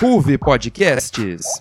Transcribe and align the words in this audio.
Ruve 0.00 0.38
Podcasts. 0.38 1.60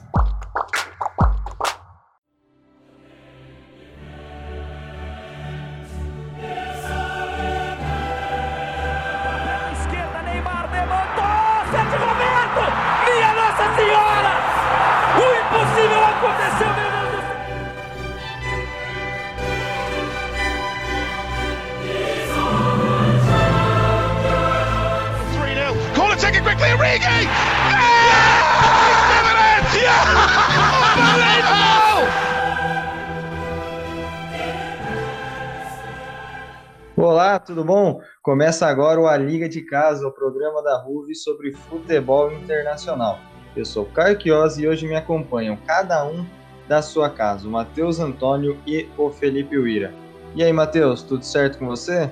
Começa 38.39 38.67
agora 38.67 38.97
o 39.01 39.05
A 39.05 39.17
Liga 39.17 39.49
de 39.49 39.61
Casa, 39.61 40.07
o 40.07 40.13
programa 40.13 40.63
da 40.63 40.77
RUV 40.77 41.13
sobre 41.13 41.51
futebol 41.51 42.31
internacional. 42.31 43.19
Eu 43.53 43.65
sou 43.65 43.83
Caio 43.87 44.17
Chiosi 44.17 44.63
e 44.63 44.67
hoje 44.69 44.87
me 44.87 44.95
acompanham 44.95 45.57
cada 45.67 46.05
um 46.05 46.25
da 46.65 46.81
sua 46.81 47.09
casa, 47.09 47.45
o 47.45 47.51
Matheus 47.51 47.99
Antônio 47.99 48.57
e 48.65 48.87
o 48.97 49.09
Felipe 49.09 49.57
Uira. 49.57 49.93
E 50.37 50.41
aí, 50.41 50.53
Matheus, 50.53 51.03
tudo 51.03 51.25
certo 51.25 51.57
com 51.59 51.67
você? 51.67 52.09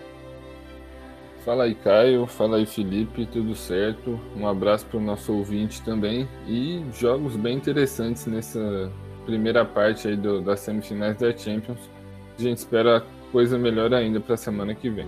Fala 1.46 1.64
aí, 1.64 1.74
Caio. 1.74 2.28
Fala 2.28 2.58
aí, 2.58 2.66
Felipe. 2.66 3.26
Tudo 3.26 3.56
certo? 3.56 4.20
Um 4.36 4.50
abraço 4.50 4.86
para 4.88 4.98
o 4.98 5.02
nosso 5.02 5.34
ouvinte 5.34 5.82
também. 5.82 6.28
E 6.46 6.86
jogos 6.92 7.38
bem 7.38 7.56
interessantes 7.56 8.26
nessa 8.26 8.92
primeira 9.26 9.64
parte 9.64 10.10
aí 10.10 10.18
do, 10.18 10.42
das 10.42 10.60
semifinais 10.60 11.16
da 11.16 11.32
Champions. 11.32 11.90
A 12.38 12.42
gente 12.42 12.58
espera 12.58 13.02
coisa 13.32 13.58
melhor 13.58 13.94
ainda 13.94 14.20
para 14.20 14.34
a 14.34 14.38
semana 14.38 14.76
que 14.76 14.90
vem. 14.90 15.08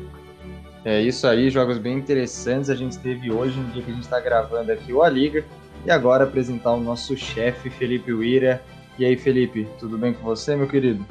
É 0.86 1.02
isso 1.02 1.28
aí, 1.28 1.50
jogos 1.50 1.78
bem 1.78 1.98
interessantes. 1.98 2.70
A 2.70 2.76
gente 2.76 2.98
teve 2.98 3.32
hoje, 3.32 3.60
no 3.60 3.70
dia 3.72 3.84
que 3.84 3.92
a 3.92 3.94
gente 3.94 4.04
está 4.04 4.20
gravando 4.20 4.72
aqui 4.72 4.94
o 4.94 5.04
A 5.04 5.10
Liga. 5.10 5.44
E 5.86 5.92
agora 5.92 6.24
apresentar 6.24 6.74
o 6.74 6.80
nosso 6.80 7.16
chefe, 7.18 7.70
Felipe 7.70 8.14
Uira. 8.14 8.62
E 8.98 9.06
aí, 9.06 9.16
Felipe, 9.18 9.68
tudo 9.80 9.98
bem 9.98 10.14
com 10.14 10.24
você, 10.24 10.56
meu 10.56 10.68
querido? 10.68 11.06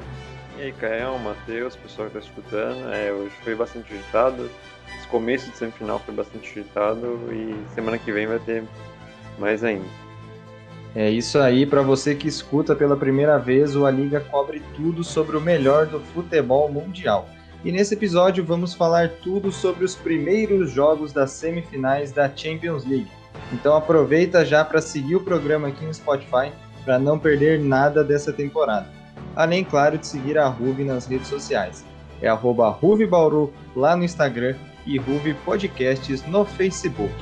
E 0.57 0.63
aí, 0.63 0.71
Caio, 0.73 1.17
Matheus, 1.19 1.75
pessoal 1.75 2.09
que 2.09 2.17
está 2.17 2.29
escutando. 2.29 2.91
É, 2.91 3.11
hoje 3.11 3.33
foi 3.43 3.55
bastante 3.55 3.93
agitado. 3.93 4.49
Esse 4.97 5.07
começo 5.07 5.49
de 5.49 5.57
semifinal 5.57 5.99
foi 5.99 6.13
bastante 6.13 6.49
agitado 6.49 7.19
e 7.31 7.55
semana 7.73 7.97
que 7.97 8.11
vem 8.11 8.27
vai 8.27 8.39
ter 8.39 8.63
mais 9.37 9.63
ainda. 9.63 9.85
É 10.95 11.09
isso 11.09 11.37
aí, 11.37 11.67
para 11.67 11.83
você 11.83 12.15
que 12.15 12.27
escuta 12.27 12.75
pela 12.75 12.97
primeira 12.97 13.37
vez, 13.37 13.75
o 13.75 13.85
A 13.85 13.91
Liga 13.91 14.19
cobre 14.19 14.61
tudo 14.75 15.03
sobre 15.03 15.37
o 15.37 15.41
melhor 15.41 15.85
do 15.85 15.99
futebol 15.99 16.69
mundial. 16.71 17.29
E 17.63 17.71
nesse 17.71 17.93
episódio 17.93 18.43
vamos 18.43 18.73
falar 18.73 19.09
tudo 19.21 19.51
sobre 19.51 19.83
os 19.83 19.93
primeiros 19.95 20.71
jogos 20.71 21.11
das 21.11 21.31
semifinais 21.31 22.11
da 22.11 22.33
Champions 22.33 22.85
League. 22.85 23.11
Então 23.51 23.75
aproveita 23.75 24.45
já 24.45 24.63
para 24.63 24.81
seguir 24.81 25.17
o 25.17 25.23
programa 25.23 25.67
aqui 25.67 25.83
no 25.83 25.93
Spotify 25.93 26.53
para 26.85 26.97
não 26.97 27.19
perder 27.19 27.59
nada 27.59 28.03
dessa 28.03 28.31
temporada. 28.31 28.87
Além, 29.35 29.63
claro, 29.63 29.97
de 29.97 30.07
seguir 30.07 30.37
a 30.37 30.47
Ruve 30.47 30.83
nas 30.83 31.05
redes 31.05 31.27
sociais. 31.27 31.85
É 32.21 32.27
arroba 32.27 32.69
Ruvebauru 32.69 33.53
lá 33.75 33.95
no 33.95 34.03
Instagram 34.03 34.55
e 34.85 34.97
Ruve 34.97 35.33
Podcasts 35.45 36.25
no 36.25 36.45
Facebook. 36.45 37.13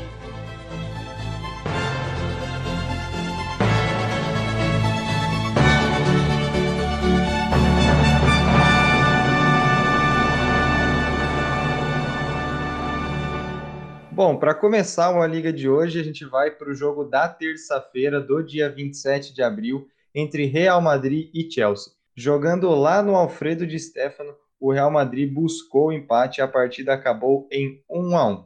Bom, 14.17 14.35
para 14.35 14.55
começar 14.55 15.15
a 15.15 15.27
Liga 15.27 15.53
de 15.53 15.69
hoje, 15.69 15.99
a 15.99 16.03
gente 16.03 16.25
vai 16.25 16.49
para 16.49 16.71
o 16.71 16.73
jogo 16.73 17.03
da 17.03 17.29
terça-feira, 17.29 18.19
do 18.19 18.41
dia 18.41 18.67
27 18.67 19.31
de 19.31 19.43
abril, 19.43 19.87
entre 20.11 20.47
Real 20.47 20.81
Madrid 20.81 21.29
e 21.35 21.47
Chelsea. 21.47 21.93
Jogando 22.15 22.67
lá 22.71 23.03
no 23.03 23.15
Alfredo 23.15 23.67
de 23.67 23.77
Stefano, 23.77 24.33
o 24.59 24.73
Real 24.73 24.89
Madrid 24.89 25.31
buscou 25.31 25.89
o 25.89 25.93
empate 25.93 26.39
e 26.39 26.41
a 26.41 26.47
partida 26.47 26.95
acabou 26.95 27.47
em 27.51 27.79
1 27.87 28.17
a 28.17 28.27
1. 28.27 28.45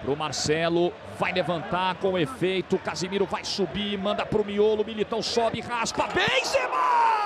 Pro 0.00 0.16
Marcelo, 0.16 0.90
vai 1.18 1.30
levantar 1.34 2.00
com 2.00 2.18
efeito, 2.18 2.78
Casimiro 2.78 3.26
vai 3.26 3.44
subir, 3.44 3.98
manda 3.98 4.24
pro 4.24 4.42
miolo, 4.42 4.86
Militão 4.86 5.20
sobe, 5.20 5.60
raspa, 5.60 6.06
Benzema! 6.06 7.17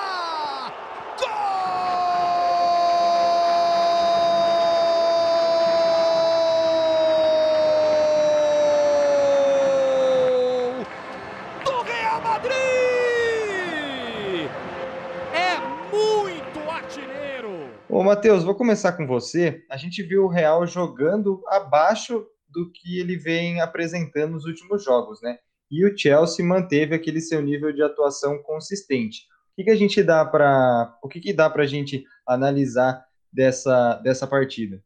Ô, 18.03 18.05
Matheus, 18.05 18.43
vou 18.43 18.57
começar 18.57 18.95
com 18.95 19.07
você. 19.07 19.65
A 19.71 19.77
gente 19.77 20.03
viu 20.03 20.25
o 20.25 20.29
Real 20.29 20.67
jogando 20.67 21.41
abaixo 21.47 22.27
do 22.49 22.69
que 22.69 22.99
ele 22.99 23.17
vem 23.17 23.61
apresentando 23.61 24.33
nos 24.33 24.45
últimos 24.45 24.83
jogos, 24.83 25.23
né? 25.23 25.39
E 25.71 25.87
o 25.87 25.97
Chelsea 25.97 26.45
manteve 26.45 26.97
aquele 26.97 27.21
seu 27.21 27.41
nível 27.41 27.73
de 27.73 27.81
atuação 27.81 28.43
consistente. 28.43 29.21
O 29.53 29.55
que, 29.55 29.63
que 29.63 29.71
a 29.71 29.77
gente 29.77 30.03
dá 30.03 30.25
para, 30.25 30.99
o 31.01 31.09
que, 31.09 31.21
que 31.21 31.33
dá 31.33 31.49
para 31.49 31.63
a 31.63 31.67
gente 31.67 32.05
analisar 32.27 33.05
dessa, 33.33 33.95
dessa 34.03 34.27
partida? 34.27 34.83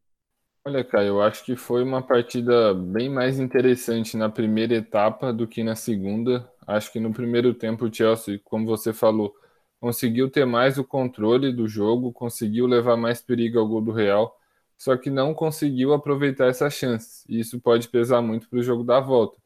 Olha, 0.62 0.84
Caio, 0.84 1.08
eu 1.08 1.22
acho 1.22 1.42
que 1.42 1.56
foi 1.56 1.82
uma 1.82 2.06
partida 2.06 2.74
bem 2.74 3.08
mais 3.08 3.38
interessante 3.38 4.14
na 4.14 4.28
primeira 4.28 4.74
etapa 4.74 5.32
do 5.32 5.48
que 5.48 5.64
na 5.64 5.74
segunda. 5.74 6.46
Acho 6.66 6.92
que 6.92 7.00
no 7.00 7.14
primeiro 7.14 7.54
tempo 7.54 7.86
o 7.86 7.90
Chelsea, 7.94 8.38
como 8.44 8.66
você 8.66 8.92
falou, 8.92 9.32
conseguiu 9.80 10.30
ter 10.30 10.44
mais 10.44 10.78
o 10.78 10.84
controle 10.84 11.52
do 11.52 11.68
jogo, 11.68 12.12
conseguiu 12.12 12.66
levar 12.66 12.96
mais 12.96 13.20
perigo 13.20 13.58
ao 13.58 13.68
gol 13.68 13.80
do 13.80 13.92
Real, 13.92 14.36
só 14.76 14.96
que 14.96 15.10
não 15.10 15.34
conseguiu 15.34 15.92
aproveitar 15.92 16.46
essas 16.46 16.74
chances. 16.74 17.24
E 17.28 17.40
isso 17.40 17.60
pode 17.60 17.88
pesar 17.88 18.20
muito 18.22 18.48
para 18.48 18.58
o 18.58 18.62
jogo 18.62 18.84
da 18.84 19.00
volta. 19.00 19.38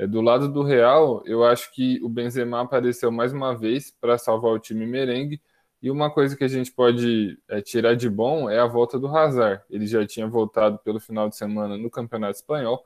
É, 0.00 0.06
do 0.06 0.22
lado 0.22 0.48
do 0.50 0.62
Real, 0.62 1.22
eu 1.26 1.44
acho 1.44 1.72
que 1.74 2.00
o 2.02 2.08
Benzema 2.08 2.62
apareceu 2.62 3.10
mais 3.12 3.32
uma 3.32 3.54
vez 3.54 3.90
para 4.00 4.16
salvar 4.16 4.52
o 4.52 4.58
time 4.58 4.86
merengue. 4.86 5.40
E 5.82 5.90
uma 5.90 6.10
coisa 6.10 6.36
que 6.36 6.44
a 6.44 6.48
gente 6.48 6.72
pode 6.72 7.38
é, 7.48 7.60
tirar 7.60 7.94
de 7.94 8.08
bom 8.08 8.48
é 8.48 8.58
a 8.58 8.66
volta 8.66 8.98
do 8.98 9.08
Hazard. 9.08 9.62
Ele 9.68 9.86
já 9.86 10.06
tinha 10.06 10.26
voltado 10.26 10.78
pelo 10.78 11.00
final 11.00 11.28
de 11.28 11.36
semana 11.36 11.76
no 11.76 11.90
Campeonato 11.90 12.36
Espanhol, 12.36 12.82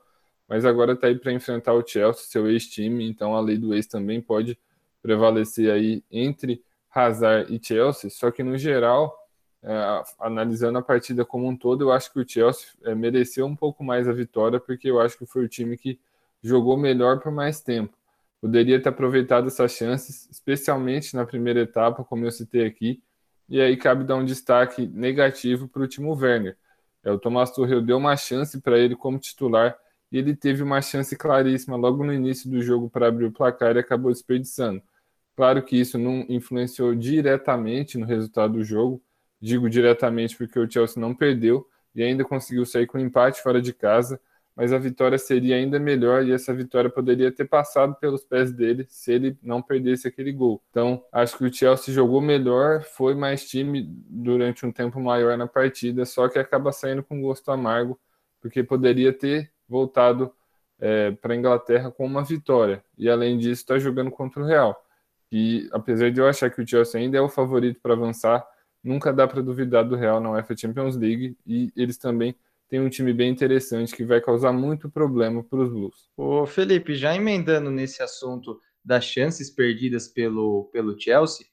mas 0.47 0.65
agora 0.65 0.93
está 0.93 1.07
aí 1.07 1.17
para 1.17 1.31
enfrentar 1.31 1.73
o 1.73 1.85
Chelsea, 1.85 2.25
seu 2.25 2.49
ex-time. 2.49 3.07
Então 3.07 3.33
a 3.33 3.39
lei 3.39 3.57
do 3.57 3.73
ex 3.73 3.87
também 3.87 4.21
pode 4.21 4.59
prevalecer 5.01 5.71
aí 5.71 6.03
entre 6.11 6.63
Hazard 6.95 7.53
e 7.53 7.59
Chelsea, 7.61 8.09
só 8.09 8.31
que 8.31 8.41
no 8.41 8.57
geral, 8.57 9.13
é, 9.61 10.03
analisando 10.19 10.77
a 10.77 10.81
partida 10.81 11.25
como 11.25 11.47
um 11.47 11.57
todo, 11.57 11.83
eu 11.83 11.91
acho 11.91 12.11
que 12.13 12.19
o 12.19 12.27
Chelsea 12.27 12.67
é, 12.83 12.95
mereceu 12.95 13.45
um 13.45 13.55
pouco 13.55 13.83
mais 13.83 14.07
a 14.07 14.13
vitória, 14.13 14.59
porque 14.59 14.89
eu 14.89 15.01
acho 15.01 15.17
que 15.17 15.25
foi 15.25 15.43
o 15.43 15.49
time 15.49 15.77
que 15.77 15.99
jogou 16.41 16.77
melhor 16.77 17.19
por 17.19 17.31
mais 17.31 17.59
tempo. 17.59 17.93
Poderia 18.39 18.81
ter 18.81 18.89
aproveitado 18.89 19.47
essas 19.47 19.71
chances, 19.73 20.29
especialmente 20.31 21.15
na 21.15 21.25
primeira 21.25 21.61
etapa, 21.61 22.03
como 22.03 22.25
eu 22.25 22.31
citei 22.31 22.65
aqui, 22.65 23.01
e 23.49 23.59
aí 23.59 23.75
cabe 23.75 24.03
dar 24.03 24.15
um 24.15 24.25
destaque 24.25 24.87
negativo 24.87 25.67
para 25.67 25.81
o 25.81 25.87
Timo 25.87 26.15
Werner. 26.15 26.57
É, 27.03 27.11
o 27.11 27.19
Thomas 27.19 27.51
Tuchel 27.51 27.81
deu 27.81 27.97
uma 27.97 28.15
chance 28.15 28.61
para 28.61 28.79
ele 28.79 28.95
como 28.95 29.19
titular, 29.19 29.77
e 30.11 30.17
ele 30.17 30.35
teve 30.35 30.63
uma 30.63 30.81
chance 30.81 31.15
claríssima 31.17 31.75
logo 31.75 32.03
no 32.03 32.13
início 32.13 32.49
do 32.49 32.61
jogo 32.61 32.89
para 32.89 33.07
abrir 33.07 33.25
o 33.25 33.31
placar 33.31 33.75
e 33.75 33.79
acabou 33.79 34.11
desperdiçando. 34.11 34.81
Claro 35.35 35.61
que 35.63 35.75
isso 35.77 35.97
não 35.97 36.25
influenciou 36.29 36.95
diretamente 36.95 37.97
no 37.97 38.05
resultado 38.05 38.53
do 38.53 38.63
jogo, 38.63 39.01
digo 39.41 39.69
diretamente 39.69 40.37
porque 40.37 40.57
o 40.57 40.69
Chelsea 40.69 41.01
não 41.01 41.13
perdeu 41.13 41.67
e 41.93 42.01
ainda 42.03 42.23
conseguiu 42.23 42.65
sair 42.65 42.87
com 42.87 42.97
um 42.97 43.01
empate 43.01 43.41
fora 43.41 43.61
de 43.61 43.73
casa, 43.73 44.19
mas 44.55 44.71
a 44.71 44.77
vitória 44.77 45.17
seria 45.17 45.57
ainda 45.57 45.77
melhor 45.77 46.23
e 46.23 46.31
essa 46.31 46.53
vitória 46.53 46.89
poderia 46.89 47.29
ter 47.31 47.45
passado 47.45 47.95
pelos 47.95 48.23
pés 48.23 48.53
dele 48.53 48.85
se 48.87 49.11
ele 49.11 49.37
não 49.43 49.61
perdesse 49.61 50.07
aquele 50.07 50.31
gol. 50.31 50.63
Então, 50.69 51.03
acho 51.11 51.37
que 51.37 51.43
o 51.43 51.53
Chelsea 51.53 51.93
jogou 51.93 52.21
melhor, 52.21 52.81
foi 52.83 53.13
mais 53.13 53.45
time 53.45 53.83
durante 54.07 54.65
um 54.65 54.71
tempo 54.71 54.99
maior 55.01 55.37
na 55.37 55.47
partida, 55.47 56.05
só 56.05 56.29
que 56.29 56.39
acaba 56.39 56.71
saindo 56.71 57.03
com 57.03 57.21
gosto 57.21 57.51
amargo, 57.51 57.99
porque 58.41 58.63
poderia 58.63 59.11
ter 59.11 59.51
voltado 59.67 60.31
é, 60.79 61.11
para 61.11 61.33
a 61.33 61.37
Inglaterra 61.37 61.91
com 61.91 62.05
uma 62.05 62.23
vitória 62.23 62.83
e 62.97 63.09
além 63.09 63.37
disso 63.37 63.61
está 63.61 63.77
jogando 63.77 64.11
contra 64.11 64.41
o 64.41 64.45
Real. 64.45 64.84
E 65.31 65.67
apesar 65.71 66.11
de 66.11 66.19
eu 66.19 66.27
achar 66.27 66.49
que 66.49 66.61
o 66.61 66.67
Chelsea 66.67 66.99
ainda 66.99 67.17
é 67.17 67.21
o 67.21 67.29
favorito 67.29 67.79
para 67.81 67.93
avançar, 67.93 68.45
nunca 68.83 69.11
dá 69.11 69.27
para 69.27 69.41
duvidar 69.41 69.83
do 69.83 69.95
Real 69.95 70.19
na 70.19 70.31
UEFA 70.31 70.55
Champions 70.55 70.95
League 70.95 71.37
e 71.45 71.71
eles 71.75 71.97
também 71.97 72.35
tem 72.69 72.79
um 72.79 72.89
time 72.89 73.13
bem 73.13 73.31
interessante 73.31 73.95
que 73.95 74.03
vai 74.03 74.21
causar 74.21 74.51
muito 74.51 74.89
problema 74.89 75.43
para 75.43 75.59
os 75.59 75.69
Blues. 75.69 76.09
Ô 76.17 76.45
Felipe, 76.45 76.95
já 76.95 77.15
emendando 77.15 77.69
nesse 77.69 78.01
assunto 78.01 78.59
das 78.83 79.05
chances 79.05 79.49
perdidas 79.49 80.07
pelo, 80.07 80.69
pelo 80.71 80.99
Chelsea, 80.99 81.47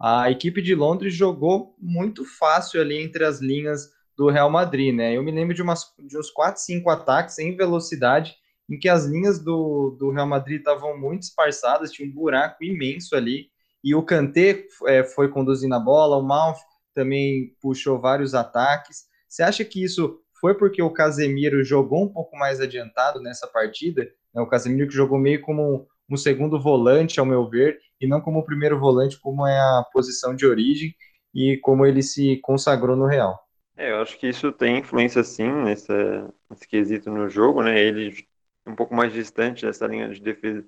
a 0.00 0.30
equipe 0.30 0.62
de 0.62 0.74
Londres 0.74 1.14
jogou 1.14 1.74
muito 1.78 2.24
fácil 2.24 2.80
ali 2.80 3.02
entre 3.02 3.24
as 3.24 3.40
linhas 3.40 3.90
do 4.16 4.30
Real 4.30 4.50
Madrid, 4.50 4.94
né? 4.94 5.16
Eu 5.16 5.22
me 5.22 5.30
lembro 5.30 5.54
de, 5.54 5.62
umas, 5.62 5.92
de 5.98 6.18
uns 6.18 6.30
4, 6.30 6.60
5 6.60 6.88
ataques 6.90 7.38
em 7.38 7.56
velocidade, 7.56 8.36
em 8.68 8.78
que 8.78 8.88
as 8.88 9.06
linhas 9.06 9.38
do, 9.42 9.96
do 9.98 10.10
Real 10.10 10.26
Madrid 10.26 10.58
estavam 10.58 10.98
muito 10.98 11.22
esparçadas, 11.22 11.90
tinha 11.90 12.08
um 12.08 12.12
buraco 12.12 12.62
imenso 12.62 13.16
ali, 13.16 13.46
e 13.82 13.94
o 13.94 14.02
Kanté 14.02 14.66
é, 14.86 15.04
foi 15.04 15.28
conduzindo 15.28 15.74
a 15.74 15.80
bola, 15.80 16.16
o 16.16 16.22
Mount 16.22 16.58
também 16.94 17.54
puxou 17.60 18.00
vários 18.00 18.34
ataques. 18.34 19.04
Você 19.28 19.42
acha 19.42 19.64
que 19.64 19.82
isso 19.82 20.20
foi 20.40 20.54
porque 20.54 20.82
o 20.82 20.92
Casemiro 20.92 21.62
jogou 21.64 22.04
um 22.04 22.12
pouco 22.12 22.36
mais 22.36 22.60
adiantado 22.60 23.20
nessa 23.20 23.46
partida? 23.46 24.02
Né? 24.34 24.42
O 24.42 24.48
Casemiro 24.48 24.88
que 24.88 24.94
jogou 24.94 25.18
meio 25.18 25.40
como 25.40 25.86
um 26.10 26.16
segundo 26.16 26.60
volante, 26.60 27.20
ao 27.20 27.26
meu 27.26 27.48
ver, 27.48 27.78
e 28.00 28.06
não 28.06 28.20
como 28.20 28.40
o 28.40 28.44
primeiro 28.44 28.78
volante, 28.78 29.20
como 29.20 29.46
é 29.46 29.58
a 29.58 29.84
posição 29.92 30.34
de 30.34 30.46
origem 30.46 30.94
e 31.34 31.58
como 31.58 31.84
ele 31.84 32.02
se 32.02 32.38
consagrou 32.42 32.96
no 32.96 33.06
Real. 33.06 33.38
É, 33.76 33.92
eu 33.92 34.00
acho 34.02 34.18
que 34.18 34.26
isso 34.26 34.50
tem 34.50 34.78
influência 34.78 35.22
sim 35.22 35.50
nesse, 35.52 35.92
nesse 36.50 36.66
quesito 36.66 37.10
no 37.10 37.28
jogo, 37.28 37.62
né? 37.62 37.78
Ele 37.80 38.12
um 38.68 38.74
pouco 38.76 38.94
mais 38.94 39.12
distante 39.12 39.66
dessa 39.66 39.86
linha 39.86 40.08
de 40.10 40.20
defesa 40.20 40.64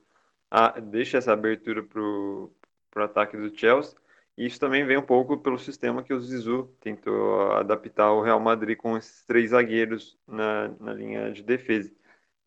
a, 0.51 0.81
deixa 0.81 1.19
essa 1.19 1.33
abertura 1.33 1.83
para 1.83 2.01
o 2.01 2.51
ataque 2.97 3.37
do 3.37 3.57
Chelsea. 3.57 3.97
E 4.37 4.47
isso 4.47 4.59
também 4.59 4.85
vem 4.85 4.97
um 4.97 5.03
pouco 5.03 5.39
pelo 5.39 5.59
sistema 5.59 6.03
que 6.03 6.13
o 6.15 6.21
Zizou 6.21 6.75
tentou 6.81 7.53
adaptar 7.53 8.13
o 8.13 8.23
Real 8.23 8.41
Madrid 8.41 8.77
com 8.77 8.97
esses 8.97 9.25
três 9.25 9.51
zagueiros 9.51 10.19
na, 10.27 10.69
na 10.81 10.93
linha 10.95 11.31
de 11.33 11.43
defesa. 11.43 11.93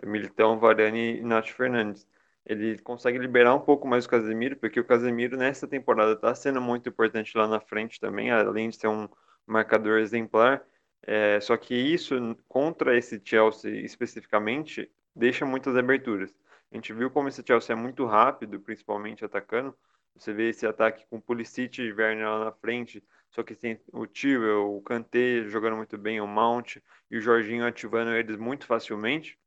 Militão, 0.05 0.59
Varane 0.59 1.19
e 1.19 1.21
Nath 1.21 1.49
Fernandes. 1.49 2.07
Ele 2.45 2.77
consegue 2.79 3.17
liberar 3.17 3.55
um 3.55 3.59
pouco 3.59 3.87
mais 3.87 4.05
o 4.05 4.09
Casemiro, 4.09 4.57
porque 4.57 4.79
o 4.79 4.85
Casemiro 4.85 5.37
nessa 5.37 5.67
temporada 5.67 6.13
está 6.13 6.35
sendo 6.35 6.59
muito 6.59 6.89
importante 6.89 7.37
lá 7.37 7.47
na 7.47 7.61
frente 7.61 7.99
também, 8.01 8.31
além 8.31 8.69
de 8.69 8.75
ser 8.75 8.87
um 8.87 9.07
marcador 9.47 9.99
exemplar. 9.99 10.61
É, 11.05 11.39
só 11.39 11.55
que 11.55 11.73
isso, 11.75 12.15
contra 12.49 12.97
esse 12.97 13.21
Chelsea 13.23 13.71
especificamente, 13.81 14.89
deixa 15.15 15.45
muitas 15.45 15.75
aberturas. 15.75 16.33
A 16.71 16.75
gente 16.75 16.91
viu 16.93 17.09
como 17.11 17.27
esse 17.27 17.43
Chelsea 17.45 17.75
é 17.75 17.77
muito 17.77 18.05
rápido, 18.05 18.59
principalmente 18.59 19.23
atacando. 19.23 19.75
Você 20.15 20.33
vê 20.33 20.49
esse 20.49 20.65
ataque 20.65 21.05
com 21.09 21.19
Pulisic 21.19 21.81
e 21.81 21.91
Werner 21.91 22.27
lá 22.27 22.45
na 22.45 22.51
frente, 22.51 23.03
só 23.29 23.41
que 23.41 23.55
tem 23.55 23.79
o 23.91 24.05
Tio, 24.05 24.77
o 24.77 24.81
Kanté 24.81 25.43
jogando 25.45 25.75
muito 25.75 25.97
bem, 25.97 26.21
o 26.21 26.27
Mount 26.27 26.77
e 27.09 27.17
o 27.17 27.21
Jorginho 27.21 27.65
ativando 27.65 28.11
eles 28.11 28.37
muito 28.37 28.65
facilmente. 28.65 29.37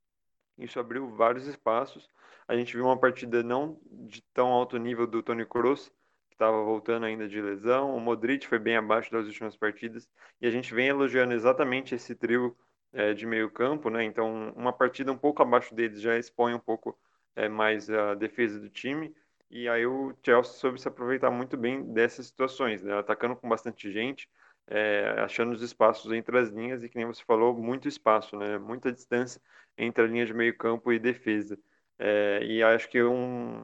Isso 0.58 0.80
abriu 0.80 1.08
vários 1.08 1.46
espaços. 1.46 2.08
A 2.48 2.56
gente 2.56 2.74
viu 2.74 2.84
uma 2.84 2.98
partida 2.98 3.42
não 3.42 3.78
de 3.84 4.22
tão 4.32 4.48
alto 4.48 4.76
nível 4.76 5.06
do 5.06 5.22
Toni 5.22 5.44
Kroos, 5.44 5.92
estava 6.30 6.62
voltando 6.62 7.06
ainda 7.06 7.28
de 7.28 7.40
lesão. 7.40 7.94
O 7.94 8.00
Modric 8.00 8.46
foi 8.46 8.58
bem 8.58 8.76
abaixo 8.76 9.10
das 9.10 9.26
últimas 9.26 9.56
partidas. 9.56 10.08
E 10.40 10.46
a 10.46 10.50
gente 10.50 10.74
vem 10.74 10.88
elogiando 10.88 11.34
exatamente 11.34 11.94
esse 11.94 12.14
trio 12.14 12.56
é, 12.96 13.12
de 13.14 13.26
meio 13.26 13.50
campo, 13.50 13.90
né? 13.90 14.02
Então, 14.04 14.52
uma 14.56 14.72
partida 14.72 15.12
um 15.12 15.18
pouco 15.18 15.42
abaixo 15.42 15.74
deles 15.74 16.00
já 16.00 16.18
expõe 16.18 16.54
um 16.54 16.58
pouco 16.58 16.98
é, 17.36 17.48
mais 17.48 17.90
a 17.90 18.14
defesa 18.14 18.58
do 18.58 18.70
time. 18.70 19.14
E 19.50 19.68
aí 19.68 19.86
o 19.86 20.14
Chelsea 20.24 20.54
soube 20.54 20.80
se 20.80 20.88
aproveitar 20.88 21.30
muito 21.30 21.56
bem 21.56 21.84
dessas 21.92 22.26
situações, 22.26 22.82
né? 22.82 22.98
Atacando 22.98 23.36
com 23.36 23.48
bastante 23.48 23.92
gente, 23.92 24.28
é, 24.66 25.14
achando 25.18 25.52
os 25.52 25.62
espaços 25.62 26.10
entre 26.12 26.38
as 26.38 26.48
linhas 26.48 26.82
e, 26.82 26.88
que 26.88 26.96
nem 26.96 27.06
você 27.06 27.22
falou, 27.24 27.54
muito 27.54 27.86
espaço, 27.86 28.36
né? 28.36 28.58
Muita 28.58 28.90
distância 28.90 29.40
entre 29.78 30.04
a 30.04 30.06
linha 30.06 30.26
de 30.26 30.34
meio 30.34 30.56
campo 30.56 30.92
e 30.92 30.98
defesa. 30.98 31.58
É, 31.98 32.40
e 32.44 32.62
acho 32.62 32.88
que 32.88 33.02
um, 33.02 33.62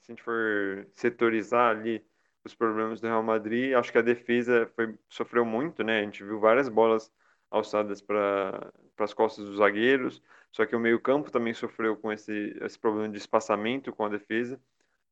se 0.00 0.10
a 0.10 0.14
gente 0.14 0.22
for 0.22 0.86
setorizar 0.94 1.70
ali 1.70 2.04
os 2.44 2.54
problemas 2.54 3.00
do 3.00 3.06
Real 3.06 3.22
Madrid. 3.22 3.74
Acho 3.74 3.92
que 3.92 3.98
a 3.98 4.02
defesa 4.02 4.70
foi, 4.74 4.94
sofreu 5.08 5.44
muito, 5.44 5.82
né? 5.84 6.00
A 6.00 6.02
gente 6.04 6.24
viu 6.24 6.40
várias 6.40 6.68
bolas 6.68 7.10
alçadas 7.52 8.00
para 8.00 8.72
as 8.98 9.14
costas 9.14 9.44
dos 9.44 9.58
zagueiros, 9.58 10.22
só 10.50 10.66
que 10.66 10.74
o 10.74 10.80
meio-campo 10.80 11.30
também 11.30 11.54
sofreu 11.54 11.96
com 11.96 12.12
esse, 12.12 12.56
esse 12.60 12.78
problema 12.78 13.08
de 13.08 13.18
espaçamento 13.18 13.92
com 13.92 14.04
a 14.04 14.08
defesa. 14.08 14.60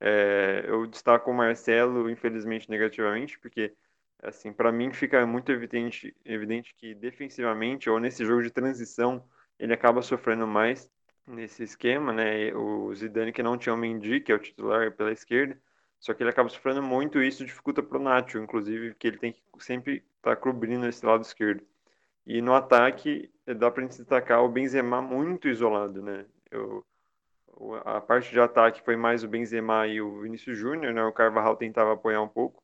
É, 0.01 0.65
eu 0.67 0.87
destaco 0.87 1.31
o 1.31 1.35
Marcelo, 1.35 2.11
infelizmente, 2.11 2.71
negativamente, 2.71 3.39
porque, 3.39 3.75
assim, 4.23 4.53
para 4.53 4.73
mim 4.73 4.93
fica 4.93 5.25
muito 5.27 5.53
evidente, 5.53 6.17
evidente 6.25 6.75
que 6.75 6.95
defensivamente 6.95 7.91
ou 7.91 8.01
nesse 8.01 8.25
jogo 8.25 8.43
de 8.43 8.51
transição 8.51 9.25
ele 9.59 9.75
acaba 9.75 10.03
sofrendo 10.03 10.47
mais 10.47 10.91
nesse 11.27 11.63
esquema, 11.63 12.13
né? 12.13 12.55
O 12.55 12.95
Zidane 12.95 13.33
que 13.33 13.43
não 13.43 13.59
tinha 13.59 13.75
o 13.75 13.79
Mendy, 13.79 14.21
que 14.21 14.33
é 14.33 14.35
o 14.35 14.39
titular 14.39 14.91
pela 14.93 15.13
esquerda, 15.13 15.61
só 15.99 16.15
que 16.15 16.23
ele 16.23 16.31
acaba 16.31 16.49
sofrendo 16.49 16.83
muito 16.83 17.23
e 17.23 17.29
isso 17.29 17.45
dificulta 17.45 17.83
para 17.83 17.99
o 17.99 18.03
Nacho, 18.03 18.39
inclusive, 18.39 18.95
que 18.95 19.07
ele 19.07 19.19
tem 19.19 19.33
que 19.33 19.43
sempre 19.59 19.97
estar 20.17 20.35
tá 20.35 20.37
cobrindo 20.37 20.87
esse 20.89 21.05
lado 21.05 21.23
esquerdo. 21.23 21.63
E 22.32 22.41
no 22.41 22.55
ataque, 22.55 23.29
dá 23.59 23.73
para 23.73 23.85
destacar 23.85 24.44
o 24.44 24.49
Benzema 24.49 25.03
muito 25.03 25.49
isolado, 25.49 26.00
né? 26.00 26.25
Eu, 26.49 26.87
a 27.85 28.00
parte 28.00 28.31
de 28.31 28.38
ataque 28.38 28.85
foi 28.85 28.94
mais 28.94 29.25
o 29.25 29.29
Benzema 29.29 29.85
e 29.88 30.00
o 30.00 30.21
Vinícius 30.21 30.56
Júnior, 30.56 30.94
né? 30.94 31.03
O 31.03 31.12
Carvajal 31.12 31.56
tentava 31.56 31.94
apoiar 31.94 32.23
um 32.23 32.29
pouco, 32.29 32.62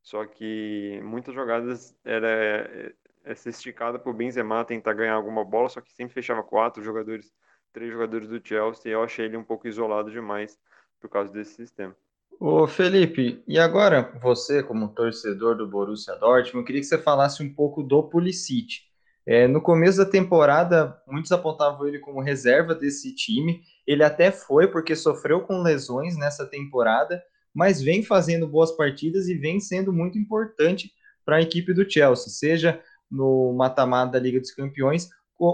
só 0.00 0.24
que 0.24 1.00
muitas 1.02 1.34
jogadas 1.34 1.96
era 2.04 2.94
essa 3.24 3.50
esticada 3.50 3.98
para 3.98 4.08
o 4.08 4.14
Benzema 4.14 4.64
tentar 4.64 4.92
ganhar 4.92 5.14
alguma 5.14 5.44
bola, 5.44 5.68
só 5.68 5.80
que 5.80 5.92
sempre 5.92 6.14
fechava 6.14 6.44
quatro 6.44 6.80
jogadores, 6.80 7.34
três 7.72 7.90
jogadores 7.90 8.28
do 8.28 8.40
Chelsea, 8.40 8.88
e 8.88 8.94
eu 8.94 9.02
achei 9.02 9.24
ele 9.24 9.36
um 9.36 9.42
pouco 9.42 9.66
isolado 9.66 10.12
demais 10.12 10.56
por 11.00 11.10
causa 11.10 11.32
desse 11.32 11.54
sistema. 11.54 11.92
Ô 12.38 12.68
Felipe, 12.68 13.42
e 13.48 13.58
agora 13.58 14.12
você, 14.22 14.62
como 14.62 14.94
torcedor 14.94 15.56
do 15.56 15.66
Borussia 15.66 16.14
Dortmund, 16.14 16.58
eu 16.58 16.64
queria 16.64 16.80
que 16.80 16.86
você 16.86 16.98
falasse 16.98 17.42
um 17.42 17.52
pouco 17.52 17.82
do 17.82 18.00
Pulisic. 18.04 18.86
É, 19.30 19.46
no 19.46 19.60
começo 19.60 19.98
da 19.98 20.06
temporada, 20.06 20.98
muitos 21.06 21.30
apontavam 21.32 21.86
ele 21.86 21.98
como 21.98 22.22
reserva 22.22 22.74
desse 22.74 23.14
time. 23.14 23.60
Ele 23.86 24.02
até 24.02 24.32
foi, 24.32 24.68
porque 24.68 24.96
sofreu 24.96 25.42
com 25.42 25.60
lesões 25.60 26.16
nessa 26.16 26.46
temporada, 26.46 27.22
mas 27.54 27.82
vem 27.82 28.02
fazendo 28.02 28.48
boas 28.48 28.72
partidas 28.72 29.28
e 29.28 29.34
vem 29.34 29.60
sendo 29.60 29.92
muito 29.92 30.16
importante 30.16 30.90
para 31.26 31.36
a 31.36 31.42
equipe 31.42 31.74
do 31.74 31.88
Chelsea, 31.88 32.32
seja 32.32 32.82
no 33.10 33.52
mata-mata 33.52 34.12
da 34.12 34.18
Liga 34.18 34.40
dos 34.40 34.50
Campeões, 34.50 35.10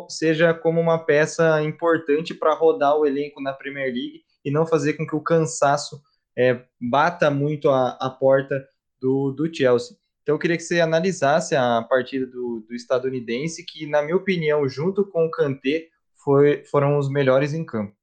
seja 0.09 0.55
como 0.55 0.81
uma 0.81 1.05
peça 1.05 1.61
importante 1.61 2.33
para 2.33 2.55
rodar 2.55 2.97
o 2.97 3.05
elenco 3.05 3.43
na 3.43 3.53
Premier 3.53 3.93
League 3.93 4.23
e 4.45 4.53
não 4.53 4.65
fazer 4.65 4.93
com 4.93 5.05
que 5.05 5.17
o 5.17 5.21
cansaço 5.21 6.01
é, 6.39 6.63
bata 6.81 7.29
muito 7.29 7.69
a, 7.71 7.99
a 8.01 8.09
porta 8.09 8.65
do, 9.01 9.33
do 9.33 9.53
Chelsea. 9.53 9.97
Então 10.25 10.35
eu 10.35 10.39
queria 10.39 10.57
que 10.57 10.63
você 10.63 10.81
analisasse 10.81 11.55
a 11.55 11.83
partida 11.83 12.27
do, 12.27 12.65
do 12.67 12.75
estadunidense, 12.75 13.63
que, 13.63 13.87
na 13.87 14.03
minha 14.03 14.17
opinião, 14.17 14.67
junto 14.67 15.05
com 15.05 15.27
o 15.27 15.31
Kanté, 15.31 15.89
foi, 16.17 16.65
foram 16.65 16.97
os 16.97 17.11
melhores 17.11 17.53
em 17.53 17.63
campo. 17.63 17.95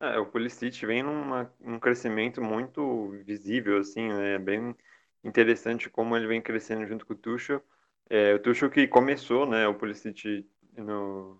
É, 0.00 0.18
o 0.18 0.24
Pulisic 0.24 0.84
vem 0.86 1.02
num 1.02 1.78
crescimento 1.78 2.42
muito 2.42 3.10
visível, 3.26 3.78
assim, 3.78 4.08
né? 4.08 4.38
Bem 4.38 4.74
interessante 5.22 5.90
como 5.90 6.16
ele 6.16 6.26
vem 6.26 6.40
crescendo 6.40 6.86
junto 6.86 7.04
com 7.04 7.12
o 7.12 7.16
Tuchel. 7.16 7.62
É, 8.08 8.34
o 8.34 8.38
Tuchel 8.38 8.70
que 8.70 8.88
começou, 8.88 9.46
né, 9.46 9.68
o 9.68 9.74
Pulisic 9.74 10.48
no, 10.76 11.34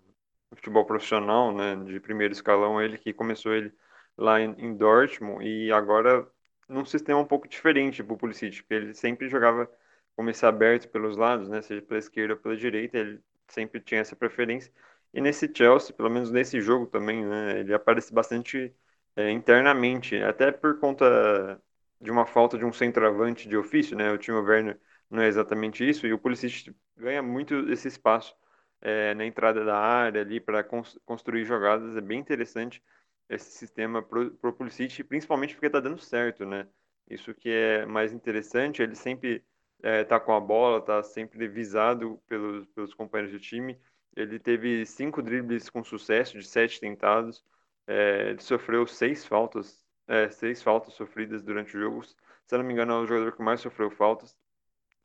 no 0.49 0.55
futebol 0.55 0.85
profissional, 0.85 1.53
né, 1.53 1.75
de 1.75 1.99
primeiro 1.99 2.33
escalão, 2.33 2.81
ele 2.81 2.97
que 2.97 3.11
começou 3.13 3.53
ele 3.53 3.73
lá 4.17 4.39
em, 4.39 4.55
em 4.57 4.77
Dortmund 4.77 5.43
e 5.43 5.71
agora 5.71 6.25
num 6.69 6.85
sistema 6.85 7.19
um 7.19 7.25
pouco 7.25 7.47
diferente 7.47 8.03
para 8.03 8.13
o 8.13 8.17
Pulisic, 8.17 8.61
porque 8.61 8.73
ele 8.75 8.93
sempre 8.93 9.27
jogava 9.27 9.69
como 10.15 10.29
esse 10.29 10.45
aberto 10.45 10.89
pelos 10.89 11.17
lados, 11.17 11.49
né, 11.49 11.61
seja 11.61 11.81
pela 11.81 11.99
esquerda 11.99 12.33
ou 12.35 12.39
pela 12.39 12.55
direita, 12.57 12.97
ele 12.97 13.21
sempre 13.47 13.79
tinha 13.81 14.01
essa 14.01 14.15
preferência. 14.15 14.71
E 15.13 15.21
nesse 15.21 15.51
Chelsea, 15.53 15.95
pelo 15.95 16.09
menos 16.09 16.31
nesse 16.31 16.59
jogo 16.61 16.87
também, 16.87 17.25
né, 17.25 17.59
ele 17.59 17.73
aparece 17.73 18.13
bastante 18.13 18.73
é, 19.15 19.29
internamente, 19.31 20.15
até 20.17 20.51
por 20.51 20.79
conta 20.79 21.61
de 22.01 22.11
uma 22.11 22.25
falta 22.25 22.57
de 22.57 22.65
um 22.65 22.73
centroavante 22.73 23.47
de 23.47 23.55
ofício, 23.57 23.95
né, 23.97 24.11
o 24.11 24.17
Timo 24.17 24.41
Werner 24.41 24.79
não 25.09 25.21
é 25.21 25.27
exatamente 25.27 25.87
isso, 25.87 26.07
e 26.07 26.13
o 26.13 26.19
Pulisic 26.19 26.75
ganha 26.97 27.21
muito 27.21 27.69
esse 27.71 27.87
espaço 27.87 28.35
é, 28.81 29.13
na 29.13 29.25
entrada 29.25 29.63
da 29.63 29.77
área 29.77 30.21
ali 30.21 30.39
para 30.39 30.63
construir 31.05 31.45
jogadas, 31.45 31.95
é 31.95 32.01
bem 32.01 32.19
interessante 32.19 32.83
esse 33.29 33.51
sistema 33.51 34.01
pro, 34.01 34.31
pro 34.31 34.53
Pulisic, 34.53 35.03
principalmente 35.03 35.53
porque 35.55 35.67
está 35.67 35.79
dando 35.79 35.99
certo, 35.99 36.45
né? 36.45 36.67
Isso 37.09 37.33
que 37.33 37.49
é 37.49 37.85
mais 37.85 38.11
interessante, 38.13 38.81
ele 38.81 38.95
sempre 38.95 39.43
é, 39.83 40.05
com 40.19 40.33
a 40.33 40.39
bola, 40.39 40.79
está 40.79 41.03
sempre 41.03 41.47
visado 41.47 42.19
pelos, 42.27 42.65
pelos 42.67 42.93
companheiros 42.93 43.33
de 43.33 43.45
time. 43.45 43.77
Ele 44.15 44.39
teve 44.39 44.85
cinco 44.85 45.21
dribles 45.21 45.69
com 45.69 45.83
sucesso, 45.83 46.39
de 46.39 46.47
sete 46.47 46.79
tentados. 46.79 47.43
É, 47.85 48.29
ele 48.29 48.41
sofreu 48.41 48.87
seis 48.87 49.25
faltas, 49.25 49.83
é, 50.07 50.29
seis 50.29 50.63
faltas 50.63 50.93
sofridas 50.93 51.43
durante 51.43 51.75
o 51.75 51.81
jogo. 51.81 52.03
Se 52.03 52.15
eu 52.51 52.59
não 52.59 52.65
me 52.65 52.73
engano, 52.73 52.93
é 52.93 52.99
o 52.99 53.05
jogador 53.05 53.33
que 53.33 53.43
mais 53.43 53.59
sofreu 53.59 53.91
faltas. 53.91 54.37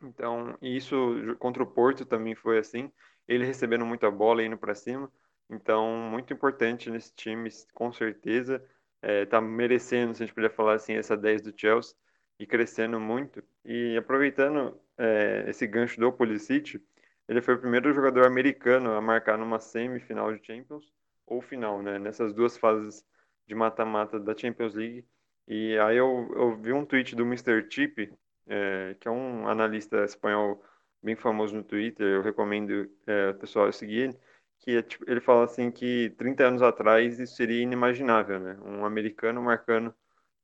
Então, 0.01 0.57
isso 0.63 1.37
contra 1.41 1.63
o 1.63 1.67
Porto 1.67 2.07
também 2.07 2.37
foi 2.37 2.59
assim. 2.59 2.93
ele 3.27 3.45
recebendo 3.45 3.85
muita 3.85 4.11
bola 4.11 4.43
e 4.43 4.47
indo 4.47 4.57
para 4.57 4.75
cima. 4.75 5.11
Então, 5.51 5.87
muito 6.11 6.33
importante 6.33 6.91
nesse 6.91 7.13
time, 7.15 7.51
com 7.75 7.93
certeza. 7.93 8.65
É, 9.03 9.27
merecendo, 9.41 10.15
se 10.15 10.23
a 10.23 10.27
gente 10.27 10.35
puder 10.35 10.55
falar 10.55 10.75
assim, 10.75 10.95
essa 10.95 11.17
10 11.17 11.43
do 11.43 11.55
Chelsea 11.57 11.97
e 12.39 12.47
crescendo 12.47 13.01
muito. 13.01 13.43
E 13.65 13.97
aproveitando 13.97 14.79
é, 14.97 15.45
esse 15.49 15.67
gancho 15.67 16.01
do 16.01 16.13
Pulisic, 16.13 16.81
ele 17.29 17.43
foi 17.43 17.55
o 17.55 17.59
primeiro 17.59 17.93
jogador 17.93 18.27
americano 18.27 18.93
a 18.93 19.01
marcar 19.01 19.37
numa 19.37 19.61
semifinal 19.61 20.33
de 20.35 20.45
Champions 20.47 20.93
ou 21.27 21.43
final, 21.43 21.83
né? 21.83 21.99
Nessas 21.99 22.33
duas 22.33 22.57
fases 22.57 23.05
de 23.47 23.55
mata-mata 23.55 24.19
da 24.19 24.37
Champions 24.37 24.75
League. 24.75 25.05
E 25.47 25.79
aí 25.79 25.97
eu, 25.97 26.31
eu 26.37 26.57
vi 26.57 26.73
um 26.73 26.85
tweet 26.85 27.15
do 27.17 27.25
Mr. 27.25 27.67
Chip, 27.71 28.13
é, 28.47 28.97
que 29.01 29.09
é 29.09 29.11
um 29.11 29.49
analista 29.49 30.05
espanhol 30.05 30.63
bem 31.03 31.17
famoso 31.17 31.55
no 31.55 31.63
Twitter, 31.63 32.07
eu 32.07 32.23
recomendo 32.23 32.91
é, 33.07 33.31
o 33.31 33.35
pessoal 33.35 33.71
seguir 33.73 33.99
ele, 33.99 34.19
que 34.59 34.77
é, 34.77 34.83
tipo, 34.83 35.09
ele 35.09 35.21
fala 35.21 35.45
assim 35.45 35.71
que 35.71 36.11
30 36.19 36.45
anos 36.45 36.63
atrás 36.63 37.19
isso 37.19 37.37
seria 37.37 37.63
inimaginável, 37.63 38.41
né? 38.41 38.59
Um 38.65 38.85
americano 38.85 39.43
marcando 39.43 39.95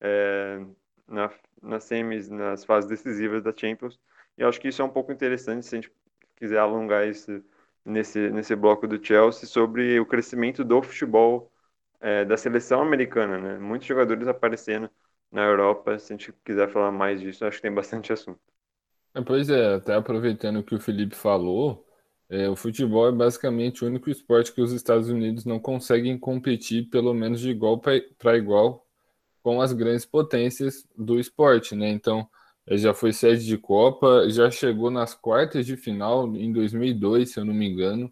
é, 0.00 0.64
na, 1.06 1.30
nas 1.62 1.84
semis, 1.84 2.28
nas 2.28 2.64
fases 2.64 2.88
decisivas 2.88 3.42
da 3.42 3.52
Champions. 3.54 3.99
E 4.37 4.44
acho 4.44 4.61
que 4.61 4.68
isso 4.68 4.82
é 4.82 4.84
um 4.84 4.90
pouco 4.90 5.12
interessante 5.12 5.66
se 5.66 5.75
a 5.76 5.80
gente 5.80 5.92
quiser 6.37 6.58
alongar 6.58 7.06
isso 7.08 7.42
nesse, 7.84 8.30
nesse 8.30 8.56
bloco 8.56 8.87
do 8.87 9.04
Chelsea 9.04 9.49
sobre 9.49 9.99
o 10.00 10.06
crescimento 10.06 10.64
do 10.64 10.82
futebol 10.82 11.50
é, 12.00 12.25
da 12.25 12.37
seleção 12.37 12.82
americana, 12.82 13.38
né? 13.38 13.58
Muitos 13.58 13.87
jogadores 13.87 14.26
aparecendo 14.26 14.90
na 15.30 15.42
Europa. 15.42 15.99
Se 15.99 16.12
a 16.12 16.16
gente 16.16 16.32
quiser 16.44 16.68
falar 16.70 16.92
mais 16.92 17.20
disso, 17.20 17.44
acho 17.44 17.56
que 17.58 17.62
tem 17.62 17.73
bastante 17.73 18.12
assunto. 18.12 18.40
É, 19.14 19.20
pois 19.23 19.49
é, 19.49 19.75
até 19.75 19.94
aproveitando 19.94 20.58
o 20.58 20.64
que 20.64 20.75
o 20.75 20.80
Felipe 20.80 21.14
falou, 21.14 21.87
é, 22.28 22.49
o 22.49 22.56
futebol 22.56 23.08
é 23.08 23.12
basicamente 23.12 23.84
o 23.84 23.87
único 23.87 24.11
esporte 24.11 24.52
que 24.52 24.61
os 24.61 24.73
Estados 24.73 25.08
Unidos 25.08 25.44
não 25.44 25.61
conseguem 25.61 26.18
competir, 26.18 26.88
pelo 26.90 27.14
menos 27.14 27.40
de 27.40 27.50
igual 27.50 27.78
para 27.78 28.37
igual, 28.37 28.83
com 29.44 29.60
as 29.60 29.74
grandes 29.74 30.06
potências 30.06 30.88
do 30.96 31.20
esporte, 31.20 31.76
né? 31.76 31.90
Então, 31.90 32.26
já 32.66 32.94
foi 32.94 33.12
sede 33.12 33.44
de 33.44 33.58
Copa, 33.58 34.26
já 34.30 34.50
chegou 34.50 34.90
nas 34.90 35.14
quartas 35.14 35.66
de 35.66 35.76
final 35.76 36.34
em 36.34 36.50
2002, 36.50 37.30
se 37.30 37.38
eu 37.38 37.44
não 37.44 37.52
me 37.52 37.68
engano. 37.68 38.10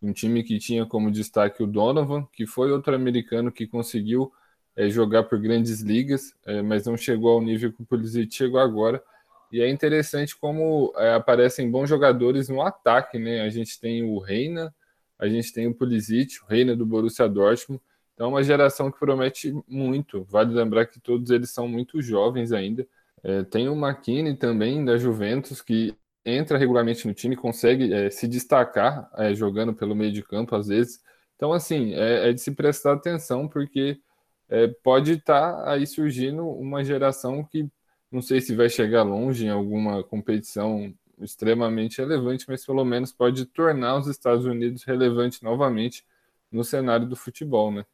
Um 0.00 0.12
time 0.12 0.44
que 0.44 0.56
tinha 0.56 0.86
como 0.86 1.10
destaque 1.10 1.64
o 1.64 1.66
Donovan, 1.66 2.24
que 2.32 2.46
foi 2.46 2.70
outro 2.70 2.94
americano 2.94 3.50
que 3.50 3.66
conseguiu 3.66 4.32
é, 4.76 4.88
jogar 4.88 5.24
por 5.24 5.40
grandes 5.40 5.80
ligas, 5.80 6.32
é, 6.46 6.62
mas 6.62 6.86
não 6.86 6.96
chegou 6.96 7.32
ao 7.32 7.42
nível 7.42 7.72
que 7.72 7.82
o 7.82 7.84
Pulisic 7.84 8.32
chegou 8.32 8.60
agora. 8.60 9.02
E 9.50 9.60
é 9.60 9.68
interessante 9.68 10.36
como 10.36 10.92
é, 10.96 11.14
aparecem 11.14 11.68
bons 11.68 11.88
jogadores 11.88 12.48
no 12.48 12.62
ataque, 12.62 13.18
né? 13.18 13.40
A 13.40 13.48
gente 13.50 13.80
tem 13.80 14.04
o 14.04 14.20
Reina, 14.20 14.72
a 15.18 15.26
gente 15.26 15.52
tem 15.52 15.66
o 15.66 15.74
Pulisic, 15.74 16.40
o 16.40 16.46
Reina 16.46 16.76
do 16.76 16.86
Borussia 16.86 17.28
Dortmund. 17.28 17.82
Então, 18.18 18.26
é 18.26 18.30
uma 18.30 18.42
geração 18.42 18.90
que 18.90 18.98
promete 18.98 19.54
muito. 19.68 20.24
Vale 20.24 20.52
lembrar 20.52 20.86
que 20.86 20.98
todos 20.98 21.30
eles 21.30 21.50
são 21.50 21.68
muito 21.68 22.02
jovens 22.02 22.50
ainda. 22.50 22.84
É, 23.22 23.44
tem 23.44 23.68
o 23.68 23.76
McKinney 23.76 24.34
também, 24.36 24.84
da 24.84 24.98
Juventus, 24.98 25.62
que 25.62 25.94
entra 26.24 26.58
regularmente 26.58 27.06
no 27.06 27.14
time, 27.14 27.36
consegue 27.36 27.92
é, 27.94 28.10
se 28.10 28.26
destacar 28.26 29.08
é, 29.16 29.32
jogando 29.34 29.72
pelo 29.72 29.94
meio 29.94 30.12
de 30.12 30.20
campo 30.24 30.56
às 30.56 30.66
vezes. 30.66 31.00
Então, 31.36 31.52
assim, 31.52 31.94
é, 31.94 32.30
é 32.30 32.32
de 32.32 32.40
se 32.40 32.50
prestar 32.50 32.94
atenção, 32.94 33.46
porque 33.46 34.00
é, 34.48 34.66
pode 34.82 35.12
estar 35.12 35.52
tá 35.52 35.72
aí 35.72 35.86
surgindo 35.86 36.44
uma 36.44 36.82
geração 36.82 37.44
que 37.44 37.70
não 38.10 38.20
sei 38.20 38.40
se 38.40 38.52
vai 38.52 38.68
chegar 38.68 39.04
longe 39.04 39.46
em 39.46 39.50
alguma 39.50 40.02
competição 40.02 40.92
extremamente 41.20 41.98
relevante, 41.98 42.46
mas 42.48 42.66
pelo 42.66 42.84
menos 42.84 43.12
pode 43.12 43.46
tornar 43.46 43.96
os 43.96 44.08
Estados 44.08 44.44
Unidos 44.44 44.82
relevante 44.82 45.40
novamente 45.44 46.04
no 46.50 46.64
cenário 46.64 47.06
do 47.06 47.14
futebol, 47.14 47.70
né? 47.70 47.84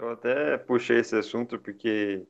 Eu 0.00 0.08
até 0.08 0.56
puxei 0.56 0.98
esse 1.00 1.14
assunto 1.14 1.58
porque 1.58 2.26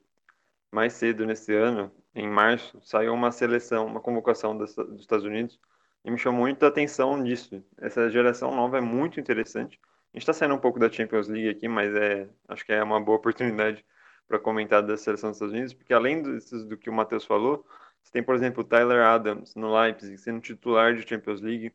mais 0.72 0.92
cedo 0.94 1.24
nesse 1.24 1.54
ano, 1.54 1.92
em 2.12 2.28
março, 2.28 2.80
saiu 2.82 3.14
uma 3.14 3.30
seleção, 3.30 3.86
uma 3.86 4.00
convocação 4.00 4.58
dos 4.58 4.76
Estados 4.98 5.24
Unidos 5.24 5.60
e 6.04 6.10
me 6.10 6.18
chamou 6.18 6.40
muita 6.40 6.66
atenção 6.66 7.22
disso. 7.22 7.64
Essa 7.78 8.10
geração 8.10 8.52
nova 8.56 8.78
é 8.78 8.80
muito 8.80 9.20
interessante. 9.20 9.78
A 10.12 10.16
gente 10.16 10.22
está 10.22 10.32
saindo 10.32 10.56
um 10.56 10.58
pouco 10.58 10.80
da 10.80 10.90
Champions 10.90 11.28
League 11.28 11.48
aqui, 11.48 11.68
mas 11.68 11.94
é, 11.94 12.28
acho 12.48 12.66
que 12.66 12.72
é 12.72 12.82
uma 12.82 13.00
boa 13.00 13.18
oportunidade 13.18 13.84
para 14.26 14.40
comentar 14.40 14.82
da 14.82 14.96
seleção 14.96 15.30
dos 15.30 15.36
Estados 15.36 15.54
Unidos, 15.54 15.72
porque 15.72 15.94
além 15.94 16.22
do, 16.22 16.38
do 16.68 16.76
que 16.76 16.90
o 16.90 16.92
Matheus 16.92 17.24
falou, 17.24 17.64
você 18.02 18.10
tem, 18.10 18.22
por 18.22 18.34
exemplo, 18.34 18.62
o 18.62 18.66
Tyler 18.66 19.00
Adams 19.00 19.54
no 19.54 19.72
Leipzig 19.72 20.18
sendo 20.18 20.40
titular 20.40 20.96
de 20.96 21.08
Champions 21.08 21.40
League, 21.40 21.72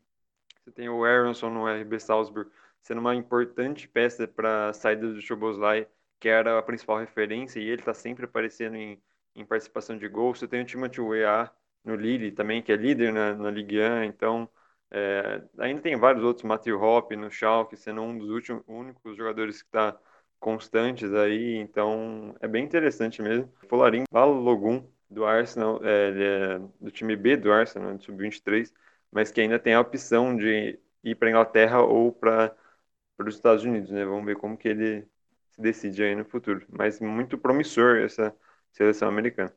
você 0.62 0.70
tem 0.72 0.90
o 0.90 1.04
Aronson 1.04 1.48
no 1.48 1.66
RB 1.66 1.98
Salzburg 1.98 2.50
sendo 2.86 3.00
uma 3.00 3.16
importante 3.16 3.88
peça 3.88 4.28
para 4.28 4.68
a 4.68 4.72
saída 4.72 5.12
do 5.12 5.20
Choboslai, 5.20 5.88
que 6.20 6.28
era 6.28 6.56
a 6.56 6.62
principal 6.62 6.98
referência, 6.98 7.58
e 7.58 7.64
ele 7.64 7.82
está 7.82 7.92
sempre 7.92 8.26
aparecendo 8.26 8.76
em, 8.76 9.02
em, 9.34 9.44
participação 9.44 9.98
de 9.98 10.06
gols. 10.06 10.38
Você 10.38 10.46
tem 10.46 10.62
o 10.62 10.64
Timothy 10.64 11.00
Weah 11.00 11.50
no 11.84 11.96
Lille 11.96 12.30
também, 12.30 12.62
que 12.62 12.70
é 12.70 12.76
líder 12.76 13.12
na, 13.12 13.34
na 13.34 13.50
Ligue 13.50 13.80
1, 13.80 14.04
então 14.04 14.48
é, 14.88 15.42
ainda 15.58 15.82
tem 15.82 15.96
vários 15.96 16.22
outros, 16.22 16.44
Matthew 16.44 16.80
Hoppe 16.80 17.16
no 17.16 17.28
Schalke, 17.28 17.76
sendo 17.76 18.02
um 18.02 18.16
dos 18.16 18.30
últimos, 18.30 18.62
únicos 18.68 19.16
jogadores 19.16 19.62
que 19.62 19.68
está 19.68 19.98
constantes 20.38 21.12
aí, 21.12 21.56
então 21.56 22.36
é 22.40 22.46
bem 22.46 22.64
interessante 22.64 23.20
mesmo. 23.20 23.52
Folarin 23.68 24.04
Balogun, 24.12 24.86
do 25.10 25.24
Arsenal, 25.24 25.80
é, 25.82 26.54
é 26.56 26.58
do 26.80 26.92
time 26.92 27.16
B 27.16 27.36
do 27.36 27.50
Arsenal, 27.50 27.96
do 27.96 28.04
sub-23, 28.04 28.72
mas 29.10 29.32
que 29.32 29.40
ainda 29.40 29.58
tem 29.58 29.74
a 29.74 29.80
opção 29.80 30.36
de 30.36 30.78
ir 31.02 31.14
para 31.16 31.30
Inglaterra 31.30 31.82
ou 31.82 32.12
para 32.12 32.54
os 33.18 33.34
Estados 33.34 33.64
Unidos, 33.64 33.90
né? 33.90 34.04
Vamos 34.04 34.24
ver 34.24 34.36
como 34.36 34.56
que 34.56 34.68
ele 34.68 35.02
se 35.52 35.60
decide 35.60 36.02
aí 36.02 36.14
no 36.14 36.24
futuro. 36.24 36.66
Mas 36.68 37.00
muito 37.00 37.38
promissor 37.38 37.96
essa 37.96 38.34
seleção 38.72 39.08
americana. 39.08 39.52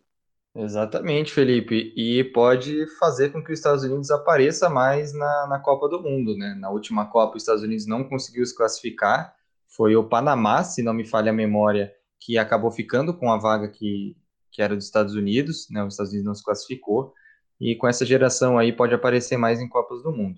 Exatamente, 0.55 1.31
Felipe. 1.31 1.93
E 1.95 2.23
pode 2.23 2.87
fazer 2.97 3.31
com 3.31 3.43
que 3.43 3.51
os 3.51 3.59
Estados 3.59 3.83
Unidos 3.83 4.09
apareça 4.09 4.69
mais 4.69 5.13
na, 5.13 5.47
na 5.47 5.59
Copa 5.59 5.87
do 5.87 6.01
Mundo, 6.01 6.35
né? 6.35 6.55
Na 6.57 6.69
última 6.69 7.05
Copa, 7.05 7.37
os 7.37 7.43
Estados 7.43 7.63
Unidos 7.63 7.85
não 7.85 8.03
conseguiu 8.03 8.45
se 8.45 8.55
classificar 8.55 9.35
foi 9.69 9.95
o 9.95 10.03
Panamá, 10.03 10.63
se 10.63 10.81
não 10.81 10.93
me 10.93 11.05
falha 11.05 11.31
a 11.31 11.33
memória, 11.33 11.93
que 12.19 12.37
acabou 12.37 12.71
ficando 12.71 13.13
com 13.13 13.31
a 13.31 13.37
vaga 13.37 13.69
que, 13.69 14.17
que 14.51 14.61
era 14.61 14.75
dos 14.75 14.85
Estados 14.85 15.15
Unidos, 15.15 15.67
né? 15.69 15.83
Os 15.83 15.93
Estados 15.93 16.11
Unidos 16.11 16.27
não 16.27 16.35
se 16.35 16.43
classificou, 16.43 17.13
e 17.61 17.75
com 17.75 17.87
essa 17.87 18.05
geração 18.05 18.57
aí 18.57 18.73
pode 18.73 18.93
aparecer 18.93 19.37
mais 19.37 19.61
em 19.61 19.69
Copas 19.69 20.01
do 20.03 20.11
Mundo. 20.11 20.37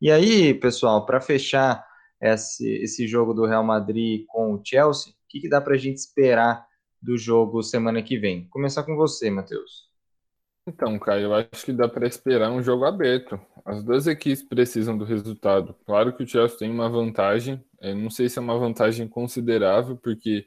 E 0.00 0.10
aí, 0.10 0.54
pessoal, 0.54 1.04
para 1.04 1.20
fechar 1.20 1.84
esse, 2.20 2.68
esse 2.82 3.06
jogo 3.06 3.32
do 3.32 3.46
Real 3.46 3.64
Madrid 3.64 4.24
com 4.28 4.54
o 4.54 4.60
Chelsea, 4.64 5.12
o 5.12 5.14
que, 5.28 5.40
que 5.40 5.48
dá 5.48 5.60
para 5.60 5.74
a 5.74 5.78
gente 5.78 5.96
esperar 5.96 6.66
do 7.00 7.16
jogo 7.16 7.62
semana 7.62 8.02
que 8.02 8.18
vem? 8.18 8.48
Começar 8.48 8.82
com 8.82 8.96
você, 8.96 9.30
Matheus. 9.30 9.88
Então, 10.66 10.98
Caio, 10.98 11.26
eu 11.26 11.34
acho 11.34 11.64
que 11.64 11.72
dá 11.72 11.88
para 11.88 12.06
esperar 12.06 12.50
um 12.50 12.62
jogo 12.62 12.84
aberto. 12.84 13.40
As 13.64 13.82
duas 13.82 14.06
equipes 14.06 14.42
precisam 14.42 14.98
do 14.98 15.04
resultado. 15.04 15.74
Claro 15.86 16.14
que 16.14 16.22
o 16.22 16.26
Chelsea 16.26 16.58
tem 16.58 16.70
uma 16.70 16.90
vantagem, 16.90 17.64
eu 17.80 17.96
não 17.96 18.10
sei 18.10 18.28
se 18.28 18.38
é 18.38 18.42
uma 18.42 18.58
vantagem 18.58 19.08
considerável, 19.08 19.96
porque 19.96 20.46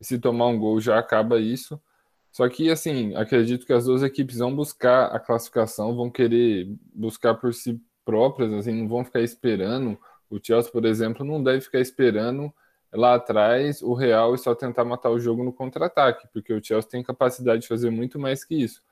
se 0.00 0.18
tomar 0.18 0.48
um 0.48 0.58
gol 0.58 0.80
já 0.80 0.98
acaba 0.98 1.38
isso. 1.38 1.80
Só 2.30 2.48
que, 2.48 2.68
assim, 2.70 3.14
acredito 3.14 3.64
que 3.64 3.72
as 3.72 3.84
duas 3.84 4.02
equipes 4.02 4.38
vão 4.38 4.54
buscar 4.54 5.06
a 5.06 5.20
classificação, 5.20 5.94
vão 5.94 6.10
querer 6.10 6.68
buscar 6.92 7.34
por 7.34 7.54
si 7.54 7.80
próprias, 8.04 8.52
assim, 8.52 8.72
não 8.72 8.88
vão 8.88 9.04
ficar 9.04 9.20
esperando. 9.20 9.98
O 10.34 10.40
Chelsea, 10.42 10.72
por 10.72 10.84
exemplo, 10.84 11.24
não 11.24 11.40
deve 11.40 11.60
ficar 11.60 11.78
esperando 11.78 12.52
lá 12.92 13.14
atrás 13.14 13.80
o 13.82 13.94
Real 13.94 14.34
e 14.34 14.38
só 14.38 14.52
tentar 14.52 14.84
matar 14.84 15.10
o 15.10 15.18
jogo 15.18 15.44
no 15.44 15.52
contra-ataque, 15.52 16.26
porque 16.32 16.52
o 16.52 16.62
Chelsea 16.62 16.90
tem 16.90 17.04
capacidade 17.04 17.62
de 17.62 17.68
fazer 17.68 17.88
muito 17.90 18.18
mais 18.18 18.44
que 18.44 18.56
isso. 18.56 18.82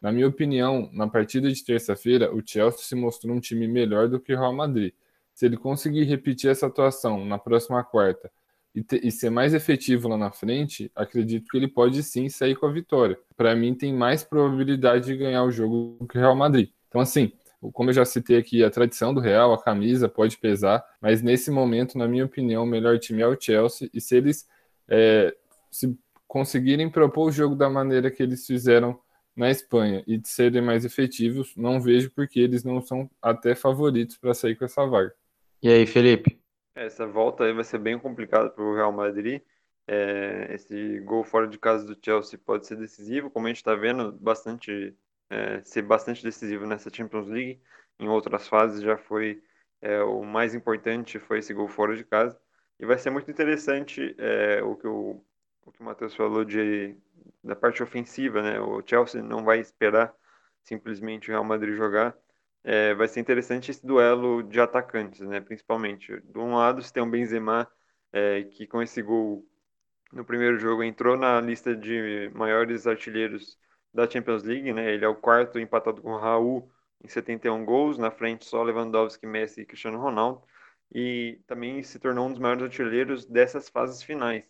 Na 0.00 0.12
minha 0.12 0.28
opinião, 0.28 0.90
na 0.92 1.08
partida 1.08 1.50
de 1.50 1.64
terça-feira, 1.64 2.34
o 2.34 2.42
Chelsea 2.44 2.80
se 2.82 2.94
mostrou 2.94 3.34
um 3.34 3.40
time 3.40 3.66
melhor 3.66 4.08
do 4.08 4.20
que 4.20 4.34
o 4.34 4.38
Real 4.38 4.52
Madrid. 4.52 4.92
Se 5.34 5.46
ele 5.46 5.56
conseguir 5.56 6.04
repetir 6.04 6.50
essa 6.50 6.66
atuação 6.66 7.24
na 7.24 7.38
próxima 7.38 7.82
quarta 7.82 8.30
e, 8.74 8.84
e 9.02 9.10
ser 9.10 9.30
mais 9.30 9.54
efetivo 9.54 10.06
lá 10.06 10.18
na 10.18 10.30
frente, 10.30 10.90
acredito 10.94 11.48
que 11.50 11.56
ele 11.56 11.68
pode 11.68 12.02
sim 12.02 12.28
sair 12.28 12.56
com 12.56 12.66
a 12.66 12.72
vitória. 12.72 13.18
Para 13.38 13.56
mim, 13.56 13.74
tem 13.74 13.94
mais 13.94 14.22
probabilidade 14.22 15.06
de 15.06 15.16
ganhar 15.16 15.44
o 15.44 15.50
jogo 15.50 15.96
do 15.98 16.06
que 16.06 16.18
o 16.18 16.20
Real 16.20 16.36
Madrid. 16.36 16.70
Então, 16.88 17.00
assim, 17.00 17.32
como 17.72 17.90
eu 17.90 17.94
já 17.94 18.04
citei 18.04 18.38
aqui, 18.38 18.64
a 18.64 18.70
tradição 18.70 19.12
do 19.12 19.20
Real, 19.20 19.52
a 19.52 19.62
camisa 19.62 20.08
pode 20.08 20.38
pesar, 20.38 20.82
mas 21.00 21.20
nesse 21.20 21.50
momento, 21.50 21.98
na 21.98 22.08
minha 22.08 22.24
opinião, 22.24 22.64
o 22.64 22.66
melhor 22.66 22.98
time 22.98 23.20
é 23.20 23.26
o 23.26 23.38
Chelsea. 23.38 23.90
E 23.92 24.00
se 24.00 24.16
eles 24.16 24.48
é, 24.88 25.34
se 25.70 25.98
conseguirem 26.26 26.88
propor 26.88 27.28
o 27.28 27.32
jogo 27.32 27.54
da 27.54 27.68
maneira 27.68 28.10
que 28.10 28.22
eles 28.22 28.46
fizeram 28.46 28.98
na 29.36 29.50
Espanha 29.50 30.02
e 30.06 30.16
de 30.16 30.28
serem 30.28 30.62
mais 30.62 30.84
efetivos, 30.84 31.54
não 31.56 31.80
vejo 31.80 32.10
porque 32.10 32.40
eles 32.40 32.64
não 32.64 32.80
são 32.80 33.10
até 33.20 33.54
favoritos 33.54 34.16
para 34.16 34.34
sair 34.34 34.56
com 34.56 34.64
essa 34.64 34.86
vaga. 34.86 35.14
E 35.62 35.68
aí, 35.68 35.86
Felipe? 35.86 36.40
Essa 36.74 37.06
volta 37.06 37.44
aí 37.44 37.52
vai 37.52 37.64
ser 37.64 37.78
bem 37.78 37.98
complicada 37.98 38.48
para 38.48 38.64
o 38.64 38.74
Real 38.74 38.92
Madrid. 38.92 39.42
É, 39.86 40.54
esse 40.54 41.00
gol 41.00 41.24
fora 41.24 41.48
de 41.48 41.58
casa 41.58 41.84
do 41.84 41.98
Chelsea 42.02 42.38
pode 42.38 42.66
ser 42.66 42.76
decisivo, 42.76 43.30
como 43.30 43.46
a 43.46 43.50
gente 43.50 43.58
está 43.58 43.74
vendo, 43.74 44.12
bastante 44.12 44.94
é, 45.30 45.62
ser 45.62 45.82
bastante 45.82 46.22
decisivo 46.22 46.66
nessa 46.66 46.90
Champions 46.92 47.28
League. 47.28 47.62
Em 47.98 48.08
outras 48.08 48.48
fases 48.48 48.82
já 48.82 48.96
foi 48.98 49.42
É, 49.82 50.02
o 50.02 50.24
mais 50.24 50.54
importante 50.54 51.18
foi 51.18 51.38
esse 51.38 51.54
gol 51.54 51.68
fora 51.68 51.96
de 51.96 52.04
casa. 52.04 52.38
E 52.78 52.86
vai 52.86 52.98
ser 52.98 53.10
muito 53.10 53.30
interessante 53.30 54.14
é, 54.18 54.62
o 54.62 54.76
que 54.76 54.86
o, 54.86 55.24
o 55.64 55.72
que 55.72 55.80
o 55.80 55.84
Matheus 55.84 56.14
falou 56.14 56.44
de, 56.44 56.96
da 57.42 57.56
parte 57.56 57.82
ofensiva, 57.82 58.42
né? 58.42 58.60
O 58.60 58.82
Chelsea 58.86 59.22
não 59.22 59.44
vai 59.44 59.60
esperar 59.60 60.14
simplesmente 60.62 61.28
o 61.30 61.32
Real 61.32 61.44
Madrid 61.44 61.74
jogar. 61.76 62.16
É, 62.62 62.94
vai 62.94 63.08
ser 63.08 63.20
interessante 63.20 63.70
esse 63.70 63.86
duelo 63.86 64.42
de 64.42 64.60
atacantes, 64.60 65.20
né? 65.20 65.40
Principalmente. 65.40 66.20
De 66.22 66.38
um 66.38 66.54
lado, 66.56 66.82
você 66.82 66.92
tem 66.92 67.02
o 67.02 67.06
Benzema, 67.10 67.66
é, 68.12 68.44
que 68.44 68.66
com 68.66 68.82
esse 68.82 69.02
gol 69.02 69.46
no 70.12 70.24
primeiro 70.24 70.58
jogo 70.58 70.82
entrou 70.82 71.16
na 71.16 71.40
lista 71.40 71.74
de 71.76 72.30
maiores 72.34 72.86
artilheiros 72.86 73.58
da 73.92 74.08
Champions 74.08 74.42
League, 74.42 74.72
né? 74.72 74.92
Ele 74.92 75.04
é 75.04 75.08
o 75.08 75.14
quarto 75.16 75.58
empatado 75.58 76.02
com 76.02 76.16
Raul 76.16 76.70
em 77.02 77.08
71 77.08 77.64
gols, 77.64 77.98
na 77.98 78.10
frente 78.10 78.44
só 78.44 78.62
Lewandowski, 78.62 79.26
Messi 79.26 79.62
e 79.62 79.66
Cristiano 79.66 79.98
Ronaldo, 79.98 80.42
e 80.92 81.40
também 81.46 81.82
se 81.82 81.98
tornou 81.98 82.26
um 82.26 82.30
dos 82.30 82.38
maiores 82.38 82.62
artilheiros 82.64 83.24
dessas 83.26 83.68
fases 83.68 84.02
finais. 84.02 84.44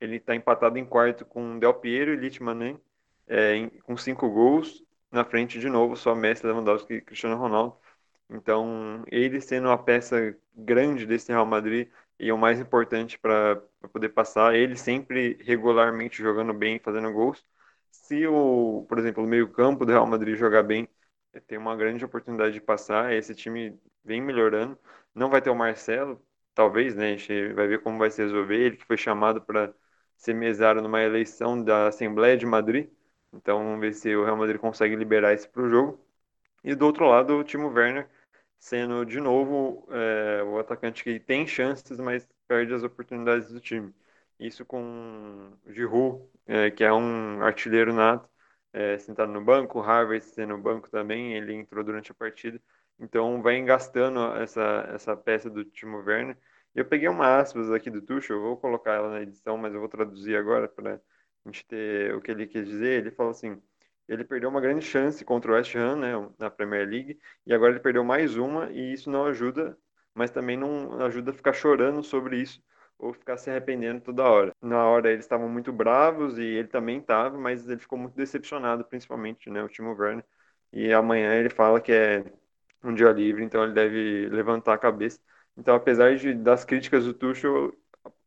Ele 0.00 0.16
está 0.16 0.34
empatado 0.34 0.78
em 0.78 0.84
quarto 0.86 1.24
com 1.24 1.58
Del 1.58 1.74
Piero 1.74 2.12
e 2.12 2.16
Litmanen, 2.16 2.80
é, 3.26 3.68
com 3.82 3.96
cinco 3.96 4.28
gols, 4.30 4.84
na 5.10 5.24
frente 5.24 5.58
de 5.60 5.68
novo 5.68 5.96
só 5.96 6.14
Messi, 6.14 6.46
Lewandowski 6.46 6.94
e 6.94 7.00
Cristiano 7.00 7.36
Ronaldo. 7.36 7.76
Então, 8.30 9.04
ele 9.10 9.40
sendo 9.40 9.68
uma 9.68 9.78
peça 9.82 10.36
grande 10.54 11.06
desse 11.06 11.32
Real 11.32 11.46
Madrid 11.46 11.88
e 12.18 12.30
o 12.32 12.38
mais 12.38 12.60
importante 12.60 13.18
para 13.18 13.56
poder 13.92 14.10
passar, 14.10 14.54
ele 14.54 14.76
sempre 14.76 15.38
regularmente 15.42 16.18
jogando 16.22 16.52
bem, 16.52 16.78
fazendo 16.78 17.12
gols. 17.12 17.44
Se 17.90 18.26
o, 18.26 18.84
por 18.88 18.98
exemplo, 18.98 19.24
o 19.24 19.26
meio-campo 19.26 19.84
do 19.84 19.92
Real 19.92 20.06
Madrid 20.06 20.36
jogar 20.36 20.62
bem, 20.62 20.88
tem 21.46 21.58
uma 21.58 21.76
grande 21.76 22.04
oportunidade 22.04 22.54
de 22.54 22.60
passar. 22.60 23.12
Esse 23.12 23.34
time 23.34 23.78
vem 24.04 24.20
melhorando. 24.20 24.78
Não 25.14 25.30
vai 25.30 25.40
ter 25.42 25.50
o 25.50 25.54
Marcelo, 25.54 26.22
talvez, 26.54 26.94
né? 26.94 27.08
A 27.14 27.16
gente 27.16 27.52
vai 27.52 27.66
ver 27.68 27.82
como 27.82 27.98
vai 27.98 28.10
se 28.10 28.22
resolver. 28.22 28.56
Ele 28.56 28.76
que 28.76 28.84
foi 28.86 28.96
chamado 28.96 29.40
para 29.42 29.74
ser 30.16 30.34
mesário 30.34 30.82
numa 30.82 31.02
eleição 31.02 31.62
da 31.62 31.88
Assembleia 31.88 32.36
de 32.36 32.46
Madrid. 32.46 32.90
Então 33.32 33.58
vamos 33.62 33.80
ver 33.80 33.92
se 33.94 34.14
o 34.16 34.24
Real 34.24 34.36
Madrid 34.36 34.58
consegue 34.60 34.96
liberar 34.96 35.34
isso 35.34 35.48
para 35.50 35.62
o 35.62 35.68
jogo. 35.68 36.04
E 36.64 36.74
do 36.74 36.86
outro 36.86 37.06
lado, 37.08 37.36
o 37.38 37.44
Timo 37.44 37.68
Werner 37.68 38.08
sendo 38.58 39.04
de 39.04 39.20
novo 39.20 39.86
é, 39.90 40.42
o 40.44 40.58
atacante 40.58 41.04
que 41.04 41.20
tem 41.20 41.46
chances, 41.46 41.98
mas 41.98 42.28
perde 42.48 42.74
as 42.74 42.82
oportunidades 42.82 43.50
do 43.52 43.60
time. 43.60 43.94
Isso 44.38 44.64
com 44.64 45.52
Giroud, 45.66 46.24
é, 46.46 46.70
que 46.70 46.84
é 46.84 46.92
um 46.92 47.42
artilheiro 47.42 47.92
nato, 47.92 48.28
é, 48.72 48.96
sentado 48.98 49.32
no 49.32 49.42
banco, 49.44 49.80
Harvey 49.80 50.20
sendo 50.20 50.56
no 50.56 50.62
banco 50.62 50.88
também, 50.90 51.34
ele 51.34 51.54
entrou 51.54 51.82
durante 51.82 52.12
a 52.12 52.14
partida. 52.14 52.60
Então 52.98 53.42
vai 53.42 53.56
engastando 53.56 54.20
essa, 54.36 54.88
essa 54.94 55.16
peça 55.16 55.50
do 55.50 55.64
Timo 55.64 55.98
Werner. 55.98 56.36
Eu 56.74 56.84
peguei 56.84 57.08
uma 57.08 57.38
aspas 57.38 57.70
aqui 57.72 57.90
do 57.90 58.00
Tuchel, 58.02 58.36
eu 58.36 58.42
vou 58.42 58.56
colocar 58.56 58.92
ela 58.94 59.10
na 59.10 59.22
edição, 59.22 59.56
mas 59.56 59.74
eu 59.74 59.80
vou 59.80 59.88
traduzir 59.88 60.36
agora 60.36 60.68
para 60.68 60.94
a 60.94 61.48
gente 61.48 61.66
ter 61.66 62.14
o 62.14 62.20
que 62.20 62.30
ele 62.30 62.46
quis 62.46 62.66
dizer. 62.66 63.00
Ele 63.00 63.10
falou 63.10 63.30
assim: 63.32 63.60
ele 64.08 64.24
perdeu 64.24 64.48
uma 64.50 64.60
grande 64.60 64.84
chance 64.84 65.24
contra 65.24 65.50
o 65.52 65.54
West 65.54 65.74
Ham, 65.74 65.96
né, 65.96 66.12
na 66.38 66.50
Premier 66.50 66.88
League, 66.88 67.18
e 67.46 67.52
agora 67.54 67.72
ele 67.72 67.80
perdeu 67.80 68.04
mais 68.04 68.36
uma, 68.36 68.70
e 68.70 68.92
isso 68.92 69.10
não 69.10 69.26
ajuda, 69.26 69.76
mas 70.14 70.30
também 70.30 70.56
não 70.56 71.00
ajuda 71.04 71.30
a 71.32 71.34
ficar 71.34 71.52
chorando 71.52 72.02
sobre 72.02 72.40
isso 72.40 72.62
ou 72.98 73.12
ficar 73.12 73.36
se 73.36 73.50
arrependendo 73.50 74.00
toda 74.00 74.24
hora. 74.24 74.52
Na 74.62 74.84
hora 74.86 75.10
eles 75.12 75.24
estavam 75.24 75.48
muito 75.48 75.72
bravos 75.72 76.38
e 76.38 76.42
ele 76.42 76.68
também 76.68 76.98
estava, 76.98 77.38
mas 77.38 77.68
ele 77.68 77.80
ficou 77.80 77.98
muito 77.98 78.14
decepcionado, 78.16 78.84
principalmente, 78.84 79.50
né, 79.50 79.62
o 79.62 79.68
Timo 79.68 79.94
Werner. 79.94 80.24
E 80.72 80.92
amanhã 80.92 81.34
ele 81.34 81.50
fala 81.50 81.80
que 81.80 81.92
é 81.92 82.24
um 82.82 82.94
dia 82.94 83.10
livre, 83.12 83.44
então 83.44 83.64
ele 83.64 83.72
deve 83.72 84.28
levantar 84.30 84.74
a 84.74 84.78
cabeça. 84.78 85.20
Então, 85.56 85.74
apesar 85.74 86.16
de, 86.16 86.34
das 86.34 86.64
críticas 86.64 87.04
do 87.04 87.14
Tuchel, 87.14 87.74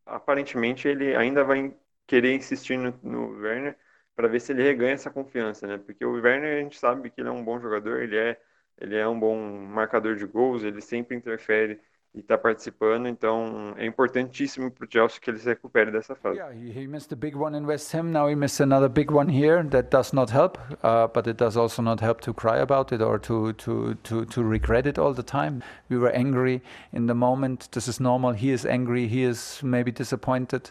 aparentemente 0.06 0.88
ele 0.88 1.14
ainda 1.16 1.44
vai 1.44 1.74
querer 2.06 2.34
insistir 2.34 2.76
no, 2.78 2.98
no 3.02 3.40
Werner 3.40 3.76
para 4.14 4.28
ver 4.28 4.40
se 4.40 4.52
ele 4.52 4.62
reganha 4.62 4.92
essa 4.94 5.10
confiança, 5.10 5.66
né? 5.66 5.78
Porque 5.78 6.04
o 6.04 6.12
Werner 6.20 6.58
a 6.58 6.62
gente 6.62 6.78
sabe 6.78 7.10
que 7.10 7.20
ele 7.20 7.28
é 7.28 7.32
um 7.32 7.44
bom 7.44 7.60
jogador, 7.60 8.02
ele 8.02 8.16
é 8.16 8.40
ele 8.78 8.96
é 8.96 9.06
um 9.06 9.18
bom 9.18 9.36
marcador 9.66 10.16
de 10.16 10.26
gols, 10.26 10.64
ele 10.64 10.80
sempre 10.80 11.16
interfere 11.16 11.80
e 12.14 12.20
está 12.20 12.36
participando, 12.36 13.08
então 13.08 13.72
é 13.76 13.86
importantíssimo 13.86 14.70
para 14.70 14.86
o 14.86 14.88
Chelsea 14.90 15.18
que 15.18 15.30
ele 15.30 15.38
se 15.38 15.48
recupere 15.48 15.90
dessa 15.90 16.14
fase. 16.14 16.36
Yeah, 16.36 16.52
he, 16.52 16.86
missed 16.86 17.12
a 17.12 17.16
big 17.16 17.34
one 17.34 17.56
in 17.56 17.64
West 17.64 17.94
Ham. 17.94 18.12
Now 18.12 18.28
he 18.28 18.34
missed 18.34 18.60
another 18.60 18.90
big 18.90 19.10
one 19.10 19.30
here. 19.30 19.64
That 19.64 19.88
does 19.90 20.12
not 20.12 20.30
help, 20.30 20.58
uh, 20.82 21.08
but 21.08 21.26
it 21.26 21.38
does 21.38 21.56
also 21.56 21.80
not 21.80 22.00
help 22.00 22.20
to 22.22 22.34
cry 22.34 22.58
about 22.58 22.92
it 22.92 23.00
or 23.00 23.18
to, 23.20 23.54
to, 23.54 23.94
to, 23.94 24.26
to 24.26 24.44
regret 24.44 24.86
it 24.86 24.98
all 24.98 25.14
the 25.14 25.22
time. 25.22 25.62
We 25.88 25.96
were 25.96 26.10
angry 26.10 26.60
in 26.92 27.06
the 27.06 27.14
moment. 27.14 27.70
This 27.72 27.88
is 27.88 27.98
normal. 27.98 28.32
He 28.32 28.50
is 28.50 28.66
angry. 28.66 29.08
He 29.08 29.24
is 29.24 29.62
maybe 29.62 29.90
disappointed. 29.90 30.70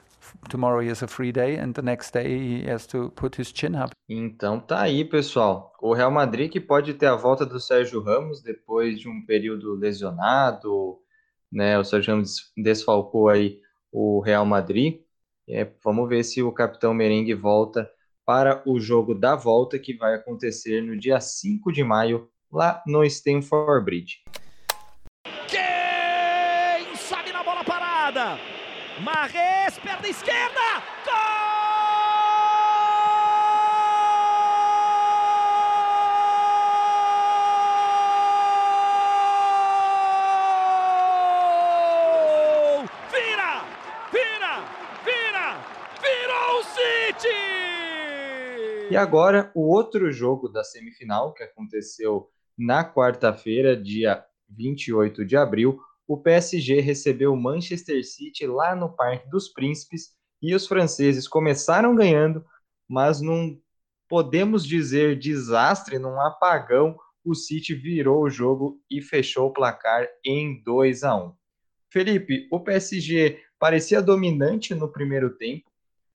Tomorrow 0.49 0.81
he 0.81 0.89
has 0.89 1.01
a 1.01 1.07
free 1.07 1.31
day 1.31 1.57
and 1.57 1.73
the 1.73 1.81
next 1.81 2.13
day 2.13 2.37
he 2.37 2.63
has 2.65 2.85
to 2.87 3.09
put 3.15 3.35
his 3.35 3.51
chin 3.51 3.75
up. 3.75 3.91
Então 4.07 4.59
tá 4.59 4.81
aí, 4.81 5.03
pessoal. 5.03 5.73
O 5.81 5.93
Real 5.93 6.11
Madrid 6.11 6.51
que 6.51 6.59
pode 6.59 6.93
ter 6.93 7.07
a 7.07 7.15
volta 7.15 7.45
do 7.47 7.59
Sérgio 7.59 8.01
Ramos 8.01 8.43
depois 8.43 8.99
de 8.99 9.09
um 9.09 9.25
período 9.25 9.73
lesionado, 9.73 10.99
né? 11.51 11.77
O 11.77 11.83
Sérgio 11.83 12.13
Ramos 12.13 12.51
desfalcou 12.57 13.29
aí 13.29 13.59
o 13.91 14.19
Real 14.21 14.45
Madrid. 14.45 15.01
É, 15.49 15.67
vamos 15.83 16.07
ver 16.07 16.23
se 16.23 16.41
o 16.41 16.51
capitão 16.51 16.93
Merengue 16.93 17.33
volta 17.33 17.89
para 18.25 18.63
o 18.65 18.79
jogo 18.79 19.13
da 19.13 19.35
volta 19.35 19.77
que 19.77 19.93
vai 19.93 20.15
acontecer 20.15 20.81
no 20.81 20.97
dia 20.97 21.19
5 21.19 21.71
de 21.71 21.83
maio 21.83 22.29
lá 22.51 22.81
no 22.85 23.03
Stamford 23.03 23.83
Bridge. 23.83 24.23
Quem 25.47 26.95
sabe 26.95 27.31
na 27.31 27.43
bola 27.43 27.63
parada? 27.63 28.39
Marres, 29.03 29.79
perna 29.79 30.07
esquerda! 30.07 30.61
Gol! 31.05 31.41
Vira! 43.11 43.63
Vira! 44.11 44.63
Vira! 45.03 45.57
Virou 46.01 46.59
o 46.59 46.63
City! 46.63 47.61
E 48.91 48.97
agora, 48.97 49.49
o 49.55 49.73
outro 49.73 50.11
jogo 50.11 50.49
da 50.49 50.65
semifinal, 50.65 51.33
que 51.33 51.41
aconteceu 51.41 52.29
na 52.57 52.83
quarta-feira, 52.83 53.73
dia 53.73 54.21
28 54.49 55.23
de 55.23 55.37
abril, 55.37 55.79
o 56.05 56.17
PSG 56.17 56.81
recebeu 56.81 57.31
o 57.31 57.41
Manchester 57.41 58.05
City 58.05 58.45
lá 58.45 58.75
no 58.75 58.93
Parque 58.93 59.29
dos 59.29 59.47
Príncipes 59.47 60.13
e 60.41 60.53
os 60.53 60.67
franceses 60.67 61.25
começaram 61.25 61.95
ganhando, 61.95 62.43
mas 62.85 63.21
num 63.21 63.57
podemos 64.09 64.67
dizer 64.67 65.17
desastre, 65.17 65.97
num 65.97 66.19
apagão, 66.19 66.99
o 67.23 67.33
City 67.33 67.73
virou 67.73 68.21
o 68.23 68.29
jogo 68.29 68.77
e 68.91 69.01
fechou 69.01 69.47
o 69.47 69.53
placar 69.53 70.05
em 70.25 70.61
2 70.63 71.05
a 71.05 71.15
1. 71.15 71.33
Felipe, 71.89 72.45
o 72.51 72.59
PSG 72.59 73.39
parecia 73.57 74.01
dominante 74.01 74.75
no 74.75 74.91
primeiro 74.91 75.29
tempo, 75.37 75.70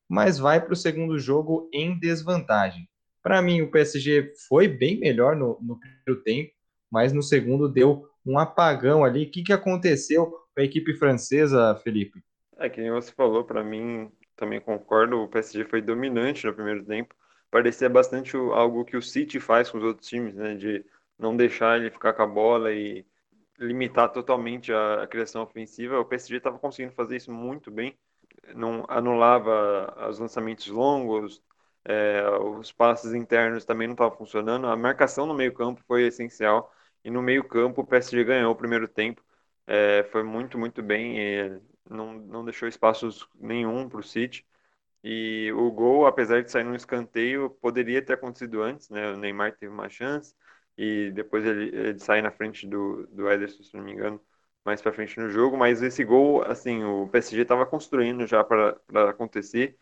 mas 0.08 0.38
vai 0.38 0.60
para 0.60 0.72
o 0.72 0.76
segundo 0.76 1.18
jogo 1.18 1.68
em 1.72 1.98
desvantagem. 1.98 2.88
Para 3.22 3.42
mim, 3.42 3.60
o 3.60 3.70
PSG 3.70 4.32
foi 4.48 4.68
bem 4.68 4.98
melhor 5.00 5.34
no, 5.34 5.58
no, 5.60 5.78
primeiro 5.80 6.22
tempo, 6.22 6.52
mas 6.90 7.12
no 7.12 7.22
segundo 7.22 7.68
deu 7.68 8.08
um 8.24 8.38
apagão 8.38 9.04
ali. 9.04 9.24
O 9.24 9.30
que, 9.30 9.42
que 9.42 9.52
aconteceu 9.52 10.26
com 10.26 10.60
a 10.60 10.62
equipe 10.62 10.94
francesa, 10.94 11.74
Felipe? 11.82 12.22
É 12.56 12.68
que 12.68 12.80
nem 12.80 12.90
você 12.90 13.10
falou, 13.10 13.44
para 13.44 13.64
mim, 13.64 14.10
também 14.36 14.60
concordo, 14.60 15.22
o 15.22 15.28
PSG 15.28 15.64
foi 15.64 15.82
dominante 15.82 16.46
no 16.46 16.54
primeiro 16.54 16.84
tempo. 16.84 17.14
Parecia 17.50 17.88
bastante 17.88 18.36
algo 18.36 18.84
que 18.84 18.96
o 18.96 19.02
City 19.02 19.40
faz 19.40 19.70
com 19.70 19.78
os 19.78 19.84
outros 19.84 20.08
times, 20.08 20.34
né? 20.34 20.54
De 20.54 20.84
não 21.18 21.36
deixar 21.36 21.78
ele 21.78 21.90
ficar 21.90 22.12
com 22.12 22.22
a 22.22 22.26
bola 22.26 22.72
e 22.72 23.04
limitar 23.58 24.12
totalmente 24.12 24.72
a, 24.72 25.02
a 25.02 25.06
criação 25.06 25.42
ofensiva. 25.42 25.98
O 25.98 26.04
PSG 26.04 26.36
estava 26.36 26.58
conseguindo 26.58 26.94
fazer 26.94 27.16
isso 27.16 27.32
muito 27.32 27.70
bem 27.70 27.96
não 28.54 28.84
anulava 28.88 30.08
os 30.08 30.18
lançamentos 30.18 30.66
longos, 30.68 31.42
é, 31.84 32.22
os 32.40 32.72
passes 32.72 33.14
internos 33.14 33.64
também 33.64 33.86
não 33.88 33.94
estavam 33.94 34.16
funcionando. 34.16 34.66
A 34.66 34.76
marcação 34.76 35.26
no 35.26 35.34
meio-campo 35.34 35.82
foi 35.86 36.04
essencial 36.06 36.72
e 37.04 37.10
no 37.10 37.22
meio-campo 37.22 37.80
o 37.82 37.86
PSG 37.86 38.24
ganhou 38.24 38.52
o 38.52 38.56
primeiro 38.56 38.88
tempo. 38.88 39.22
É, 39.66 40.04
foi 40.12 40.22
muito, 40.22 40.58
muito 40.58 40.82
bem, 40.82 41.60
não, 41.88 42.12
não 42.14 42.44
deixou 42.44 42.68
espaços 42.68 43.28
nenhum 43.34 43.88
para 43.88 44.00
o 44.00 44.02
City. 44.02 44.46
E 45.04 45.52
o 45.54 45.70
gol, 45.70 46.06
apesar 46.06 46.42
de 46.42 46.50
sair 46.50 46.64
num 46.64 46.74
escanteio, 46.74 47.50
poderia 47.60 48.02
ter 48.04 48.14
acontecido 48.14 48.62
antes, 48.62 48.88
né? 48.90 49.12
O 49.12 49.16
Neymar 49.16 49.56
teve 49.56 49.72
uma 49.72 49.88
chance 49.88 50.34
e 50.76 51.10
depois 51.12 51.44
ele, 51.44 51.76
ele 51.76 51.98
sai 52.00 52.22
na 52.22 52.30
frente 52.32 52.66
do, 52.66 53.06
do 53.08 53.30
Ederson, 53.30 53.62
se 53.62 53.74
não 53.76 53.84
me 53.84 53.92
engano 53.92 54.20
mais 54.66 54.82
para 54.82 54.92
frente 54.92 55.18
no 55.18 55.30
jogo, 55.30 55.56
mas 55.56 55.82
esse 55.82 56.04
gol, 56.04 56.42
assim, 56.44 56.84
o 56.84 57.08
PSG 57.08 57.42
estava 57.42 57.64
construindo 57.66 58.26
já 58.26 58.44
para 58.44 58.78
acontecer 59.10 59.78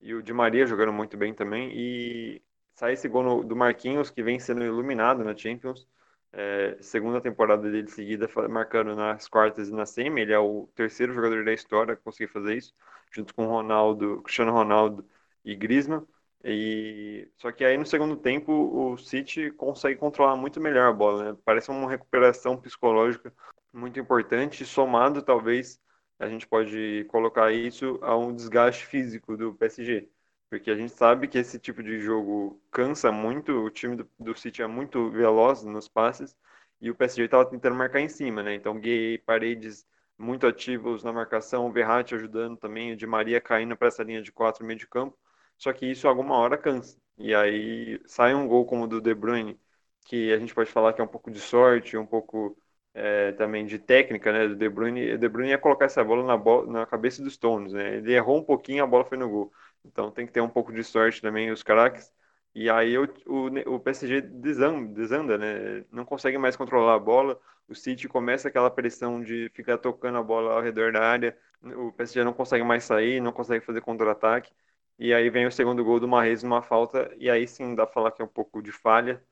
e 0.00 0.14
o 0.14 0.22
Di 0.22 0.32
Maria 0.32 0.66
jogando 0.66 0.92
muito 0.92 1.16
bem 1.16 1.34
também 1.34 1.70
e 1.74 2.42
sai 2.74 2.92
esse 2.94 3.08
gol 3.08 3.22
no, 3.24 3.44
do 3.44 3.56
Marquinhos 3.56 4.10
que 4.10 4.22
vem 4.22 4.38
sendo 4.38 4.64
iluminado 4.64 5.24
na 5.24 5.36
Champions 5.36 5.88
é, 6.32 6.76
segunda 6.82 7.20
temporada 7.20 7.70
dele 7.70 7.88
seguida, 7.88 8.28
marcando 8.48 8.94
nas 8.94 9.26
quartas 9.26 9.68
e 9.68 9.72
na 9.72 9.86
semi. 9.86 10.20
Ele 10.20 10.32
é 10.34 10.38
o 10.38 10.68
terceiro 10.74 11.14
jogador 11.14 11.44
da 11.44 11.52
história 11.52 11.94
a 11.94 11.96
conseguir 11.96 12.28
fazer 12.30 12.56
isso, 12.56 12.74
junto 13.10 13.34
com 13.34 13.46
Ronaldo, 13.46 14.22
Cristiano 14.22 14.52
Ronaldo 14.52 15.08
e 15.44 15.56
Griezmann. 15.56 16.06
E 16.44 17.28
só 17.38 17.50
que 17.50 17.64
aí 17.64 17.76
no 17.78 17.86
segundo 17.86 18.16
tempo 18.16 18.52
o 18.52 18.98
City 18.98 19.50
consegue 19.52 19.98
controlar 19.98 20.36
muito 20.36 20.60
melhor 20.60 20.88
a 20.88 20.92
bola, 20.92 21.32
né? 21.32 21.38
Parece 21.44 21.70
uma 21.70 21.88
recuperação 21.90 22.56
psicológica 22.60 23.32
muito 23.76 24.00
importante, 24.00 24.64
somado 24.64 25.22
talvez 25.22 25.80
a 26.18 26.28
gente 26.28 26.46
pode 26.46 27.04
colocar 27.08 27.52
isso 27.52 27.98
a 28.02 28.16
um 28.16 28.34
desgaste 28.34 28.86
físico 28.86 29.36
do 29.36 29.54
PSG, 29.54 30.08
porque 30.50 30.70
a 30.70 30.76
gente 30.76 30.92
sabe 30.92 31.28
que 31.28 31.38
esse 31.38 31.58
tipo 31.58 31.82
de 31.82 32.00
jogo 32.00 32.60
cansa 32.70 33.12
muito, 33.12 33.52
o 33.52 33.70
time 33.70 33.96
do, 33.96 34.10
do 34.18 34.36
City 34.36 34.62
é 34.62 34.66
muito 34.66 35.10
veloz 35.10 35.62
nos 35.64 35.88
passes 35.88 36.36
e 36.80 36.90
o 36.90 36.94
PSG 36.94 37.24
estava 37.24 37.44
tentando 37.46 37.76
marcar 37.76 38.00
em 38.00 38.08
cima, 38.08 38.42
né? 38.42 38.54
Então 38.54 38.78
Gay, 38.80 39.18
Paredes 39.18 39.86
muito 40.18 40.46
ativos 40.46 41.04
na 41.04 41.12
marcação, 41.12 41.66
o 41.66 41.72
Verratti 41.72 42.14
ajudando 42.14 42.56
também, 42.56 42.92
o 42.92 42.96
Di 42.96 43.06
Maria 43.06 43.40
caindo 43.40 43.76
para 43.76 43.88
essa 43.88 44.02
linha 44.02 44.22
de 44.22 44.32
quatro 44.32 44.64
meio 44.64 44.78
de 44.78 44.86
campo 44.86 45.18
só 45.58 45.72
que 45.72 45.86
isso 45.86 46.06
alguma 46.08 46.36
hora 46.36 46.58
cansa. 46.58 46.98
E 47.18 47.34
aí 47.34 48.00
sai 48.06 48.34
um 48.34 48.46
gol 48.46 48.66
como 48.66 48.84
o 48.84 48.86
do 48.86 49.00
De 49.00 49.14
Bruyne, 49.14 49.58
que 50.06 50.32
a 50.32 50.38
gente 50.38 50.54
pode 50.54 50.70
falar 50.70 50.92
que 50.92 51.00
é 51.00 51.04
um 51.04 51.08
pouco 51.08 51.30
de 51.30 51.40
sorte, 51.40 51.96
um 51.96 52.06
pouco 52.06 52.56
é, 52.98 53.32
também 53.32 53.66
de 53.66 53.78
técnica, 53.78 54.32
né, 54.32 54.48
do 54.48 54.56
De 54.56 54.68
Bruyne. 54.68 55.18
De 55.18 55.28
Bruyne 55.28 55.50
ia 55.50 55.58
colocar 55.58 55.84
essa 55.86 56.02
bola 56.02 56.24
na, 56.24 56.36
bola, 56.36 56.66
na 56.72 56.86
cabeça 56.86 57.22
dos 57.22 57.34
Stones, 57.34 57.72
né? 57.72 57.96
Ele 57.96 58.12
errou 58.14 58.38
um 58.38 58.44
pouquinho, 58.44 58.82
a 58.82 58.86
bola 58.86 59.04
foi 59.04 59.18
no 59.18 59.28
gol. 59.28 59.52
Então 59.84 60.10
tem 60.10 60.26
que 60.26 60.32
ter 60.32 60.40
um 60.40 60.48
pouco 60.48 60.72
de 60.72 60.82
sorte 60.82 61.20
também 61.20 61.50
os 61.50 61.62
craques. 61.62 62.12
E 62.54 62.70
aí 62.70 62.96
o, 62.98 63.04
o, 63.26 63.74
o 63.74 63.80
PSG 63.80 64.20
desanda, 64.22 64.92
desanda, 64.94 65.36
né? 65.38 65.84
Não 65.92 66.04
consegue 66.06 66.38
mais 66.38 66.56
controlar 66.56 66.94
a 66.94 66.98
bola. 66.98 67.38
O 67.68 67.74
City 67.74 68.08
começa 68.08 68.48
aquela 68.48 68.70
pressão 68.70 69.20
de 69.22 69.50
ficar 69.54 69.76
tocando 69.78 70.16
a 70.18 70.22
bola 70.22 70.54
ao 70.54 70.62
redor 70.62 70.92
da 70.92 71.02
área. 71.02 71.36
O 71.62 71.92
PSG 71.92 72.24
não 72.24 72.32
consegue 72.32 72.64
mais 72.64 72.84
sair, 72.84 73.20
não 73.20 73.32
consegue 73.32 73.64
fazer 73.64 73.80
contra-ataque. 73.82 74.52
E 74.98 75.12
aí 75.12 75.28
vem 75.30 75.46
o 75.46 75.52
segundo 75.52 75.84
gol 75.84 76.00
do 76.00 76.08
Marrez 76.08 76.42
numa 76.42 76.62
falta, 76.62 77.14
e 77.18 77.28
aí 77.28 77.46
sim 77.46 77.74
dá 77.74 77.84
pra 77.86 77.92
falar 77.94 78.12
que 78.12 78.22
é 78.22 78.24
um 78.24 78.28
pouco 78.28 78.62
de 78.62 78.72
falha. 78.72 79.22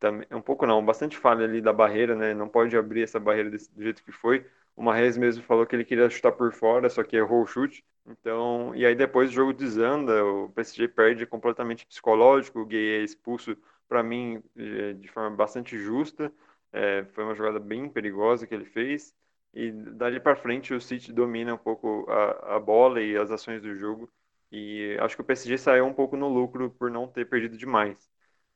Também, 0.00 0.26
um 0.32 0.40
pouco 0.42 0.66
não, 0.66 0.84
bastante 0.84 1.16
falha 1.18 1.44
ali 1.44 1.60
da 1.60 1.72
barreira, 1.72 2.16
né? 2.16 2.34
Não 2.34 2.48
pode 2.48 2.76
abrir 2.76 3.02
essa 3.04 3.20
barreira 3.20 3.50
desse, 3.50 3.72
do 3.74 3.82
jeito 3.82 4.02
que 4.02 4.12
foi. 4.12 4.46
O 4.76 4.82
Marrez 4.82 5.16
mesmo 5.18 5.42
falou 5.44 5.66
que 5.66 5.76
ele 5.76 5.84
queria 5.84 6.08
chutar 6.10 6.32
por 6.32 6.52
fora, 6.52 6.88
só 6.88 7.02
que 7.04 7.16
errou 7.16 7.42
o 7.42 7.46
chute. 7.46 7.84
Então, 8.06 8.74
e 8.74 8.86
aí 8.86 8.94
depois 8.94 9.30
o 9.30 9.32
jogo 9.32 9.52
desanda, 9.52 10.24
o 10.24 10.48
PSG 10.50 10.88
perde 10.88 11.26
completamente 11.26 11.86
psicológico, 11.86 12.60
o 12.60 12.66
Gay 12.66 13.00
é 13.00 13.04
expulso, 13.04 13.56
para 13.88 14.02
mim, 14.02 14.42
de 14.98 15.08
forma 15.08 15.36
bastante 15.36 15.78
justa. 15.78 16.32
É, 16.72 17.04
foi 17.12 17.24
uma 17.24 17.34
jogada 17.34 17.58
bem 17.60 17.88
perigosa 17.88 18.46
que 18.46 18.54
ele 18.54 18.64
fez. 18.64 19.14
E 19.52 19.70
dali 19.72 20.20
para 20.20 20.36
frente 20.36 20.72
o 20.72 20.80
City 20.80 21.12
domina 21.12 21.54
um 21.54 21.58
pouco 21.58 22.06
a, 22.08 22.56
a 22.56 22.60
bola 22.60 23.02
e 23.02 23.16
as 23.16 23.30
ações 23.30 23.60
do 23.60 23.74
jogo 23.76 24.08
e 24.52 24.96
acho 25.00 25.16
que 25.16 25.22
o 25.22 25.24
PSG 25.24 25.58
saiu 25.58 25.86
um 25.86 25.92
pouco 25.94 26.16
no 26.16 26.28
lucro 26.28 26.70
por 26.70 26.90
não 26.90 27.06
ter 27.08 27.28
perdido 27.28 27.56
demais. 27.56 28.08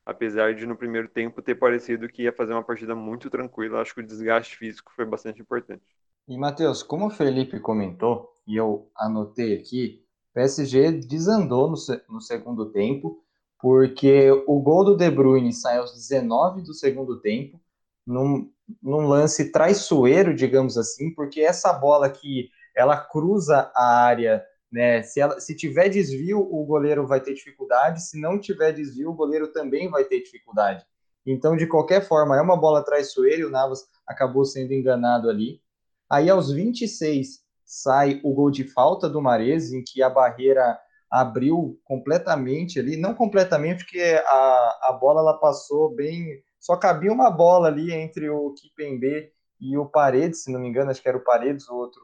Apesar 0.06 0.54
de 0.54 0.66
no 0.66 0.76
primeiro 0.76 1.08
tempo 1.08 1.40
ter 1.40 1.54
parecido 1.54 2.08
que 2.08 2.22
ia 2.22 2.32
fazer 2.32 2.52
uma 2.52 2.62
partida 2.62 2.94
muito 2.94 3.30
tranquila, 3.30 3.80
acho 3.80 3.94
que 3.94 4.00
o 4.00 4.06
desgaste 4.06 4.56
físico 4.56 4.92
foi 4.94 5.06
bastante 5.06 5.40
importante. 5.40 5.82
E 6.28 6.36
Matheus, 6.36 6.82
como 6.82 7.06
o 7.06 7.10
Felipe 7.10 7.58
comentou, 7.60 8.32
e 8.46 8.56
eu 8.56 8.90
anotei 8.96 9.56
aqui, 9.56 10.04
PSG 10.34 10.92
desandou 10.92 11.70
no, 11.70 11.76
no 12.08 12.20
segundo 12.20 12.70
tempo, 12.70 13.22
porque 13.60 14.30
o 14.46 14.60
gol 14.60 14.84
do 14.84 14.96
De 14.96 15.10
Bruyne 15.10 15.52
sai 15.52 15.78
aos 15.78 15.94
19 15.94 16.62
do 16.62 16.74
segundo 16.74 17.20
tempo, 17.20 17.58
num, 18.06 18.50
num 18.82 19.06
lance 19.06 19.50
traiçoeiro, 19.50 20.34
digamos 20.34 20.76
assim, 20.76 21.14
porque 21.14 21.40
essa 21.40 21.72
bola 21.72 22.10
que 22.10 22.50
ela 22.76 22.96
cruza 22.96 23.70
a 23.74 24.04
área 24.04 24.44
né? 24.74 25.02
Se, 25.04 25.20
ela, 25.20 25.38
se 25.38 25.54
tiver 25.54 25.88
desvio, 25.88 26.40
o 26.40 26.64
goleiro 26.64 27.06
vai 27.06 27.20
ter 27.20 27.32
dificuldade, 27.32 28.02
se 28.02 28.20
não 28.20 28.40
tiver 28.40 28.72
desvio, 28.72 29.10
o 29.10 29.14
goleiro 29.14 29.52
também 29.52 29.88
vai 29.88 30.02
ter 30.02 30.20
dificuldade. 30.20 30.84
Então, 31.24 31.56
de 31.56 31.64
qualquer 31.64 32.04
forma, 32.04 32.36
é 32.36 32.40
uma 32.40 32.56
bola 32.56 32.84
traiçoeira 32.84 33.42
e 33.42 33.44
o 33.44 33.50
Navas 33.50 33.86
acabou 34.04 34.44
sendo 34.44 34.74
enganado 34.74 35.30
ali. 35.30 35.62
Aí, 36.10 36.28
aos 36.28 36.50
26, 36.50 37.38
sai 37.64 38.20
o 38.24 38.34
gol 38.34 38.50
de 38.50 38.64
falta 38.64 39.08
do 39.08 39.22
Mares, 39.22 39.72
em 39.72 39.80
que 39.80 40.02
a 40.02 40.10
barreira 40.10 40.76
abriu 41.08 41.80
completamente 41.84 42.80
ali, 42.80 42.96
não 42.96 43.14
completamente, 43.14 43.84
porque 43.84 44.20
a, 44.26 44.88
a 44.88 44.98
bola 45.00 45.20
ela 45.20 45.38
passou 45.38 45.94
bem. 45.94 46.42
Só 46.58 46.76
cabia 46.76 47.12
uma 47.12 47.30
bola 47.30 47.68
ali 47.68 47.92
entre 47.92 48.28
o 48.28 48.52
Kipembe 48.54 49.30
e 49.60 49.78
o 49.78 49.86
Paredes, 49.86 50.42
se 50.42 50.50
não 50.50 50.58
me 50.58 50.68
engano, 50.68 50.90
acho 50.90 51.00
que 51.00 51.08
era 51.08 51.16
o 51.16 51.24
Paredes, 51.24 51.68
o 51.68 51.76
outro, 51.76 52.02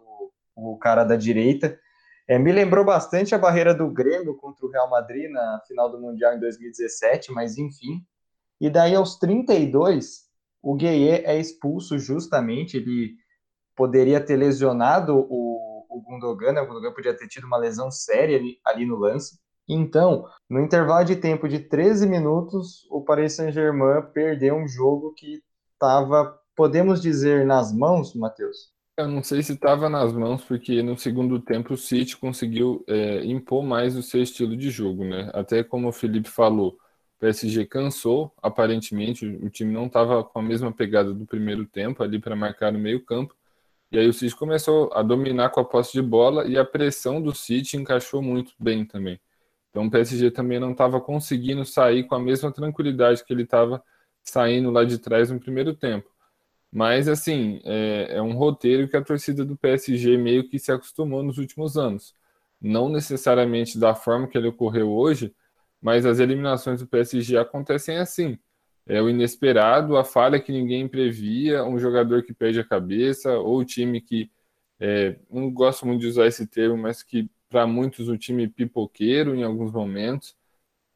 o 0.54 0.78
cara 0.78 1.02
da 1.02 1.16
direita. 1.16 1.76
É, 2.30 2.38
me 2.38 2.52
lembrou 2.52 2.84
bastante 2.84 3.34
a 3.34 3.38
barreira 3.38 3.74
do 3.74 3.90
Grêmio 3.90 4.36
contra 4.36 4.64
o 4.64 4.70
Real 4.70 4.88
Madrid 4.88 5.28
na 5.28 5.60
final 5.66 5.90
do 5.90 6.00
Mundial 6.00 6.32
em 6.32 6.38
2017, 6.38 7.32
mas 7.32 7.58
enfim. 7.58 8.06
E 8.60 8.70
daí 8.70 8.94
aos 8.94 9.18
32, 9.18 10.28
o 10.62 10.76
Gueye 10.76 11.24
é 11.24 11.36
expulso 11.36 11.98
justamente, 11.98 12.76
ele 12.76 13.16
poderia 13.74 14.20
ter 14.24 14.36
lesionado 14.36 15.26
o, 15.28 15.84
o 15.90 16.00
Gundogan, 16.02 16.52
né? 16.52 16.60
o 16.60 16.68
Gundogan 16.68 16.92
podia 16.92 17.16
ter 17.16 17.26
tido 17.26 17.48
uma 17.48 17.56
lesão 17.56 17.90
séria 17.90 18.38
ali, 18.38 18.60
ali 18.64 18.86
no 18.86 18.94
lance. 18.94 19.36
Então, 19.68 20.24
no 20.48 20.60
intervalo 20.60 21.04
de 21.04 21.16
tempo 21.16 21.48
de 21.48 21.58
13 21.58 22.06
minutos, 22.06 22.86
o 22.92 23.02
Paris 23.02 23.32
Saint-Germain 23.32 24.02
perdeu 24.14 24.54
um 24.54 24.68
jogo 24.68 25.12
que 25.14 25.42
estava, 25.72 26.38
podemos 26.54 27.02
dizer, 27.02 27.44
nas 27.44 27.72
mãos, 27.72 28.14
Matheus? 28.14 28.72
Eu 28.96 29.08
não 29.08 29.22
sei 29.22 29.42
se 29.42 29.54
estava 29.54 29.88
nas 29.88 30.12
mãos, 30.12 30.44
porque 30.44 30.82
no 30.82 30.96
segundo 30.98 31.40
tempo 31.40 31.72
o 31.72 31.76
City 31.76 32.16
conseguiu 32.18 32.84
é, 32.86 33.24
impor 33.24 33.62
mais 33.62 33.96
o 33.96 34.02
seu 34.02 34.22
estilo 34.22 34.56
de 34.56 34.70
jogo, 34.70 35.04
né? 35.04 35.30
Até 35.32 35.64
como 35.64 35.88
o 35.88 35.92
Felipe 35.92 36.28
falou, 36.28 36.72
o 37.16 37.20
PSG 37.20 37.64
cansou, 37.66 38.32
aparentemente, 38.42 39.26
o 39.26 39.48
time 39.48 39.72
não 39.72 39.86
estava 39.86 40.22
com 40.22 40.38
a 40.38 40.42
mesma 40.42 40.70
pegada 40.72 41.14
do 41.14 41.24
primeiro 41.26 41.64
tempo 41.66 42.02
ali 42.02 42.18
para 42.18 42.36
marcar 42.36 42.72
no 42.72 42.78
meio 42.78 43.02
campo. 43.04 43.34
E 43.92 43.98
aí 43.98 44.08
o 44.08 44.12
City 44.12 44.36
começou 44.36 44.92
a 44.94 45.02
dominar 45.02 45.50
com 45.50 45.60
a 45.60 45.64
posse 45.64 45.92
de 45.92 46.02
bola 46.02 46.46
e 46.48 46.58
a 46.58 46.64
pressão 46.64 47.22
do 47.22 47.34
City 47.34 47.76
encaixou 47.78 48.22
muito 48.22 48.52
bem 48.58 48.84
também. 48.86 49.20
Então 49.70 49.86
o 49.86 49.90
PSG 49.90 50.30
também 50.32 50.60
não 50.60 50.72
estava 50.72 51.00
conseguindo 51.00 51.64
sair 51.64 52.04
com 52.04 52.16
a 52.16 52.20
mesma 52.20 52.52
tranquilidade 52.52 53.24
que 53.24 53.32
ele 53.32 53.44
estava 53.44 53.82
saindo 54.24 54.70
lá 54.70 54.84
de 54.84 54.98
trás 54.98 55.30
no 55.30 55.40
primeiro 55.40 55.74
tempo. 55.74 56.09
Mas, 56.72 57.08
assim, 57.08 57.60
é, 57.64 58.16
é, 58.16 58.22
um 58.22 58.32
roteiro 58.32 58.88
que 58.88 58.96
a 58.96 59.02
torcida 59.02 59.44
do 59.44 59.56
PSG 59.56 60.16
meio 60.16 60.48
que 60.48 60.58
se 60.58 60.70
acostumou 60.70 61.22
nos 61.22 61.38
últimos 61.38 61.76
anos. 61.76 62.14
Não 62.60 62.88
necessariamente 62.88 63.78
da 63.78 63.94
forma 63.94 64.28
que 64.28 64.38
ele 64.38 64.48
ocorreu 64.48 64.90
hoje, 64.90 65.34
mas 65.80 66.06
as 66.06 66.20
eliminações 66.20 66.80
do 66.80 66.86
PSG 66.86 67.36
acontecem 67.38 67.96
assim. 67.98 68.38
É 68.86 69.00
o 69.02 69.08
inesperado, 69.08 69.96
a 69.96 70.04
falha 70.04 70.40
que 70.40 70.52
ninguém 70.52 70.88
previa, 70.88 71.64
um 71.64 71.78
jogador 71.78 72.22
que 72.22 72.34
perde 72.34 72.60
a 72.60 72.64
cabeça, 72.64 73.38
ou 73.38 73.58
o 73.58 73.64
time 73.64 74.00
que. 74.00 74.30
É, 74.80 75.18
não 75.30 75.50
gosto 75.52 75.86
muito 75.86 76.00
de 76.00 76.06
usar 76.06 76.26
esse 76.26 76.46
termo, 76.46 76.76
mas 76.76 77.02
que 77.02 77.30
para 77.50 77.66
muitos 77.66 78.08
o 78.08 78.16
time 78.16 78.48
pipoqueiro 78.48 79.34
em 79.34 79.42
alguns 79.44 79.72
momentos. 79.72 80.36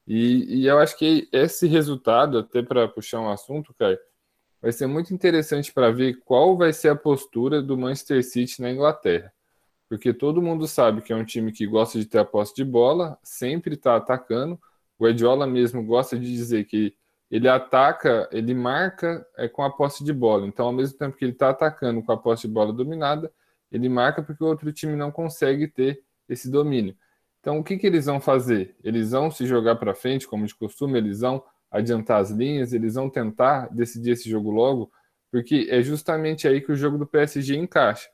E, 0.06 0.62
e 0.62 0.66
eu 0.66 0.78
acho 0.78 0.98
que 0.98 1.28
esse 1.32 1.66
resultado, 1.66 2.38
até 2.38 2.62
para 2.62 2.88
puxar 2.88 3.20
um 3.20 3.30
assunto, 3.30 3.74
Caio, 3.74 3.98
vai 4.64 4.72
ser 4.72 4.87
muito 4.87 5.12
interessante 5.12 5.70
para 5.70 5.90
ver 5.90 6.22
qual 6.24 6.57
vai 6.57 6.72
ser 6.72 6.88
a 6.88 6.96
postura 6.96 7.61
do 7.61 7.77
Manchester 7.77 8.24
City 8.24 8.62
na 8.62 8.70
Inglaterra. 8.70 9.31
Porque 9.90 10.14
todo 10.14 10.40
mundo 10.40 10.66
sabe 10.66 11.03
que 11.03 11.12
é 11.12 11.16
um 11.16 11.22
time 11.24 11.53
que 11.53 11.66
gosta 11.66 11.98
de 11.98 12.07
ter 12.07 12.16
a 12.16 12.24
posse 12.24 12.55
de 12.55 12.64
bola, 12.64 13.18
sempre 13.22 13.74
está 13.74 13.94
atacando. 13.94 14.59
O 14.98 15.05
Guardiola 15.05 15.46
mesmo 15.46 15.85
gosta 15.85 16.18
de 16.18 16.33
dizer 16.33 16.64
que 16.64 16.96
ele 17.31 17.46
ataca, 17.46 18.27
ele 18.33 18.55
marca 18.55 19.27
é, 19.37 19.46
com 19.48 19.62
a 19.62 19.68
posse 19.68 20.03
de 20.03 20.14
bola. 20.14 20.46
Então, 20.46 20.64
ao 20.64 20.72
mesmo 20.72 20.96
tempo 20.96 21.14
que 21.14 21.27
ele 21.27 21.33
está 21.33 21.50
atacando 21.50 22.03
com 22.03 22.12
a 22.12 22.16
posse 22.16 22.48
de 22.48 22.55
bola 22.55 22.72
dominada, 22.72 23.31
ele 23.70 23.90
marca 23.90 24.22
porque 24.22 24.42
o 24.42 24.46
outro 24.46 24.72
time 24.72 24.96
não 24.96 25.12
consegue 25.12 25.68
ter 25.68 26.03
esse 26.27 26.50
domínio. 26.50 26.96
Então, 27.40 27.59
o 27.59 27.62
que, 27.62 27.77
que 27.77 27.87
eles 27.87 28.07
vão 28.07 28.18
fazer? 28.18 28.74
Eles 28.83 29.11
vão 29.11 29.31
se 29.31 29.44
jogar 29.44 29.77
para 29.77 29.94
frente, 29.94 30.27
como 30.27 30.46
de 30.46 30.55
costume, 30.55 30.96
eles 30.96 31.20
vão 31.20 31.44
adiantar 31.74 32.20
as 32.20 32.30
linhas, 32.30 32.72
eles 32.72 32.94
vão 32.94 33.10
tentar 33.10 33.68
decidir 33.74 34.12
esse 34.12 34.30
jogo 34.30 34.50
logo, 34.50 34.92
porque 35.30 35.66
é 35.68 35.82
justamente 35.82 36.46
aí 36.46 36.60
que 36.60 36.70
o 36.70 36.76
jogo 36.76 36.96
do 36.96 37.06
PSG 37.06 37.56
encaixa. 37.56 38.08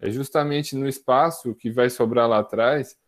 É 0.00 0.10
justamente 0.10 0.74
no 0.74 0.88
espaço 0.88 1.54
que 1.54 1.70
vai 1.70 1.88
sobrar 1.88 2.28
lá 2.28 2.40
atrás 2.40 2.98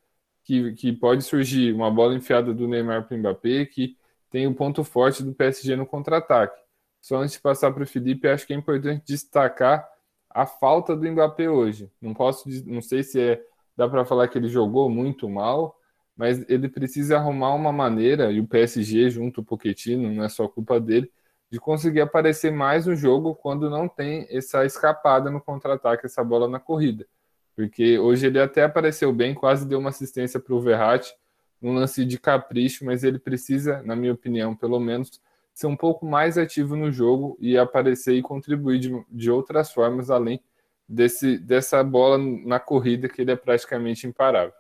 que, 0.45 0.73
que 0.75 0.93
pode 0.93 1.25
surgir 1.25 1.75
uma 1.75 1.91
bola 1.91 2.15
enfiada 2.15 2.55
do 2.55 2.69
Neymar 2.69 3.07
para 3.07 3.17
o 3.17 3.19
Mbappé, 3.19 3.67
que 3.67 3.97
tem 4.31 4.47
o 4.47 4.51
um 4.51 4.55
ponto 4.55 4.85
forte 4.85 5.23
do 5.25 5.35
PSG 5.35 5.75
no 5.75 5.85
contra-ataque. 5.85 6.61
Só 7.01 7.17
antes 7.17 7.35
de 7.35 7.41
passar 7.41 7.73
para 7.73 7.83
o 7.83 7.87
Felipe, 7.87 8.29
acho 8.29 8.47
que 8.47 8.55
é 8.55 8.57
importante 8.57 9.05
destacar 9.05 9.89
a 10.31 10.47
falta 10.47 10.95
do 10.95 11.11
Mbappé 11.11 11.51
hoje. 11.51 11.91
Não 12.01 12.15
posso, 12.15 12.49
não 12.65 12.81
sei 12.81 13.03
se 13.03 13.21
é 13.21 13.43
dá 13.77 13.89
para 13.89 14.05
falar 14.05 14.29
que 14.29 14.39
ele 14.39 14.49
jogou 14.49 14.89
muito 14.89 15.29
mal, 15.29 15.76
mas 16.17 16.49
ele 16.49 16.69
precisa 16.69 17.17
arrumar 17.17 17.55
uma 17.55 17.73
maneira, 17.73 18.33
e 18.33 18.41
o 18.41 18.47
PSG 18.47 19.11
junto 19.11 19.41
o 19.41 19.45
Pochettino, 19.45 20.11
não 20.11 20.25
é 20.25 20.29
só 20.29 20.49
culpa 20.49 20.81
dele, 20.81 21.13
de 21.51 21.61
conseguir 21.61 22.01
aparecer 22.01 22.51
mais 22.51 22.87
no 22.87 22.97
jogo 22.97 23.35
quando 23.35 23.71
não 23.71 23.87
tem 23.89 24.27
essa 24.31 24.65
escapada 24.65 25.31
no 25.31 25.41
contra-ataque, 25.41 26.07
essa 26.07 26.25
bola 26.25 26.49
na 26.49 26.59
corrida. 26.59 27.07
Porque 27.55 27.99
hoje 27.99 28.27
ele 28.27 28.41
até 28.41 28.65
apareceu 28.65 29.13
bem, 29.13 29.35
quase 29.35 29.67
deu 29.67 29.79
uma 29.79 29.91
assistência 29.91 30.41
para 30.41 30.55
o 30.55 30.61
Verratti, 30.61 31.15
num 31.61 31.75
lance 31.75 32.05
de 32.05 32.19
capricho, 32.19 32.85
mas 32.85 33.05
ele 33.05 33.19
precisa, 33.19 33.83
na 33.83 33.97
minha 33.97 34.13
opinião, 34.13 34.55
pelo 34.55 34.79
menos, 34.81 35.21
ser 35.55 35.67
um 35.67 35.77
pouco 35.77 36.05
mais 36.05 36.37
ativo 36.37 36.77
no 36.77 36.93
jogo 36.93 37.37
e 37.41 37.57
aparecer 37.57 38.15
e 38.15 38.23
contribuir 38.23 38.79
de, 38.79 39.05
de 39.11 39.31
outras 39.31 39.73
formas, 39.73 40.11
além 40.11 40.41
desse, 40.87 41.39
dessa 41.39 41.83
bola 41.83 42.19
na 42.19 42.61
corrida 42.61 43.09
que 43.09 43.23
ele 43.23 43.31
é 43.33 43.37
praticamente 43.37 44.07
imparável. 44.07 44.53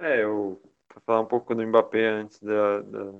É, 0.00 0.22
eu 0.22 0.60
vou 0.98 1.02
falar 1.06 1.20
um 1.20 1.26
pouco 1.26 1.54
do 1.54 1.66
Mbappé 1.66 2.06
antes 2.08 2.40
da, 2.42 2.80
da, 2.82 3.12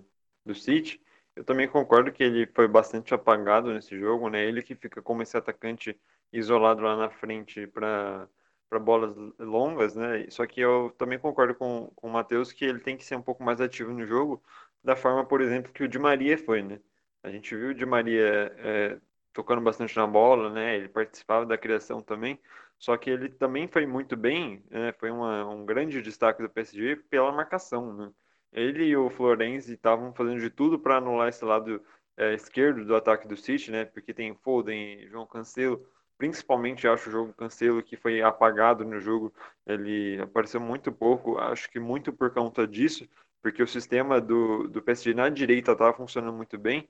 do 0.45 0.55
City. 0.55 1.01
Eu 1.37 1.45
também 1.45 1.69
concordo 1.69 2.13
que 2.13 2.23
ele 2.23 2.47
foi 2.55 2.67
bastante 2.69 3.15
apagado 3.15 3.73
nesse 3.73 3.99
jogo, 3.99 4.29
né? 4.29 4.45
Ele 4.45 4.63
que 4.63 4.75
fica 4.75 5.01
como 5.03 5.23
esse 5.23 5.37
atacante 5.37 5.99
isolado 6.33 6.83
lá 6.83 6.97
na 6.97 7.11
frente 7.11 7.67
para 7.67 8.29
para 8.69 8.79
bolas 8.79 9.17
longas, 9.39 9.95
né? 9.97 10.27
Só 10.31 10.47
que 10.47 10.61
eu 10.61 10.95
também 10.99 11.19
concordo 11.19 11.55
com, 11.55 11.91
com 11.97 12.09
o 12.09 12.13
Matheus 12.13 12.53
que 12.53 12.65
ele 12.65 12.81
tem 12.81 12.97
que 12.97 13.05
ser 13.05 13.17
um 13.17 13.23
pouco 13.23 13.43
mais 13.43 13.61
ativo 13.61 13.93
no 13.93 14.07
jogo, 14.07 14.43
da 14.85 14.95
forma, 14.97 15.25
por 15.25 15.41
exemplo, 15.41 15.73
que 15.73 15.83
o 15.85 15.89
Di 15.89 15.99
Maria 15.99 16.37
foi, 16.37 16.63
né? 16.63 16.79
A 17.23 17.31
gente 17.31 17.55
viu 17.57 17.71
o 17.71 17.75
Di 17.75 17.87
Maria 17.87 18.53
é, 18.59 19.01
tocando 19.33 19.63
bastante 19.63 19.97
na 19.97 20.07
bola, 20.07 20.51
né? 20.51 20.77
Ele 20.77 20.89
participava 20.89 21.47
da 21.47 21.57
criação 21.59 22.03
também, 22.03 22.39
só 22.79 22.97
que 22.97 23.11
ele 23.11 23.29
também 23.29 23.67
foi 23.69 23.87
muito 23.87 24.17
bem, 24.17 24.65
né? 24.71 24.93
Foi 24.95 25.11
uma, 25.11 25.47
um 25.49 25.65
grande 25.67 26.01
destaque 26.03 26.43
do 26.43 26.49
PSG 26.51 26.97
pela 26.97 27.33
marcação, 27.33 27.93
né? 27.95 28.13
Ele 28.53 28.85
e 28.85 28.97
o 28.97 29.11
Florenzi 29.11 29.75
estavam 29.75 30.13
fazendo 30.15 30.41
de 30.41 30.51
tudo 30.51 30.79
para 30.79 30.97
anular 30.99 31.29
esse 31.29 31.45
lado 31.45 31.83
é, 32.17 32.35
esquerdo 32.35 32.85
do 32.85 32.95
ataque 32.97 33.27
do 33.29 33.37
City, 33.37 33.71
né? 33.71 33.85
Porque 33.85 34.15
tem 34.15 34.35
Foden, 34.37 35.07
João 35.09 35.27
Cancelo, 35.27 35.85
principalmente 36.17 36.87
acho 36.89 37.09
o 37.09 37.13
jogo 37.13 37.33
Cancelo 37.35 37.83
que 37.83 37.97
foi 37.97 38.21
apagado 38.23 38.85
no 38.85 39.01
jogo, 39.01 39.33
ele 39.67 40.21
apareceu 40.21 40.61
muito 40.61 40.91
pouco, 40.93 41.39
acho 41.39 41.71
que 41.71 41.79
muito 41.79 42.13
por 42.13 42.33
conta 42.33 42.67
disso, 42.67 43.09
porque 43.43 43.63
o 43.63 43.67
sistema 43.69 44.21
do, 44.21 44.67
do 44.69 44.83
PSG 44.83 45.15
na 45.15 45.29
direita 45.29 45.73
estava 45.73 45.93
funcionando 45.97 46.35
muito 46.37 46.59
bem, 46.59 46.89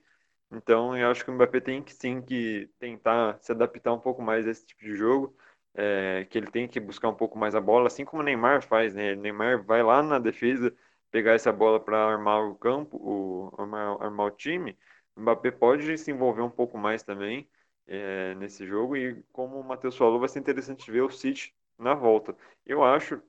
então 0.51 0.97
eu 0.97 1.09
acho 1.11 1.23
que 1.23 1.29
o 1.31 1.33
Mbappé 1.33 1.59
tem 1.61 1.83
que 1.83 1.93
sim 1.93 2.21
que 2.21 2.69
tentar 2.79 3.37
se 3.41 3.51
adaptar 3.51 3.93
um 3.93 3.99
pouco 3.99 4.21
mais 4.21 4.47
a 4.47 4.51
esse 4.51 4.65
tipo 4.65 4.81
de 4.83 4.95
jogo, 4.95 5.35
é, 5.73 6.25
que 6.29 6.37
ele 6.37 6.51
tem 6.51 6.67
que 6.67 6.79
buscar 6.79 7.09
um 7.09 7.15
pouco 7.15 7.37
mais 7.37 7.55
a 7.55 7.61
bola, 7.61 7.87
assim 7.87 8.05
como 8.05 8.21
o 8.21 8.25
Neymar 8.25 8.61
faz, 8.63 8.93
né? 8.93 9.13
O 9.13 9.17
Neymar 9.17 9.63
vai 9.63 9.83
lá 9.83 10.01
na 10.03 10.19
defesa 10.19 10.75
pegar 11.11 11.33
essa 11.33 11.51
bola 11.51 11.79
para 11.79 11.97
armar 11.97 12.41
o 12.43 12.55
campo, 12.55 12.97
o, 12.97 13.53
armar, 13.59 14.01
armar 14.01 14.27
o 14.27 14.31
time, 14.31 14.77
o 15.15 15.21
Mbappé 15.21 15.51
pode 15.51 15.97
se 15.97 16.11
envolver 16.11 16.41
um 16.41 16.49
pouco 16.49 16.77
mais 16.77 17.03
também, 17.03 17.49
é, 17.87 18.35
nesse 18.35 18.65
jogo. 18.65 18.95
E 18.95 19.21
como 19.31 19.59
o 19.59 19.63
Matheus 19.63 19.97
falou, 19.97 20.19
vai 20.19 20.29
ser 20.29 20.39
interessante 20.39 20.91
ver 20.91 21.01
o 21.01 21.09
City 21.11 21.53
na 21.77 21.93
volta. 21.93 22.35
Eu 22.65 22.83
acho, 22.83 23.21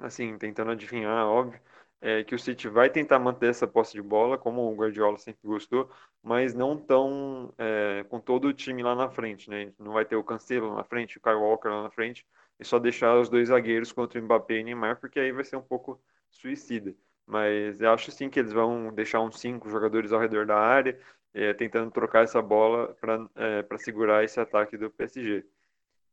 assim, 0.00 0.38
tentando 0.38 0.70
adivinhar, 0.72 1.26
óbvio, 1.26 1.60
é, 2.00 2.24
que 2.24 2.34
o 2.34 2.38
City 2.38 2.68
vai 2.68 2.90
tentar 2.90 3.18
manter 3.18 3.50
essa 3.50 3.66
posse 3.66 3.92
de 3.94 4.02
bola, 4.02 4.38
como 4.38 4.62
o 4.62 4.74
Guardiola 4.76 5.18
sempre 5.18 5.40
gostou, 5.44 5.90
mas 6.22 6.54
não 6.54 6.76
tão 6.78 7.52
é, 7.58 8.04
com 8.08 8.20
todo 8.20 8.48
o 8.48 8.52
time 8.52 8.82
lá 8.82 8.94
na 8.94 9.08
frente, 9.08 9.48
né? 9.50 9.72
Não 9.78 9.92
vai 9.92 10.04
ter 10.04 10.16
o 10.16 10.24
Cancelo 10.24 10.74
na 10.74 10.84
frente, 10.84 11.18
o 11.18 11.20
Kyle 11.20 11.34
Walker 11.36 11.68
lá 11.68 11.82
na 11.84 11.90
frente, 11.90 12.26
e 12.58 12.64
só 12.64 12.78
deixar 12.78 13.18
os 13.18 13.28
dois 13.28 13.48
zagueiros 13.48 13.92
contra 13.92 14.20
o 14.20 14.22
Mbappé 14.22 14.58
e 14.58 14.64
Neymar, 14.64 15.00
porque 15.00 15.20
aí 15.20 15.32
vai 15.32 15.44
ser 15.44 15.56
um 15.56 15.62
pouco 15.62 16.00
suicida. 16.30 16.94
Mas 17.26 17.80
eu 17.80 17.90
acho 17.92 18.10
sim 18.12 18.30
que 18.30 18.38
eles 18.38 18.52
vão 18.52 18.92
deixar 18.94 19.20
uns 19.20 19.40
cinco 19.40 19.68
jogadores 19.68 20.12
ao 20.12 20.20
redor 20.20 20.46
da 20.46 20.56
área, 20.58 20.98
é, 21.34 21.52
tentando 21.52 21.90
trocar 21.90 22.24
essa 22.24 22.40
bola 22.40 22.94
para 23.00 23.28
é, 23.36 23.78
segurar 23.78 24.24
esse 24.24 24.38
ataque 24.40 24.76
do 24.76 24.90
PSG. 24.90 25.44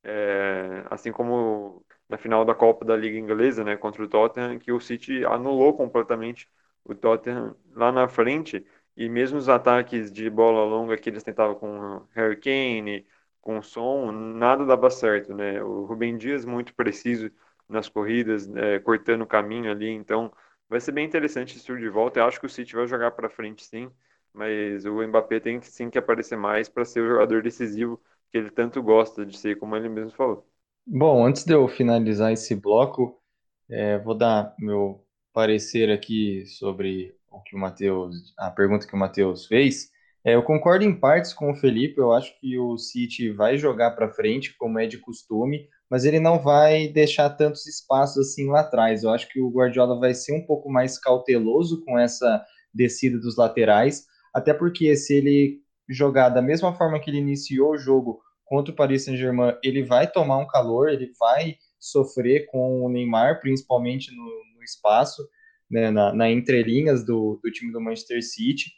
É, 0.04 0.86
assim 0.89 1.12
como 1.12 1.86
na 2.09 2.17
final 2.17 2.45
da 2.45 2.53
Copa 2.55 2.85
da 2.85 2.95
Liga 2.95 3.17
Inglesa, 3.17 3.63
né, 3.63 3.75
contra 3.77 4.03
o 4.03 4.07
Tottenham, 4.07 4.59
que 4.59 4.71
o 4.71 4.79
City 4.79 5.25
anulou 5.25 5.75
completamente 5.75 6.49
o 6.83 6.93
Tottenham 6.95 7.55
lá 7.75 7.91
na 7.91 8.07
frente, 8.07 8.65
e 8.95 9.09
mesmo 9.09 9.37
os 9.37 9.49
ataques 9.49 10.11
de 10.11 10.29
bola 10.29 10.63
longa 10.65 10.97
que 10.97 11.09
eles 11.09 11.23
tentavam 11.23 11.55
com 11.55 12.05
Harry 12.13 12.35
Kane, 12.39 13.05
com 13.41 13.61
Son, 13.61 14.11
nada 14.11 14.65
dava 14.65 14.89
certo, 14.89 15.33
né? 15.33 15.61
O 15.63 15.85
Rubem 15.85 16.17
Dias 16.17 16.45
muito 16.45 16.73
preciso 16.75 17.31
nas 17.67 17.89
corridas, 17.89 18.47
é, 18.55 18.79
cortando 18.79 19.21
o 19.23 19.27
caminho 19.27 19.71
ali, 19.71 19.89
então 19.89 20.31
vai 20.69 20.79
ser 20.79 20.91
bem 20.91 21.05
interessante 21.05 21.55
esse 21.57 21.65
tour 21.65 21.79
de 21.79 21.89
volta. 21.89 22.19
Eu 22.19 22.25
acho 22.25 22.39
que 22.39 22.45
o 22.45 22.49
City 22.49 22.75
vai 22.75 22.87
jogar 22.87 23.11
para 23.11 23.29
frente, 23.29 23.63
sim 23.65 23.91
mas 24.33 24.85
o 24.85 25.01
Mbappé 25.07 25.39
tem 25.39 25.61
sim 25.61 25.89
que 25.89 25.97
aparecer 25.97 26.35
mais 26.37 26.69
para 26.69 26.85
ser 26.85 27.01
o 27.01 27.07
jogador 27.07 27.41
decisivo 27.43 28.01
que 28.31 28.37
ele 28.37 28.49
tanto 28.51 28.81
gosta 28.81 29.25
de 29.25 29.37
ser, 29.37 29.57
como 29.59 29.75
ele 29.75 29.89
mesmo 29.89 30.11
falou. 30.11 30.47
Bom, 30.86 31.26
antes 31.26 31.46
de 31.46 31.54
eu 31.54 31.67
finalizar 31.67 32.32
esse 32.34 32.56
bloco, 32.56 33.17
é, 33.69 33.98
vou 34.00 34.15
dar 34.15 34.54
meu 34.60 35.04
parecer 35.34 35.89
aqui 35.89 36.46
sobre 36.46 37.15
o 37.32 37.41
que 37.41 37.56
o 37.56 37.60
Matheus, 37.60 38.34
a 38.38 38.52
pergunta 38.52 38.86
que 38.86 38.93
o 38.93 38.98
Matheus 38.98 39.48
fez. 39.48 39.89
É, 40.26 40.36
eu 40.36 40.43
concordo 40.43 40.84
em 40.86 40.93
partes 40.98 41.34
com 41.34 41.52
o 41.52 41.56
Felipe, 41.56 42.00
eu 42.00 42.12
acho 42.12 42.38
que 42.39 42.58
o 42.60 42.78
City 42.78 43.32
vai 43.32 43.58
jogar 43.58 43.91
para 43.91 44.12
frente, 44.13 44.56
como 44.58 44.78
é 44.78 44.86
de 44.86 44.98
costume, 44.98 45.67
mas 45.89 46.06
ele 46.06 46.19
não 46.19 46.39
vai 46.39 46.88
deixar 46.89 47.30
tantos 47.30 47.65
espaços 47.65 48.30
assim 48.30 48.50
lá 48.50 48.60
atrás. 48.62 49.04
Eu 49.04 49.12
acho 49.12 49.28
que 49.30 49.39
o 49.41 49.50
Guardiola 49.50 50.00
vai 50.00 50.13
ser 50.13 50.34
um 50.34 50.46
pouco 50.46 50.69
mais 50.69 51.00
cauteloso 51.00 51.84
com 51.86 51.98
essa 51.98 52.43
descida 52.74 53.17
dos 53.17 53.38
laterais, 53.38 54.06
até 54.34 54.54
porque 54.54 54.96
se 54.98 55.13
ele 55.15 55.62
jogar 55.89 56.30
da 56.30 56.41
mesma 56.41 56.74
forma 56.76 57.00
que 57.00 57.10
ele 57.10 57.19
iniciou 57.19 57.72
o 57.72 57.78
jogo 57.78 58.22
contra 58.53 58.71
o 58.71 58.75
Paris 58.75 59.05
Saint-Germain, 59.05 59.57
ele 59.63 59.81
vai 59.81 60.05
tomar 60.05 60.37
um 60.37 60.45
calor, 60.45 60.87
ele 60.87 61.11
vai 61.19 61.55
sofrer 61.79 62.45
com 62.45 62.85
o 62.85 62.87
Neymar, 62.87 63.39
principalmente 63.39 64.15
no, 64.15 64.23
no 64.23 64.63
espaço, 64.63 65.27
né, 65.67 65.89
na, 65.89 66.13
na 66.13 66.29
entrelinhas 66.29 67.03
do, 67.03 67.39
do 67.43 67.49
time 67.49 67.73
do 67.73 67.81
Manchester 67.81 68.21
City. 68.23 68.71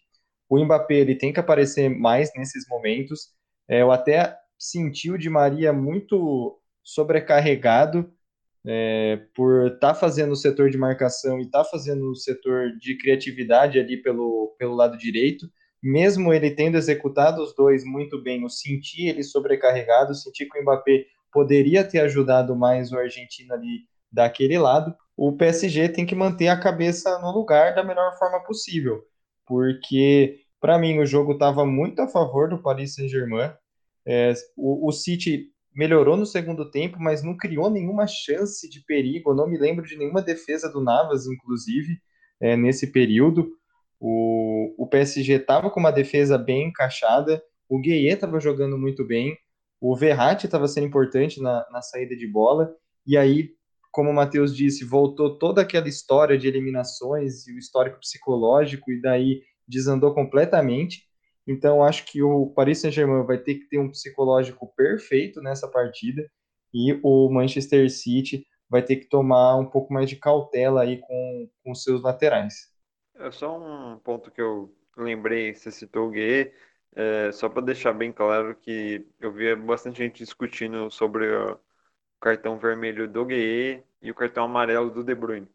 O 0.47 0.63
Mbappé 0.63 0.95
ele 0.95 1.13
tem 1.13 1.33
que 1.33 1.41
aparecer 1.41 1.89
mais 1.89 2.31
nesses 2.37 2.65
momentos. 2.69 3.33
É, 3.67 3.81
eu 3.81 3.91
até 3.91 4.37
senti 4.57 5.11
o 5.11 5.17
Di 5.17 5.29
Maria 5.29 5.73
muito 5.73 6.57
sobrecarregado 6.81 8.09
é, 8.65 9.25
por 9.35 9.73
estar 9.73 9.89
tá 9.89 9.93
fazendo 9.93 10.31
o 10.31 10.37
setor 10.37 10.69
de 10.69 10.77
marcação 10.77 11.37
e 11.37 11.41
estar 11.41 11.65
tá 11.65 11.69
fazendo 11.69 12.09
o 12.09 12.15
setor 12.15 12.77
de 12.77 12.97
criatividade 12.97 13.77
ali 13.77 14.01
pelo, 14.01 14.55
pelo 14.57 14.73
lado 14.73 14.97
direito, 14.97 15.51
mesmo 15.85 16.33
ele 16.33 16.49
tendo 16.49 16.77
executado 16.77 17.43
os 17.43 17.55
dois 17.55 17.85
muito 17.85 18.19
bem, 18.19 18.41
eu 18.41 18.49
senti 18.49 19.07
ele 19.07 19.21
sobrecarregado, 19.21 20.15
senti 20.15 20.47
que 20.47 20.57
o 20.57 20.61
Mbappé 20.63 21.05
poderia 21.31 21.83
ter 21.83 21.99
ajudado 21.99 22.55
mais 22.55 22.91
o 22.91 22.97
argentino 22.97 23.53
ali 23.53 23.81
daquele 24.11 24.57
lado. 24.57 24.95
O 25.15 25.33
PSG 25.33 25.89
tem 25.89 26.03
que 26.03 26.15
manter 26.15 26.47
a 26.47 26.59
cabeça 26.59 27.19
no 27.19 27.31
lugar 27.31 27.75
da 27.75 27.83
melhor 27.83 28.17
forma 28.17 28.43
possível, 28.43 29.03
porque 29.45 30.39
para 30.59 30.79
mim 30.79 30.97
o 30.97 31.05
jogo 31.05 31.33
estava 31.33 31.63
muito 31.67 32.01
a 32.01 32.07
favor 32.07 32.49
do 32.49 32.61
Paris 32.61 32.95
Saint-Germain. 32.95 33.51
É, 34.07 34.33
o, 34.57 34.87
o 34.87 34.91
City 34.91 35.51
melhorou 35.75 36.17
no 36.17 36.25
segundo 36.25 36.71
tempo, 36.71 36.97
mas 36.99 37.21
não 37.21 37.37
criou 37.37 37.69
nenhuma 37.69 38.07
chance 38.07 38.67
de 38.67 38.83
perigo. 38.85 39.29
Eu 39.29 39.35
não 39.35 39.47
me 39.47 39.57
lembro 39.59 39.85
de 39.85 39.95
nenhuma 39.95 40.21
defesa 40.23 40.67
do 40.67 40.81
Navas, 40.81 41.27
inclusive, 41.27 41.99
é, 42.41 42.57
nesse 42.57 42.91
período. 42.91 43.51
O, 43.99 44.44
o 44.77 44.87
PSG 44.87 45.33
estava 45.33 45.69
com 45.69 45.79
uma 45.79 45.91
defesa 45.91 46.37
bem 46.37 46.69
encaixada, 46.69 47.43
o 47.67 47.79
Gueye 47.79 48.09
estava 48.09 48.39
jogando 48.39 48.77
muito 48.77 49.05
bem, 49.05 49.37
o 49.81 49.95
Verratti 49.95 50.45
estava 50.45 50.67
sendo 50.67 50.87
importante 50.87 51.41
na, 51.41 51.65
na 51.71 51.81
saída 51.81 52.15
de 52.15 52.27
bola, 52.27 52.73
e 53.05 53.17
aí, 53.17 53.49
como 53.91 54.09
o 54.09 54.13
Matheus 54.13 54.55
disse, 54.55 54.83
voltou 54.83 55.37
toda 55.37 55.61
aquela 55.61 55.87
história 55.87 56.37
de 56.37 56.47
eliminações 56.47 57.47
e 57.47 57.53
o 57.53 57.57
histórico 57.57 57.99
psicológico, 57.99 58.91
e 58.91 59.01
daí 59.01 59.41
desandou 59.67 60.13
completamente. 60.13 61.03
Então, 61.47 61.83
acho 61.83 62.05
que 62.05 62.21
o 62.23 62.47
Paris 62.47 62.79
Saint-Germain 62.79 63.25
vai 63.25 63.37
ter 63.37 63.55
que 63.55 63.67
ter 63.67 63.79
um 63.79 63.89
psicológico 63.89 64.73
perfeito 64.75 65.41
nessa 65.41 65.67
partida 65.67 66.27
e 66.73 66.99
o 67.03 67.29
Manchester 67.29 67.89
City 67.89 68.45
vai 68.69 68.81
ter 68.83 68.97
que 68.97 69.07
tomar 69.07 69.55
um 69.55 69.65
pouco 69.65 69.93
mais 69.93 70.09
de 70.09 70.15
cautela 70.15 70.81
aí 70.81 70.97
com, 70.97 71.49
com 71.63 71.75
seus 71.75 72.01
laterais. 72.01 72.74
É 73.17 73.31
só 73.31 73.57
um 73.57 73.97
ponto 73.99 74.29
que 74.31 74.41
eu 74.41 74.73
lembrei, 74.97 75.53
você 75.53 75.71
citou 75.71 76.07
o 76.07 76.11
Gueye, 76.11 76.53
é, 76.95 77.31
só 77.31 77.47
para 77.49 77.61
deixar 77.61 77.93
bem 77.93 78.11
claro 78.11 78.55
que 78.55 79.05
eu 79.19 79.31
via 79.31 79.55
bastante 79.55 79.97
gente 79.99 80.23
discutindo 80.23 80.89
sobre 80.91 81.25
o 81.35 81.59
cartão 82.21 82.57
vermelho 82.59 83.07
do 83.07 83.25
Gueye 83.25 83.83
e 84.01 84.11
o 84.11 84.15
cartão 84.15 84.45
amarelo 84.45 84.89
do 84.91 85.03
De 85.03 85.15
Bruyne. 85.15 85.47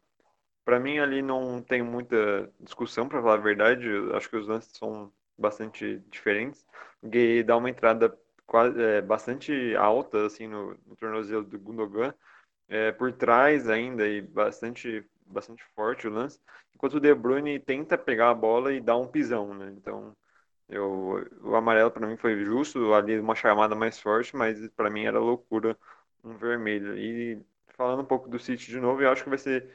Para 0.64 0.80
mim 0.80 0.98
ali 0.98 1.22
não 1.22 1.62
tem 1.62 1.82
muita 1.82 2.52
discussão, 2.60 3.08
para 3.08 3.22
falar 3.22 3.34
a 3.34 3.38
verdade, 3.38 3.86
eu 3.88 4.16
acho 4.16 4.30
que 4.30 4.36
os 4.36 4.48
lances 4.48 4.76
são 4.76 5.12
bastante 5.38 5.98
diferentes. 6.10 6.66
O 7.02 7.08
Gay 7.08 7.42
dá 7.42 7.56
uma 7.56 7.70
entrada 7.70 8.16
quase, 8.46 8.80
é, 8.82 9.02
bastante 9.02 9.74
alta 9.76 10.26
assim 10.26 10.46
no, 10.48 10.76
no 10.86 10.96
tornozelo 10.96 11.44
do 11.44 11.58
Gundogan, 11.58 12.14
é, 12.68 12.92
por 12.92 13.12
trás 13.12 13.68
ainda 13.68 14.06
e 14.08 14.22
bastante 14.22 15.04
bastante 15.32 15.62
forte 15.74 16.06
o 16.08 16.10
lance, 16.10 16.40
enquanto 16.74 16.94
o 16.94 17.00
De 17.00 17.14
Bruyne 17.14 17.58
tenta 17.60 17.96
pegar 17.98 18.30
a 18.30 18.34
bola 18.34 18.72
e 18.72 18.80
dar 18.80 18.96
um 18.96 19.06
pisão, 19.08 19.54
né? 19.54 19.72
Então 19.76 20.16
Eu, 20.68 21.26
o 21.42 21.56
amarelo 21.56 21.90
para 21.90 22.06
mim 22.06 22.16
foi 22.16 22.44
justo, 22.44 22.94
ali 22.94 23.18
uma 23.18 23.34
chamada 23.34 23.74
mais 23.74 23.98
forte, 24.00 24.36
mas 24.36 24.68
para 24.70 24.90
mim 24.90 25.04
era 25.04 25.18
loucura 25.18 25.76
um 26.24 26.36
vermelho. 26.36 26.96
E 26.98 27.44
falando 27.76 28.02
um 28.02 28.04
pouco 28.04 28.28
do 28.28 28.38
City 28.38 28.70
de 28.70 28.80
novo, 28.80 29.02
eu 29.02 29.10
acho 29.10 29.24
que 29.24 29.28
vai 29.30 29.38
ser 29.38 29.68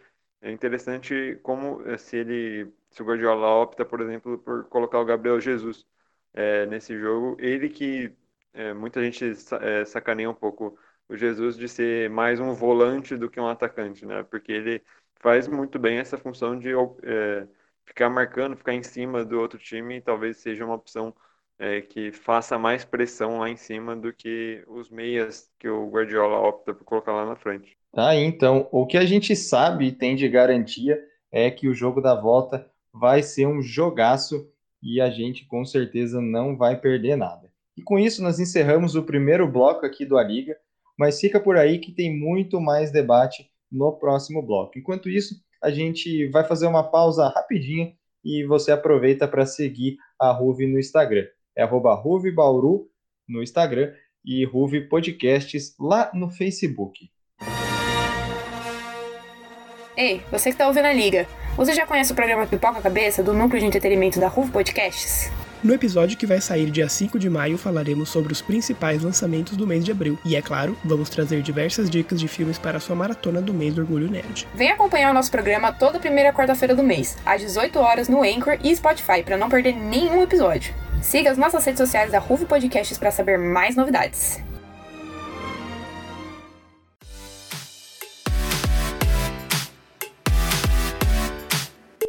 interessante 0.43 1.37
como 1.43 1.81
eh, 1.87 1.97
se 1.97 2.17
ele, 2.17 2.71
se 2.91 3.01
o 3.01 3.05
Guardiola 3.05 3.47
opta, 3.47 3.83
por 3.85 3.99
exemplo, 4.01 4.37
por 4.39 4.65
colocar 4.69 4.99
o 4.99 5.05
Gabriel 5.05 5.39
Jesus 5.41 5.85
é, 6.33 6.65
nesse 6.65 6.97
jogo, 6.97 7.35
ele 7.39 7.69
que 7.69 8.15
é, 8.53 8.73
muita 8.73 9.01
gente 9.03 9.25
é, 9.61 9.85
sacaneia 9.85 10.29
um 10.29 10.33
pouco 10.33 10.77
o 11.09 11.15
Jesus 11.15 11.55
de 11.57 11.67
ser 11.67 12.09
mais 12.09 12.39
um 12.39 12.53
volante 12.53 13.15
do 13.17 13.29
que 13.29 13.39
um 13.39 13.47
atacante, 13.47 14.05
né? 14.05 14.23
Porque 14.23 14.51
ele 14.51 14.83
faz 15.25 15.47
muito 15.47 15.79
bem 15.79 15.97
essa 15.97 16.19
função 16.19 16.55
de 16.59 16.69
é, 17.01 17.47
ficar 17.83 18.11
marcando, 18.11 18.55
ficar 18.55 18.75
em 18.75 18.83
cima 18.83 19.25
do 19.25 19.39
outro 19.39 19.57
time, 19.57 19.99
talvez 19.99 20.37
seja 20.37 20.63
uma 20.63 20.75
opção 20.75 21.11
é, 21.57 21.81
que 21.81 22.11
faça 22.11 22.59
mais 22.59 22.85
pressão 22.85 23.39
lá 23.39 23.49
em 23.49 23.55
cima 23.55 23.95
do 23.95 24.13
que 24.13 24.63
os 24.67 24.91
meias 24.91 25.49
que 25.57 25.67
o 25.67 25.89
Guardiola 25.89 26.37
opta 26.47 26.75
por 26.75 26.83
colocar 26.83 27.11
lá 27.11 27.25
na 27.25 27.35
frente. 27.35 27.75
Tá 27.91 28.15
então, 28.15 28.67
o 28.71 28.85
que 28.85 28.99
a 28.99 29.05
gente 29.05 29.35
sabe 29.35 29.87
e 29.87 29.91
tem 29.91 30.15
de 30.15 30.29
garantia 30.29 31.03
é 31.31 31.49
que 31.49 31.67
o 31.67 31.73
jogo 31.73 32.01
da 32.01 32.13
volta 32.13 32.69
vai 32.93 33.23
ser 33.23 33.47
um 33.47 33.63
jogaço 33.63 34.47
e 34.79 35.01
a 35.01 35.09
gente 35.09 35.47
com 35.47 35.65
certeza 35.65 36.21
não 36.21 36.55
vai 36.55 36.79
perder 36.79 37.15
nada. 37.15 37.51
E 37.75 37.81
com 37.81 37.97
isso 37.97 38.21
nós 38.21 38.39
encerramos 38.39 38.93
o 38.95 39.01
primeiro 39.01 39.47
bloco 39.47 39.87
aqui 39.87 40.05
do 40.05 40.19
A 40.19 40.23
Liga, 40.23 40.55
mas 40.95 41.19
fica 41.19 41.39
por 41.39 41.57
aí 41.57 41.79
que 41.79 41.91
tem 41.91 42.15
muito 42.15 42.61
mais 42.61 42.91
debate 42.91 43.49
no 43.71 43.91
próximo 43.93 44.41
bloco. 44.41 44.77
Enquanto 44.77 45.09
isso, 45.09 45.35
a 45.61 45.69
gente 45.71 46.27
vai 46.29 46.43
fazer 46.43 46.67
uma 46.67 46.83
pausa 46.83 47.27
rapidinha 47.27 47.93
e 48.23 48.43
você 48.45 48.71
aproveita 48.71 49.27
para 49.27 49.45
seguir 49.45 49.97
a 50.19 50.31
Ruve 50.31 50.67
no 50.67 50.79
Instagram. 50.79 51.25
É 51.55 51.63
arroba 51.63 52.01
no 53.27 53.41
Instagram 53.41 53.93
e 54.23 54.43
Ruve 54.45 54.81
Podcasts 54.81 55.75
lá 55.79 56.11
no 56.13 56.29
Facebook. 56.29 57.09
Ei, 59.95 60.21
você 60.29 60.49
que 60.49 60.55
está 60.55 60.67
ouvindo 60.67 60.85
a 60.85 60.93
Liga, 60.93 61.25
você 61.55 61.73
já 61.73 61.87
conhece 61.87 62.11
o 62.11 62.15
programa 62.15 62.45
Pipoca 62.45 62.81
Cabeça 62.81 63.23
do 63.23 63.33
Núcleo 63.33 63.61
de 63.61 63.67
Entretenimento 63.67 64.19
da 64.19 64.27
Ruve 64.27 64.51
Podcasts? 64.51 65.31
No 65.65 65.73
episódio 65.73 66.15
que 66.15 66.27
vai 66.27 66.39
sair 66.39 66.69
dia 66.69 66.87
5 66.87 67.17
de 67.17 67.27
maio, 67.27 67.57
falaremos 67.57 68.09
sobre 68.09 68.31
os 68.31 68.39
principais 68.39 69.01
lançamentos 69.01 69.57
do 69.57 69.65
mês 69.65 69.83
de 69.83 69.91
abril. 69.91 70.15
E 70.23 70.35
é 70.35 70.41
claro, 70.41 70.77
vamos 70.85 71.09
trazer 71.09 71.41
diversas 71.41 71.89
dicas 71.89 72.19
de 72.19 72.27
filmes 72.27 72.59
para 72.59 72.77
a 72.77 72.79
sua 72.79 72.95
maratona 72.95 73.41
do 73.41 73.51
mês 73.51 73.73
do 73.73 73.81
Orgulho 73.81 74.07
Nerd. 74.07 74.47
Vem 74.53 74.69
acompanhar 74.69 75.09
o 75.09 75.13
nosso 75.15 75.31
programa 75.31 75.73
toda 75.73 75.99
primeira 75.99 76.31
quarta-feira 76.31 76.75
do 76.75 76.83
mês, 76.83 77.17
às 77.25 77.41
18 77.41 77.79
horas 77.79 78.07
no 78.07 78.21
Anchor 78.21 78.59
e 78.63 78.75
Spotify, 78.75 79.23
para 79.23 79.37
não 79.37 79.49
perder 79.49 79.75
nenhum 79.75 80.21
episódio. 80.21 80.71
Siga 81.01 81.31
as 81.31 81.37
nossas 81.39 81.65
redes 81.65 81.79
sociais 81.79 82.11
da 82.11 82.19
Ruve 82.19 82.45
Podcasts 82.45 82.99
para 82.99 83.09
saber 83.09 83.39
mais 83.39 83.75
novidades. 83.75 84.39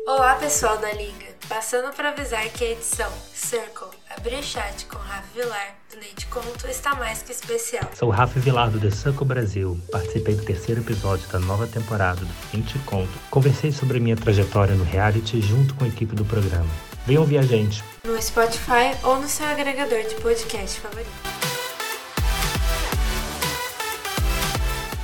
Olá, 0.07 0.35
pessoal 0.35 0.77
da 0.77 0.93
Liga. 0.93 1.36
Passando 1.49 1.95
para 1.95 2.09
avisar 2.09 2.45
que 2.51 2.65
a 2.65 2.73
edição 2.73 3.09
Circle 3.33 3.97
Abrir 4.11 4.43
Chat 4.43 4.85
com 4.87 4.97
Rafa 4.99 5.29
Vilar, 5.33 5.77
do 5.89 6.01
Neide 6.01 6.27
Conto, 6.27 6.67
está 6.67 6.97
mais 6.97 7.23
que 7.23 7.31
especial. 7.31 7.89
Sou 7.95 8.11
Rafa 8.11 8.41
Vilar 8.41 8.69
do 8.69 8.81
The 8.81 8.91
Circle 8.91 9.25
Brasil. 9.25 9.81
Participei 9.93 10.35
do 10.35 10.45
terceiro 10.45 10.81
episódio 10.81 11.29
da 11.29 11.39
nova 11.39 11.69
temporada 11.69 12.21
do 12.21 12.35
Neide 12.53 12.77
Conto. 12.81 13.13
Conversei 13.31 13.71
sobre 13.71 13.99
a 13.99 14.01
minha 14.01 14.17
trajetória 14.17 14.75
no 14.75 14.83
reality 14.83 15.41
junto 15.41 15.73
com 15.77 15.85
a 15.85 15.89
equipe 15.89 16.17
do 16.17 16.25
programa. 16.25 16.69
Venham 17.07 17.23
ouvir 17.23 17.39
a 17.39 17.43
gente. 17.43 17.85
No 18.05 18.21
Spotify 18.21 18.99
ou 19.05 19.21
no 19.21 19.29
seu 19.29 19.47
agregador 19.47 20.03
de 20.03 20.17
podcast 20.17 20.81
favorito. 20.81 21.11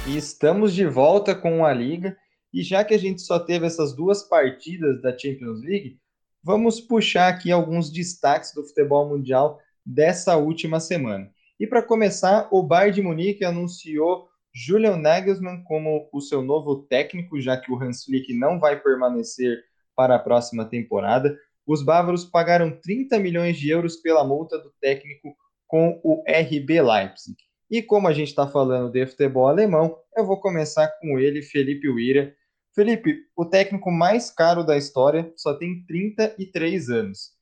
E 0.08 0.16
estamos 0.16 0.74
de 0.74 0.86
volta 0.88 1.36
com 1.36 1.64
a 1.64 1.72
Liga. 1.72 2.16
E 2.52 2.64
já 2.64 2.84
que 2.84 2.94
a 2.94 2.98
gente 2.98 3.22
só 3.22 3.38
teve 3.38 3.64
essas 3.64 3.94
duas 3.94 4.28
partidas 4.28 5.00
da 5.00 5.16
Champions 5.16 5.62
League, 5.62 6.01
vamos 6.42 6.80
puxar 6.80 7.28
aqui 7.28 7.50
alguns 7.50 7.90
destaques 7.90 8.52
do 8.54 8.64
futebol 8.64 9.08
mundial 9.08 9.60
dessa 9.84 10.36
última 10.36 10.80
semana. 10.80 11.30
E 11.58 11.66
para 11.66 11.82
começar, 11.82 12.48
o 12.50 12.62
Bayern 12.62 12.94
de 12.94 13.02
Munique 13.02 13.44
anunciou 13.44 14.28
Julian 14.54 14.96
Nagelsmann 14.96 15.62
como 15.64 16.08
o 16.12 16.20
seu 16.20 16.42
novo 16.42 16.82
técnico, 16.82 17.40
já 17.40 17.56
que 17.56 17.72
o 17.72 17.80
Hans 17.80 18.04
Flick 18.04 18.34
não 18.34 18.58
vai 18.58 18.80
permanecer 18.80 19.62
para 19.96 20.16
a 20.16 20.18
próxima 20.18 20.64
temporada. 20.64 21.36
Os 21.66 21.82
bávaros 21.82 22.24
pagaram 22.24 22.70
30 22.70 23.18
milhões 23.18 23.56
de 23.56 23.70
euros 23.70 23.96
pela 23.96 24.24
multa 24.24 24.58
do 24.58 24.72
técnico 24.80 25.34
com 25.66 26.00
o 26.02 26.22
RB 26.28 26.82
Leipzig. 26.82 27.36
E 27.70 27.80
como 27.80 28.06
a 28.06 28.12
gente 28.12 28.28
está 28.28 28.46
falando 28.46 28.92
de 28.92 29.06
futebol 29.06 29.48
alemão, 29.48 29.96
eu 30.14 30.26
vou 30.26 30.38
começar 30.38 30.88
com 31.00 31.18
ele, 31.18 31.40
Felipe 31.40 31.88
Uira, 31.88 32.34
Felipe, 32.74 33.26
o 33.36 33.44
técnico 33.44 33.90
mais 33.90 34.30
caro 34.30 34.64
da 34.64 34.76
história 34.76 35.30
só 35.36 35.54
tem 35.54 35.84
33 35.84 36.88
anos. 36.88 37.36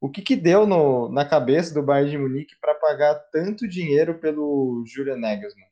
O 0.00 0.08
que, 0.08 0.22
que 0.22 0.36
deu 0.36 0.64
no, 0.64 1.10
na 1.10 1.28
cabeça 1.28 1.74
do 1.74 1.82
Bayern 1.82 2.10
de 2.10 2.18
Munique 2.18 2.56
para 2.60 2.74
pagar 2.74 3.14
tanto 3.32 3.68
dinheiro 3.68 4.18
pelo 4.18 4.82
Julian 4.86 5.16
Nagelsmann? 5.16 5.66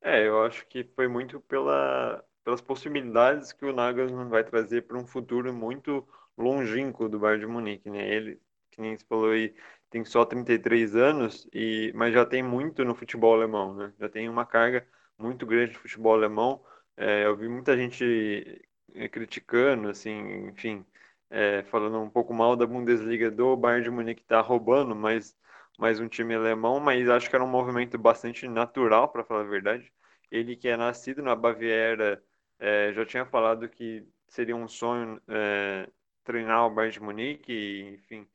É, 0.00 0.26
eu 0.26 0.42
acho 0.42 0.66
que 0.66 0.82
foi 0.96 1.06
muito 1.06 1.40
pela, 1.42 2.24
pelas 2.42 2.60
possibilidades 2.60 3.52
que 3.52 3.64
o 3.64 3.72
Nagelsmann 3.72 4.28
vai 4.28 4.42
trazer 4.42 4.82
para 4.82 4.98
um 4.98 5.06
futuro 5.06 5.52
muito 5.52 6.06
longínquo 6.36 7.08
do 7.08 7.20
Bayern 7.20 7.46
de 7.46 7.52
Munique, 7.52 7.90
né? 7.90 8.08
Ele, 8.08 8.40
que 8.70 8.80
nem 8.80 8.96
você 8.96 9.04
falou 9.04 9.30
aí, 9.30 9.54
tem 9.90 10.04
só 10.04 10.24
33 10.24 10.96
anos, 10.96 11.46
e, 11.52 11.92
mas 11.94 12.14
já 12.14 12.24
tem 12.24 12.42
muito 12.42 12.84
no 12.84 12.94
futebol 12.94 13.34
alemão, 13.34 13.74
né? 13.74 13.92
Já 14.00 14.08
tem 14.08 14.28
uma 14.28 14.46
carga 14.46 14.86
muito 15.18 15.46
grande 15.46 15.74
no 15.74 15.78
futebol 15.78 16.14
alemão 16.14 16.64
é, 16.96 17.24
eu 17.26 17.36
vi 17.36 17.48
muita 17.48 17.76
gente 17.76 18.62
é, 18.94 19.08
criticando, 19.08 19.88
assim, 19.88 20.48
enfim, 20.48 20.84
é, 21.30 21.62
falando 21.64 22.00
um 22.00 22.10
pouco 22.10 22.34
mal 22.34 22.56
da 22.56 22.66
Bundesliga 22.66 23.30
do 23.30 23.56
Bayern 23.56 23.84
de 23.84 23.90
Munique 23.90 24.20
que 24.20 24.24
está 24.24 24.40
roubando 24.40 24.94
mais, 24.94 25.36
mais 25.78 26.00
um 26.00 26.08
time 26.08 26.34
alemão, 26.34 26.80
mas 26.80 27.08
acho 27.08 27.28
que 27.30 27.36
era 27.36 27.44
um 27.44 27.48
movimento 27.48 27.98
bastante 27.98 28.46
natural, 28.48 29.08
para 29.10 29.24
falar 29.24 29.40
a 29.42 29.44
verdade. 29.44 29.92
Ele 30.30 30.56
que 30.56 30.68
é 30.68 30.76
nascido 30.76 31.22
na 31.22 31.34
Baviera, 31.34 32.22
é, 32.58 32.92
já 32.92 33.04
tinha 33.06 33.26
falado 33.26 33.68
que 33.68 34.06
seria 34.28 34.56
um 34.56 34.68
sonho 34.68 35.20
é, 35.28 35.88
treinar 36.24 36.66
o 36.66 36.70
Bayern 36.70 36.92
de 36.94 37.00
Munique, 37.02 37.52
e, 37.52 37.94
enfim, 37.94 38.26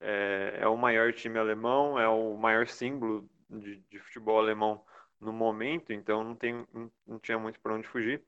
é, 0.00 0.58
é, 0.60 0.68
o 0.68 0.76
maior 0.76 1.12
time 1.12 1.38
alemão, 1.38 1.98
é 1.98 2.08
o 2.08 2.36
maior 2.36 2.66
símbolo 2.66 3.28
de, 3.48 3.76
de 3.90 3.98
futebol 4.00 4.38
alemão 4.38 4.84
no 5.20 5.32
momento, 5.32 5.92
então 5.92 6.22
não, 6.22 6.34
tem, 6.34 6.66
não 7.06 7.18
tinha 7.18 7.38
muito 7.38 7.60
para 7.60 7.74
onde 7.74 7.88
fugir. 7.88 8.22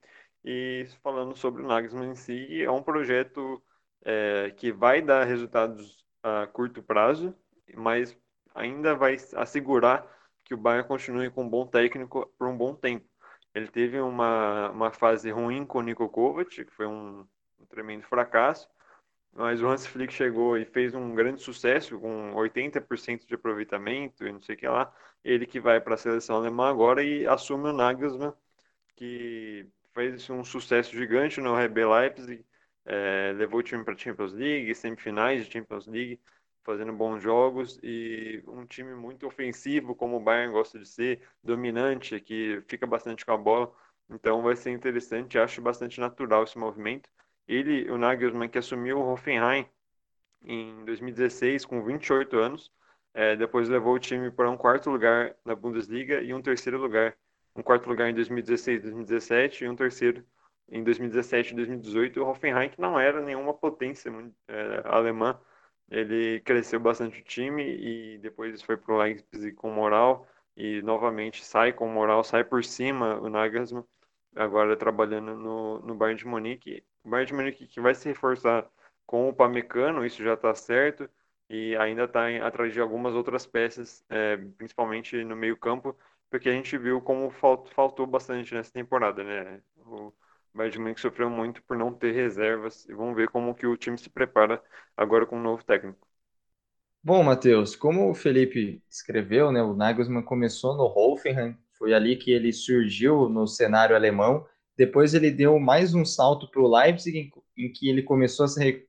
E 0.45 0.87
falando 1.03 1.37
sobre 1.37 1.63
o 1.63 1.67
Nagelsmann 1.67 2.13
em 2.13 2.15
si, 2.15 2.63
é 2.63 2.71
um 2.71 2.83
projeto 2.83 3.63
é, 4.05 4.53
que 4.57 4.73
vai 4.73 5.03
dar 5.03 5.25
resultados 5.25 6.05
a 6.23 6.47
curto 6.47 6.83
prazo, 6.83 7.35
mas 7.75 8.17
ainda 8.55 8.95
vai 8.95 9.17
assegurar 9.37 10.07
que 10.45 10.55
o 10.55 10.57
Bayern 10.57 10.89
continue 10.89 11.31
com 11.31 11.45
um 11.45 11.49
bom 11.49 11.67
técnico 11.67 12.33
por 12.39 12.49
um 12.49 12.57
bom 12.57 12.75
tempo. 12.75 13.07
Ele 13.55 13.69
teve 13.69 14.01
uma, 14.01 14.71
uma 14.71 14.91
fase 14.93 15.31
ruim 15.31 15.65
com 15.65 15.79
o 15.79 15.83
Niko 15.83 16.09
Kovac, 16.09 16.65
que 16.65 16.71
foi 16.73 16.87
um, 16.87 17.27
um 17.59 17.67
tremendo 17.67 18.05
fracasso, 18.05 18.69
mas 19.39 19.63
o 19.63 19.69
Hans 19.69 19.87
Flick 19.87 20.13
chegou 20.13 20.57
e 20.59 20.65
fez 20.65 20.95
um 20.95 21.15
grande 21.15 21.41
sucesso 21.43 21.99
com 22.01 22.35
80% 22.35 23.27
de 23.27 23.35
aproveitamento 23.35 24.27
e 24.27 24.33
não 24.33 24.43
sei 24.43 24.57
o 24.57 24.59
que 24.59 24.67
lá. 24.69 24.93
Ele 25.25 25.47
que 25.47 25.61
vai 25.61 25.81
para 25.81 25.95
a 25.95 25.97
seleção 25.97 26.37
alemã 26.37 26.69
agora 26.69 27.03
e 27.05 27.27
assume 27.27 27.69
o 27.69 27.73
Nagelsmann, 27.73 28.33
que 28.97 29.67
fez 29.95 30.29
um 30.31 30.45
sucesso 30.45 30.97
gigante 30.97 31.41
no 31.41 31.57
RB 31.57 31.85
Leipzig, 31.87 32.45
é, 32.85 33.33
levou 33.37 33.61
o 33.61 33.63
time 33.63 33.85
para 33.85 33.95
a 33.95 33.97
Champions 33.97 34.33
League, 34.33 34.75
semifinais 34.75 35.45
de 35.47 35.53
Champions 35.53 35.87
League, 35.87 36.21
fazendo 36.65 36.93
bons 36.93 37.23
jogos 37.23 37.79
e 37.83 38.43
um 38.49 38.67
time 38.67 38.95
muito 38.95 39.27
ofensivo, 39.27 39.95
como 39.95 40.17
o 40.17 40.21
Bayern 40.21 40.53
gosta 40.53 40.79
de 40.79 40.89
ser, 40.89 41.23
dominante, 41.45 42.21
que 42.21 42.63
fica 42.69 42.87
bastante 42.87 43.25
com 43.25 43.33
a 43.33 43.37
bola. 43.37 43.73
Então 44.11 44.43
vai 44.43 44.57
ser 44.57 44.71
interessante, 44.71 45.39
acho 45.39 45.63
bastante 45.63 46.01
natural 46.01 46.45
esse 46.45 46.59
movimento. 46.59 47.09
Ele, 47.49 47.91
o 47.91 47.99
Nagelsmann, 47.99 48.49
que 48.49 48.59
assumiu 48.59 48.99
o 48.99 49.13
Hoffenheim 49.13 49.67
em 50.43 50.85
2016 50.85 51.65
com 51.65 51.83
28 51.83 52.39
anos, 52.39 52.73
é, 53.15 53.35
depois 53.37 53.69
levou 53.69 53.95
o 53.95 53.99
time 53.99 54.31
para 54.31 54.51
um 54.51 54.57
quarto 54.57 54.91
lugar 54.91 55.35
na 55.45 55.55
Bundesliga 55.55 56.21
e 56.21 56.33
um 56.35 56.43
terceiro 56.43 56.79
lugar. 56.79 57.17
Um 57.57 57.63
quarto 57.63 57.89
lugar 57.89 58.09
em 58.11 58.15
2016 58.15 58.83
2017 58.83 59.65
e 59.65 59.69
um 59.69 59.75
terceiro 59.75 60.25
em 60.71 60.85
2017 60.85 61.53
e 61.53 61.57
2018. 61.57 62.23
O 62.23 62.29
Hoffenheim, 62.29 62.69
que 62.69 62.81
não 62.81 62.99
era 63.01 63.21
nenhuma 63.21 63.55
potência 63.55 64.13
é, 64.47 64.83
alemã, 64.85 65.41
ele 65.91 66.41
cresceu 66.41 66.79
bastante 66.79 67.21
o 67.21 67.25
time 67.25 67.65
e 67.65 68.19
depois 68.19 68.63
foi 68.63 68.77
para 68.77 68.95
o 68.95 68.99
Leipzig 68.99 69.53
com 69.57 69.71
moral 69.71 70.27
e 70.57 70.83
novamente 70.83 71.45
sai 71.45 71.73
com 71.73 71.89
moral, 71.89 72.23
sai 72.23 72.45
por 72.45 72.65
cima 72.65 73.19
o 73.21 73.29
Nagelsmann, 73.29 73.85
agora 74.37 74.77
trabalhando 74.77 75.35
no, 75.35 75.81
no 75.81 75.95
Bayern 75.95 76.19
de 76.19 76.27
Munique. 76.27 76.85
O 77.09 77.11
Bayern 77.11 77.27
de 77.29 77.35
Munique 77.35 77.67
que 77.67 77.81
vai 77.81 77.95
se 77.95 78.09
reforçar 78.09 78.69
com 79.07 79.29
o 79.29 79.35
Pamecano, 79.35 80.05
isso 80.05 80.23
já 80.23 80.35
está 80.35 80.55
certo. 80.55 81.09
e 81.49 81.75
ainda 81.77 82.05
está 82.05 82.29
atrás 82.47 82.73
de 82.73 82.81
algumas 82.81 83.15
outras 83.15 83.47
peças, 83.47 84.05
é, 84.11 84.37
principalmente 84.37 85.25
no 85.25 85.35
meio 85.37 85.57
campo, 85.57 85.97
porque 86.31 86.49
a 86.49 86.53
gente 86.53 86.77
viu 86.77 87.01
como 87.01 87.31
faltou 87.31 88.07
bastante 88.07 88.55
nessa 88.55 88.71
temporada, 88.73 89.25
né? 89.25 89.63
O 89.79 90.13
Bayern 90.55 90.73
de 90.73 90.79
Munique 90.81 91.01
sofreu 91.01 91.31
muito 91.31 91.63
por 91.63 91.77
não 91.79 91.95
ter 91.95 92.13
reservas 92.13 92.85
e 92.89 92.93
vamos 92.95 93.17
ver 93.17 93.31
como 93.31 93.55
que 93.55 93.67
o 93.67 93.77
time 93.79 93.97
se 93.99 94.11
prepara 94.11 94.63
agora 94.97 95.25
com 95.27 95.37
um 95.39 95.43
novo 95.43 95.65
técnico. 95.65 96.07
Bom, 97.03 97.23
Matheus, 97.23 97.75
como 97.77 98.11
o 98.11 98.15
Felipe 98.15 98.83
escreveu, 98.91 99.51
né, 99.53 99.63
o 99.63 99.75
Nagelsmann 99.75 100.23
começou 100.23 100.77
no 100.77 100.85
Hoffenheim, 100.85 101.57
foi 101.73 101.95
ali 101.95 102.17
que 102.17 102.31
ele 102.33 102.53
surgiu 102.53 103.29
no 103.29 103.47
cenário 103.47 103.97
alemão. 103.97 104.47
Depois 104.79 105.13
ele 105.13 105.33
deu 105.33 105.59
mais 105.59 105.93
um 105.93 106.05
salto 106.05 106.49
para 106.49 106.63
o 106.63 106.73
Leipzig, 106.73 107.19
em, 107.19 107.65
em, 107.65 107.73
que 107.73 107.89
ele 107.89 108.01
começou 108.01 108.45
a 108.45 108.49
ser 108.49 108.87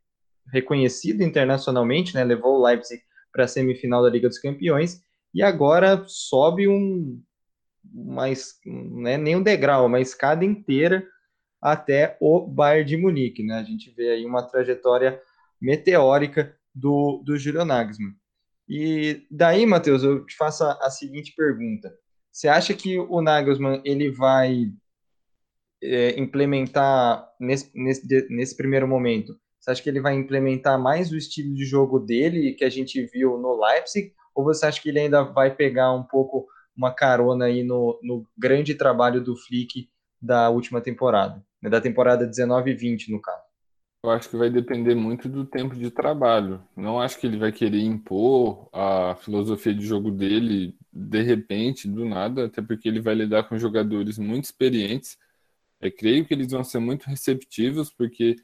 reconhecido 0.53 1.23
internacionalmente, 1.23 2.13
né, 2.13 2.23
levou 2.23 2.59
o 2.59 2.63
Leipzig 2.63 3.01
para 3.31 3.45
a 3.45 3.47
semifinal 3.47 4.03
da 4.03 4.09
Liga 4.09 4.29
dos 4.29 4.37
Campeões 4.37 5.01
e 5.33 5.41
agora 5.41 6.03
sobe 6.07 6.67
um 6.67 7.19
mais, 7.83 8.59
né, 8.65 9.17
nem 9.17 9.35
um 9.35 9.41
degrau, 9.41 9.87
uma 9.87 9.99
escada 9.99 10.45
inteira 10.45 11.05
até 11.59 12.15
o 12.21 12.47
Bayern 12.47 12.87
de 12.87 12.97
Munique, 12.97 13.43
né? 13.43 13.55
A 13.55 13.63
gente 13.63 13.91
vê 13.91 14.11
aí 14.11 14.25
uma 14.25 14.43
trajetória 14.43 15.19
meteórica 15.59 16.55
do, 16.73 17.21
do 17.25 17.37
Júlio 17.37 17.65
Nagelsmann. 17.65 18.13
E 18.67 19.25
daí, 19.29 19.65
Matheus, 19.65 20.03
eu 20.03 20.25
te 20.25 20.35
faço 20.37 20.63
a, 20.63 20.73
a, 20.81 20.89
seguinte 20.89 21.33
pergunta. 21.35 21.93
Você 22.31 22.47
acha 22.47 22.73
que 22.73 22.97
o 22.97 23.21
Nagelsmann 23.21 23.81
ele 23.83 24.09
vai 24.09 24.71
é, 25.81 26.19
implementar, 26.19 27.27
nesse, 27.39 27.71
nesse, 27.73 28.27
nesse 28.29 28.55
primeiro 28.55 28.87
momento, 28.87 29.37
você 29.59 29.71
acha 29.71 29.83
que 29.83 29.89
ele 29.89 30.01
vai 30.01 30.15
implementar 30.15 30.79
mais 30.79 31.11
o 31.11 31.17
estilo 31.17 31.53
de 31.53 31.65
jogo 31.65 31.99
dele 31.99 32.53
que 32.53 32.63
a 32.63 32.69
gente 32.69 33.05
viu 33.07 33.37
no 33.37 33.59
Leipzig? 33.59 34.13
Ou 34.33 34.43
você 34.43 34.65
acha 34.65 34.81
que 34.81 34.89
ele 34.89 34.99
ainda 34.99 35.23
vai 35.23 35.53
pegar 35.53 35.93
um 35.93 36.03
pouco 36.03 36.47
uma 36.75 36.93
carona 36.93 37.45
aí 37.45 37.61
no, 37.63 37.99
no 38.01 38.25
grande 38.37 38.73
trabalho 38.73 39.21
do 39.21 39.35
Flick 39.35 39.89
da 40.21 40.49
última 40.49 40.79
temporada, 40.81 41.43
né, 41.61 41.69
da 41.69 41.81
temporada 41.81 42.25
19 42.25 42.71
e 42.71 42.73
20, 42.73 43.11
no 43.11 43.21
caso. 43.21 43.43
Eu 44.01 44.11
acho 44.11 44.29
que 44.29 44.37
vai 44.37 44.49
depender 44.49 44.95
muito 44.95 45.27
do 45.27 45.43
tempo 45.43 45.75
de 45.75 45.91
trabalho. 45.91 46.63
Não 46.75 47.01
acho 47.01 47.19
que 47.19 47.27
ele 47.27 47.37
vai 47.37 47.51
querer 47.51 47.81
impor 47.81 48.69
a 48.71 49.15
filosofia 49.15 49.73
de 49.73 49.85
jogo 49.85 50.09
dele 50.09 50.73
de 50.91 51.21
repente, 51.21 51.85
do 51.85 52.05
nada, 52.05 52.45
até 52.45 52.61
porque 52.61 52.87
ele 52.87 53.01
vai 53.01 53.13
lidar 53.13 53.43
com 53.43 53.57
jogadores 53.57 54.17
muito 54.17 54.45
experientes. 54.45 55.17
Creio 55.97 56.25
que 56.25 56.33
eles 56.33 56.51
vão 56.51 56.63
ser 56.63 56.79
muito 56.79 57.05
receptivos, 57.05 57.89
porque 57.91 58.35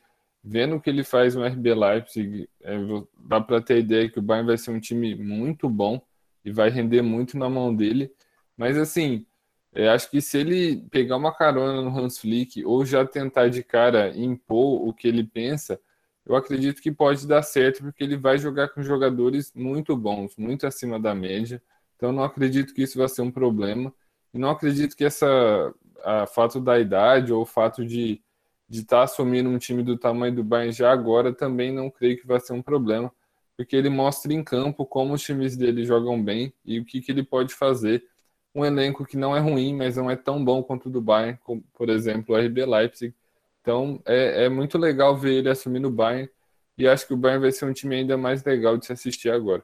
vendo 0.43 0.75
o 0.75 0.81
que 0.81 0.89
ele 0.89 1.03
faz 1.03 1.35
no 1.35 1.43
RB 1.43 1.73
Leipzig, 1.73 2.49
é, 2.61 2.77
dá 3.17 3.41
para 3.41 3.61
ter 3.61 3.75
a 3.75 3.79
ideia 3.79 4.09
que 4.09 4.19
o 4.19 4.21
Bayern 4.21 4.47
vai 4.47 4.57
ser 4.57 4.71
um 4.71 4.79
time 4.79 5.15
muito 5.15 5.67
bom 5.67 5.99
e 6.43 6.51
vai 6.51 6.69
render 6.69 7.01
muito 7.01 7.37
na 7.37 7.49
mão 7.49 7.75
dele. 7.75 8.11
Mas 8.55 8.77
assim, 8.77 9.25
eu 9.73 9.91
acho 9.91 10.09
que 10.09 10.21
se 10.21 10.37
ele 10.37 10.77
pegar 10.91 11.17
uma 11.17 11.33
carona 11.33 11.81
no 11.81 11.97
Hans 11.97 12.19
Flick 12.19 12.63
ou 12.63 12.85
já 12.85 13.05
tentar 13.05 13.49
de 13.49 13.63
cara 13.63 14.15
impor 14.15 14.87
o 14.87 14.93
que 14.93 15.07
ele 15.07 15.23
pensa, 15.23 15.79
eu 16.25 16.35
acredito 16.35 16.81
que 16.81 16.91
pode 16.91 17.27
dar 17.27 17.43
certo, 17.43 17.83
porque 17.83 18.03
ele 18.03 18.17
vai 18.17 18.37
jogar 18.37 18.69
com 18.69 18.81
jogadores 18.81 19.51
muito 19.53 19.95
bons, 19.97 20.35
muito 20.37 20.65
acima 20.65 20.99
da 20.99 21.13
média. 21.13 21.61
Então 21.95 22.11
não 22.11 22.23
acredito 22.23 22.73
que 22.73 22.83
isso 22.83 22.97
vai 22.97 23.09
ser 23.09 23.21
um 23.21 23.31
problema. 23.31 23.93
E 24.33 24.39
não 24.39 24.49
acredito 24.49 24.95
que 24.95 25.05
essa 25.05 25.73
a 26.03 26.27
fato 26.27 26.59
da 26.59 26.79
idade 26.79 27.31
ou 27.33 27.41
o 27.41 27.45
fato 27.45 27.85
de 27.85 28.21
de 28.67 28.81
estar 28.81 28.97
tá 28.97 29.03
assumindo 29.03 29.49
um 29.49 29.57
time 29.57 29.83
do 29.83 29.97
tamanho 29.97 30.35
do 30.35 30.43
Bayern 30.43 30.71
já 30.71 30.91
agora 30.91 31.33
também 31.33 31.71
não 31.71 31.89
creio 31.89 32.17
que 32.17 32.27
vai 32.27 32.39
ser 32.39 32.53
um 32.53 32.61
problema, 32.61 33.11
porque 33.55 33.75
ele 33.75 33.89
mostra 33.89 34.33
em 34.33 34.43
campo 34.43 34.85
como 34.85 35.13
os 35.13 35.21
times 35.21 35.55
dele 35.55 35.85
jogam 35.85 36.21
bem 36.21 36.53
e 36.65 36.79
o 36.79 36.85
que, 36.85 37.01
que 37.01 37.11
ele 37.11 37.23
pode 37.23 37.53
fazer 37.53 38.05
um 38.53 38.65
elenco 38.65 39.05
que 39.05 39.17
não 39.17 39.35
é 39.35 39.39
ruim, 39.39 39.75
mas 39.75 39.97
não 39.97 40.09
é 40.09 40.15
tão 40.15 40.43
bom 40.43 40.63
quanto 40.63 40.87
o 40.87 40.91
do 40.91 41.01
Bayern, 41.01 41.37
como, 41.43 41.61
por 41.73 41.89
exemplo, 41.89 42.35
o 42.35 42.37
RB 42.37 42.65
Leipzig. 42.65 43.13
Então 43.61 44.01
é, 44.05 44.45
é 44.45 44.49
muito 44.49 44.77
legal 44.77 45.15
ver 45.15 45.33
ele 45.33 45.49
assumindo 45.49 45.87
o 45.87 45.91
Bayern 45.91 46.29
e 46.77 46.87
acho 46.87 47.07
que 47.07 47.13
o 47.13 47.17
Bayern 47.17 47.41
vai 47.41 47.51
ser 47.51 47.65
um 47.65 47.73
time 47.73 47.95
ainda 47.95 48.17
mais 48.17 48.43
legal 48.43 48.77
de 48.77 48.85
se 48.85 48.93
assistir 48.93 49.29
agora. 49.29 49.63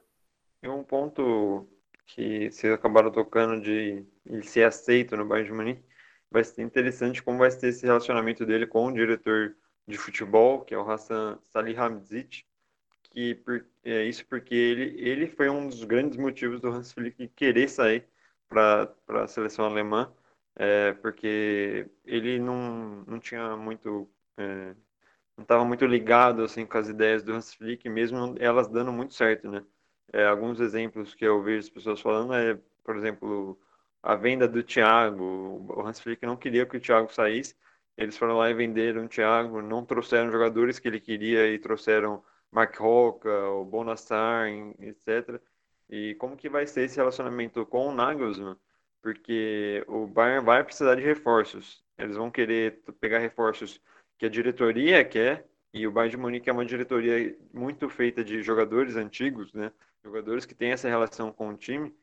É 0.62 0.70
um 0.70 0.84
ponto 0.84 1.68
que 2.06 2.52
vocês 2.52 2.72
acabaram 2.74 3.10
tocando 3.12 3.62
de 3.62 4.06
ele 4.26 4.44
ser 4.44 4.64
aceito 4.64 5.16
no 5.16 5.26
Bayern 5.26 5.50
de 5.50 5.56
Munique. 5.56 5.91
Vai 6.32 6.44
ser 6.44 6.62
interessante 6.62 7.22
como 7.22 7.40
vai 7.40 7.52
ser 7.52 7.68
esse 7.68 7.86
relacionamento 7.86 8.46
dele 8.46 8.66
com 8.66 8.88
o 8.88 8.94
diretor 8.94 9.56
de 9.88 9.98
futebol, 9.98 10.62
que 10.62 10.74
é 10.74 10.78
o 10.78 10.90
Hassan 10.90 11.38
Salihamidzic, 11.50 12.46
que 13.12 13.44
é 13.84 14.04
isso 14.06 14.26
porque 14.26 14.56
ele, 14.56 15.00
ele 15.02 15.28
foi 15.28 15.50
um 15.50 15.68
dos 15.68 15.84
grandes 15.84 16.18
motivos 16.18 16.62
do 16.62 16.70
Hans 16.70 16.94
Flick 16.94 17.28
querer 17.30 17.68
sair 17.68 18.08
para 18.48 18.94
a 19.10 19.28
seleção 19.28 19.66
alemã, 19.66 20.12
é, 20.56 20.94
porque 20.94 21.90
ele 22.06 22.40
não, 22.40 23.04
não 23.06 23.20
tinha 23.20 23.56
muito. 23.58 24.10
É, 24.38 24.74
não 25.38 25.44
estava 25.44 25.66
muito 25.66 25.86
ligado 25.86 26.44
assim, 26.44 26.66
com 26.66 26.78
as 26.78 26.88
ideias 26.90 27.24
do 27.24 27.34
Hans 27.34 27.54
Flick, 27.54 27.88
mesmo 27.90 28.36
elas 28.40 28.68
dando 28.68 28.92
muito 28.94 29.14
certo, 29.14 29.50
né? 29.50 29.64
É, 30.14 30.26
alguns 30.26 30.60
exemplos 30.60 31.16
que 31.16 31.26
eu 31.26 31.42
vejo 31.42 31.60
as 31.60 31.70
pessoas 31.70 32.02
falando 32.02 32.34
é, 32.34 32.58
por 32.84 32.96
exemplo, 32.98 33.60
a 34.02 34.16
venda 34.16 34.48
do 34.48 34.64
Thiago. 34.64 35.66
O 35.70 35.82
Hans 35.82 36.00
Flick 36.00 36.26
não 36.26 36.38
queria 36.38 36.66
que 36.66 36.78
o 36.78 36.80
Thiago 36.80 37.14
saísse. 37.14 37.56
Eles 37.98 38.18
foram 38.18 38.38
lá 38.38 38.50
e 38.50 38.54
venderam 38.54 39.06
o 39.06 39.08
Thiago, 39.08 39.62
não 39.62 39.86
trouxeram 39.86 40.32
jogadores 40.32 40.80
que 40.80 40.88
ele 40.88 41.00
queria 41.00 41.48
e 41.48 41.60
trouxeram 41.60 42.24
Mark 42.52 42.76
Roca, 42.78 43.30
o 43.50 43.66
Bonassar, 43.66 44.50
etc. 44.80 45.40
E 45.90 46.16
como 46.16 46.38
que 46.38 46.50
vai 46.50 46.66
ser 46.66 46.84
esse 46.84 46.98
relacionamento 46.98 47.66
com 47.66 47.88
o 47.88 47.94
Nagelsmann? 47.94 48.58
Porque 49.02 49.84
o 49.88 50.08
Bayern 50.08 50.46
vai 50.46 50.64
precisar 50.64 50.96
de 50.96 51.02
reforços. 51.02 51.84
Eles 51.98 52.16
vão 52.16 52.32
querer 52.32 52.82
pegar 53.00 53.20
reforços 53.20 53.82
que 54.18 54.26
a 54.26 54.30
diretoria 54.30 55.04
quer, 55.04 55.48
e 55.74 55.88
o 55.88 55.92
Bayern 55.92 56.12
de 56.12 56.18
Munique 56.18 56.50
é 56.50 56.54
uma 56.54 56.66
diretoria 56.66 57.36
muito 57.54 57.90
feita 57.90 58.24
de 58.24 58.42
jogadores 58.42 58.96
antigos, 58.96 59.54
né? 59.54 59.72
Jogadores 60.04 60.46
que 60.46 60.56
têm 60.56 60.72
essa 60.72 60.90
relação 60.90 61.32
com 61.32 61.50
o 61.50 61.58
time. 61.58 61.94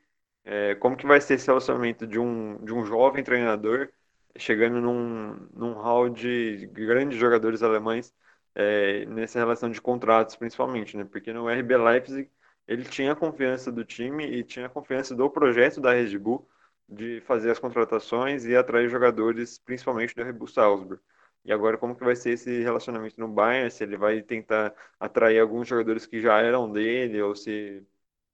É, 0.51 0.75
como 0.77 0.97
que 0.97 1.07
vai 1.07 1.21
ser 1.21 1.35
esse 1.35 1.47
relacionamento 1.47 2.07
de 2.07 2.19
um, 2.19 2.57
de 2.65 2.73
um 2.73 2.83
jovem 2.83 3.23
treinador 3.23 3.91
chegando 4.35 4.81
num, 4.81 5.47
num 5.53 5.75
hall 5.75 6.09
de 6.09 6.67
grandes 6.73 7.19
jogadores 7.19 7.63
alemães 7.63 8.15
é, 8.55 9.05
nessa 9.07 9.39
relação 9.39 9.71
de 9.71 9.79
contratos, 9.81 10.37
principalmente, 10.37 10.97
né? 10.97 11.05
Porque 11.05 11.35
no 11.35 11.49
RB 11.51 11.77
Leipzig 11.77 12.31
ele 12.67 12.85
tinha 12.85 13.13
a 13.13 13.17
confiança 13.17 13.71
do 13.71 13.85
time 13.85 14.25
e 14.27 14.43
tinha 14.43 14.67
a 14.67 14.69
confiança 14.71 15.15
do 15.15 15.29
projeto 15.29 15.83
da 15.83 15.93
Red 15.93 16.17
Bull 16.19 16.49
de 16.89 17.21
fazer 17.27 17.51
as 17.51 17.59
contratações 17.59 18.47
e 18.47 18.57
atrair 18.57 18.89
jogadores, 18.89 19.59
principalmente 19.59 20.15
do 20.15 20.25
Red 20.25 20.33
Bull 20.33 20.49
Salzburg. 20.49 21.03
E 21.45 21.53
agora 21.53 21.77
como 21.77 21.95
que 21.95 22.05
vai 22.05 22.17
ser 22.17 22.31
esse 22.31 22.63
relacionamento 22.63 23.21
no 23.21 23.29
Bayern? 23.29 23.71
Se 23.71 23.85
ele 23.85 23.99
vai 23.99 24.23
tentar 24.23 24.75
atrair 24.99 25.41
alguns 25.41 25.69
jogadores 25.69 26.07
que 26.07 26.21
já 26.23 26.39
eram 26.41 26.73
dele 26.73 27.21
ou 27.21 27.35
se 27.37 27.87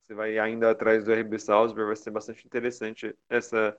se 0.06 0.14
vai 0.14 0.38
ainda 0.38 0.70
atrás 0.70 1.04
do 1.04 1.12
RB 1.12 1.38
Salzburg, 1.38 1.86
vai 1.86 1.96
ser 1.96 2.10
bastante 2.10 2.46
interessante 2.46 3.14
essa 3.28 3.76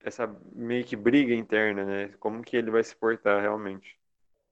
essa 0.00 0.32
meio 0.54 0.84
que 0.84 0.94
briga 0.94 1.34
interna, 1.34 1.84
né? 1.84 2.08
Como 2.20 2.42
que 2.42 2.56
ele 2.56 2.70
vai 2.70 2.84
se 2.84 2.94
portar 2.94 3.40
realmente. 3.40 3.98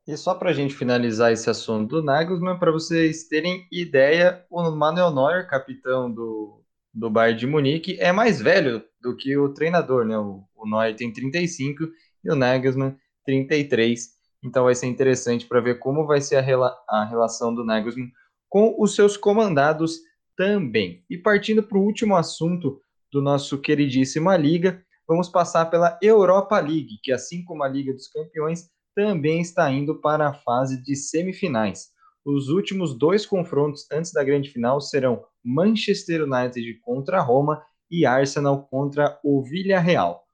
E 0.07 0.17
só 0.17 0.35
para 0.35 0.51
a 0.51 0.53
gente 0.53 0.75
finalizar 0.75 1.33
esse 1.33 1.49
assunto 1.49 1.97
do 1.97 2.03
Nagelsmann, 2.03 2.59
para 2.59 2.71
vocês 2.71 3.25
terem 3.25 3.67
ideia, 3.71 4.45
o 4.51 4.71
Manuel 4.71 5.13
Neuer, 5.13 5.49
capitão 5.49 6.11
do, 6.11 6.65
do 6.93 7.11
Bayern 7.11 7.39
de 7.39 7.47
Munique, 7.47 7.99
é 8.01 8.13
mais 8.13 8.41
velho 8.41 8.85
do 9.01 9.17
que 9.17 9.37
o 9.37 9.53
treinador, 9.53 10.05
né? 10.05 10.19
O, 10.19 10.45
o 10.55 10.69
Neuer 10.69 10.95
tem 10.97 11.13
35 11.13 11.85
e 12.25 12.31
o 12.31 12.37
Nagelsmann 12.37 12.97
33. 13.25 14.17
Então 14.43 14.65
vai 14.65 14.75
ser 14.75 14.87
interessante 14.87 15.47
para 15.47 15.61
ver 15.61 15.79
como 15.79 16.07
vai 16.07 16.21
ser 16.21 16.37
a, 16.37 16.41
rela 16.41 16.77
a 16.89 17.05
relação 17.05 17.55
do 17.55 17.65
Nagelsmann 17.65 18.11
com 18.49 18.77
os 18.79 18.95
seus 18.95 19.17
comandados 19.17 19.99
também. 20.37 21.05
E 21.09 21.17
partindo 21.17 21.63
para 21.63 21.79
o 21.79 21.83
último 21.83 22.15
assunto 22.17 22.81
do 23.11 23.23
nosso 23.23 23.59
queridíssima 23.59 24.37
liga, 24.37 24.85
vamos 25.09 25.29
passar 25.29 25.67
pela 25.67 25.99
Europa 26.03 26.59
League, 26.61 26.99
que 27.03 27.13
assim 27.13 27.45
como 27.45 27.63
a 27.63 27.69
Liga 27.69 27.93
dos 27.93 28.09
Campeões, 28.09 28.69
também 28.95 29.41
está 29.41 29.71
indo 29.71 30.01
para 30.01 30.29
a 30.29 30.35
fase 30.35 30.83
de 30.83 30.97
semifinais. 30.97 31.89
Os 32.25 32.49
últimos 32.49 32.97
dois 32.99 33.25
confrontos 33.25 33.87
antes 33.93 34.13
da 34.13 34.25
grande 34.25 34.51
final 34.51 34.81
serão 34.81 35.25
Manchester 35.45 36.25
United 36.25 36.81
contra 36.81 37.21
Roma 37.21 37.63
e 37.91 38.05
Arsenal 38.05 38.67
contra 38.67 39.19
o 39.23 39.43
Villarreal. 39.43 40.25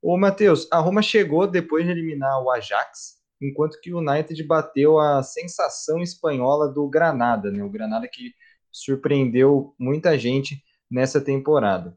Ô 0.00 0.16
Matheus, 0.16 0.66
a 0.72 0.78
Roma 0.78 1.02
chegou 1.02 1.46
depois 1.46 1.84
de 1.84 1.90
eliminar 1.90 2.42
o 2.42 2.50
Ajax, 2.50 3.18
enquanto 3.40 3.78
que 3.80 3.92
o 3.92 3.98
United 3.98 4.42
bateu 4.44 4.98
a 4.98 5.22
sensação 5.22 6.00
espanhola 6.00 6.72
do 6.72 6.88
Granada, 6.88 7.50
né? 7.50 7.62
O 7.62 7.70
Granada 7.70 8.08
que 8.08 8.32
surpreendeu 8.72 9.74
muita 9.78 10.18
gente 10.18 10.62
nessa 10.90 11.20
temporada. 11.20 11.96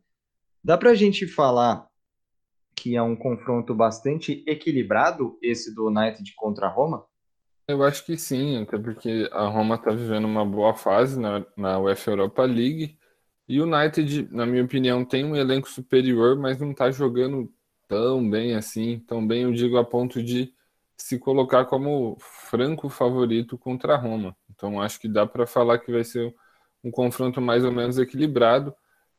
Dá 0.63 0.77
para 0.77 0.91
a 0.91 0.95
gente 0.95 1.27
falar 1.27 1.87
que 2.75 2.95
é 2.95 3.01
um 3.01 3.15
confronto 3.15 3.73
bastante 3.73 4.43
equilibrado, 4.45 5.39
esse 5.41 5.73
do 5.73 5.87
United 5.87 6.33
contra 6.35 6.67
a 6.67 6.69
Roma? 6.69 7.05
Eu 7.67 7.81
acho 7.83 8.05
que 8.05 8.17
sim, 8.17 8.61
até 8.61 8.77
porque 8.77 9.29
a 9.31 9.47
Roma 9.47 9.75
está 9.75 9.91
vivendo 9.91 10.25
uma 10.25 10.45
boa 10.45 10.75
fase 10.75 11.19
na, 11.19 11.43
na 11.57 11.79
UEFA 11.79 12.11
Europa 12.11 12.43
League 12.43 12.97
e 13.47 13.61
o 13.61 13.63
United, 13.63 14.27
na 14.31 14.45
minha 14.45 14.63
opinião, 14.63 15.05
tem 15.05 15.23
um 15.23 15.35
elenco 15.35 15.69
superior, 15.69 16.35
mas 16.37 16.59
não 16.59 16.71
está 16.71 16.89
jogando 16.91 17.51
tão 17.87 18.27
bem 18.27 18.55
assim, 18.55 18.99
tão 19.07 19.25
bem, 19.25 19.43
eu 19.43 19.51
digo, 19.53 19.77
a 19.77 19.83
ponto 19.85 20.21
de 20.21 20.53
se 20.97 21.19
colocar 21.19 21.65
como 21.65 22.17
franco 22.19 22.89
favorito 22.89 23.57
contra 23.57 23.93
a 23.93 23.97
Roma. 23.97 24.35
Então 24.49 24.81
acho 24.81 24.99
que 24.99 25.07
dá 25.07 25.25
para 25.27 25.45
falar 25.45 25.79
que 25.79 25.91
vai 25.91 26.03
ser 26.03 26.33
um 26.85 26.91
confronto 26.91 27.41
mais 27.41 27.65
ou 27.65 27.71
menos 27.71 27.97
equilibrado. 27.97 28.73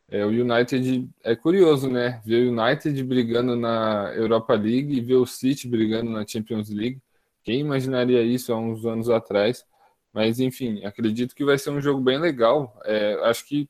É, 0.08 0.24
o 0.24 0.28
United 0.28 1.10
é 1.24 1.34
curioso, 1.34 1.90
né? 1.90 2.22
Ver 2.24 2.46
o 2.46 2.52
United 2.52 3.02
brigando 3.02 3.56
na 3.56 4.12
Europa 4.14 4.54
League 4.54 4.96
e 4.96 5.00
ver 5.00 5.16
o 5.16 5.26
City 5.26 5.66
brigando 5.68 6.08
na 6.12 6.24
Champions 6.24 6.70
League. 6.70 7.02
Quem 7.42 7.60
imaginaria 7.60 8.22
isso 8.22 8.52
há 8.52 8.56
uns 8.56 8.86
anos 8.86 9.10
atrás? 9.10 9.64
Mas 10.12 10.38
enfim, 10.38 10.84
acredito 10.84 11.34
que 11.34 11.44
vai 11.44 11.58
ser 11.58 11.70
um 11.70 11.80
jogo 11.80 12.00
bem 12.00 12.18
legal. 12.18 12.80
É, 12.84 13.14
acho 13.24 13.44
que 13.46 13.68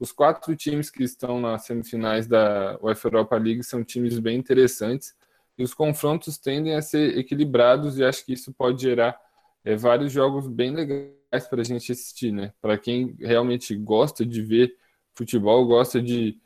os 0.00 0.10
quatro 0.10 0.54
times 0.56 0.90
que 0.90 1.04
estão 1.04 1.40
nas 1.40 1.64
semifinais 1.64 2.26
da 2.26 2.76
UEFA 2.82 3.06
Europa 3.06 3.36
League 3.36 3.62
são 3.62 3.84
times 3.84 4.18
bem 4.18 4.36
interessantes 4.36 5.14
e 5.56 5.62
os 5.62 5.74
confrontos 5.74 6.38
tendem 6.38 6.74
a 6.74 6.82
ser 6.82 7.16
equilibrados 7.16 7.98
e 7.98 8.04
acho 8.04 8.24
que 8.26 8.32
isso 8.32 8.52
pode 8.52 8.82
gerar 8.82 9.16
é, 9.64 9.76
vários 9.76 10.12
jogos 10.12 10.48
bem 10.48 10.72
legais 10.72 11.17
para 11.30 11.60
a 11.60 11.64
gente 11.64 11.92
assistir, 11.92 12.32
né? 12.32 12.52
Para 12.60 12.78
quem 12.78 13.16
realmente 13.20 13.74
gosta 13.76 14.24
de 14.24 14.42
ver 14.42 14.74
futebol, 15.14 15.66
gosta 15.66 16.00
de 16.00 16.38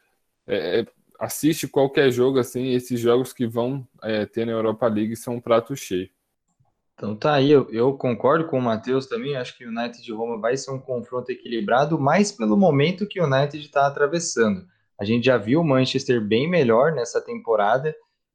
é, 0.46 0.80
é, 0.80 0.86
assiste 1.18 1.68
qualquer 1.68 2.10
jogo 2.10 2.38
assim, 2.38 2.72
esses 2.72 2.98
jogos 2.98 3.32
que 3.32 3.46
vão 3.46 3.86
é, 4.02 4.26
ter 4.26 4.44
na 4.44 4.52
Europa 4.52 4.88
League 4.88 5.14
são 5.14 5.36
um 5.36 5.40
prato 5.40 5.76
cheio. 5.76 6.10
Então 6.94 7.16
tá 7.16 7.34
aí, 7.34 7.50
eu, 7.50 7.68
eu 7.70 7.96
concordo 7.96 8.46
com 8.46 8.58
o 8.58 8.62
Matheus 8.62 9.06
também, 9.06 9.36
acho 9.36 9.56
que 9.56 9.64
o 9.64 9.68
United 9.68 10.02
de 10.02 10.12
Roma 10.12 10.38
vai 10.38 10.56
ser 10.56 10.70
um 10.70 10.78
confronto 10.78 11.30
equilibrado, 11.30 11.98
mais 11.98 12.30
pelo 12.30 12.56
momento 12.56 13.06
que 13.06 13.20
o 13.20 13.24
United 13.24 13.64
está 13.64 13.86
atravessando. 13.86 14.66
A 14.98 15.04
gente 15.04 15.24
já 15.24 15.36
viu 15.36 15.60
o 15.60 15.64
Manchester 15.64 16.20
bem 16.20 16.48
melhor 16.48 16.92
nessa 16.92 17.20
temporada 17.20 17.94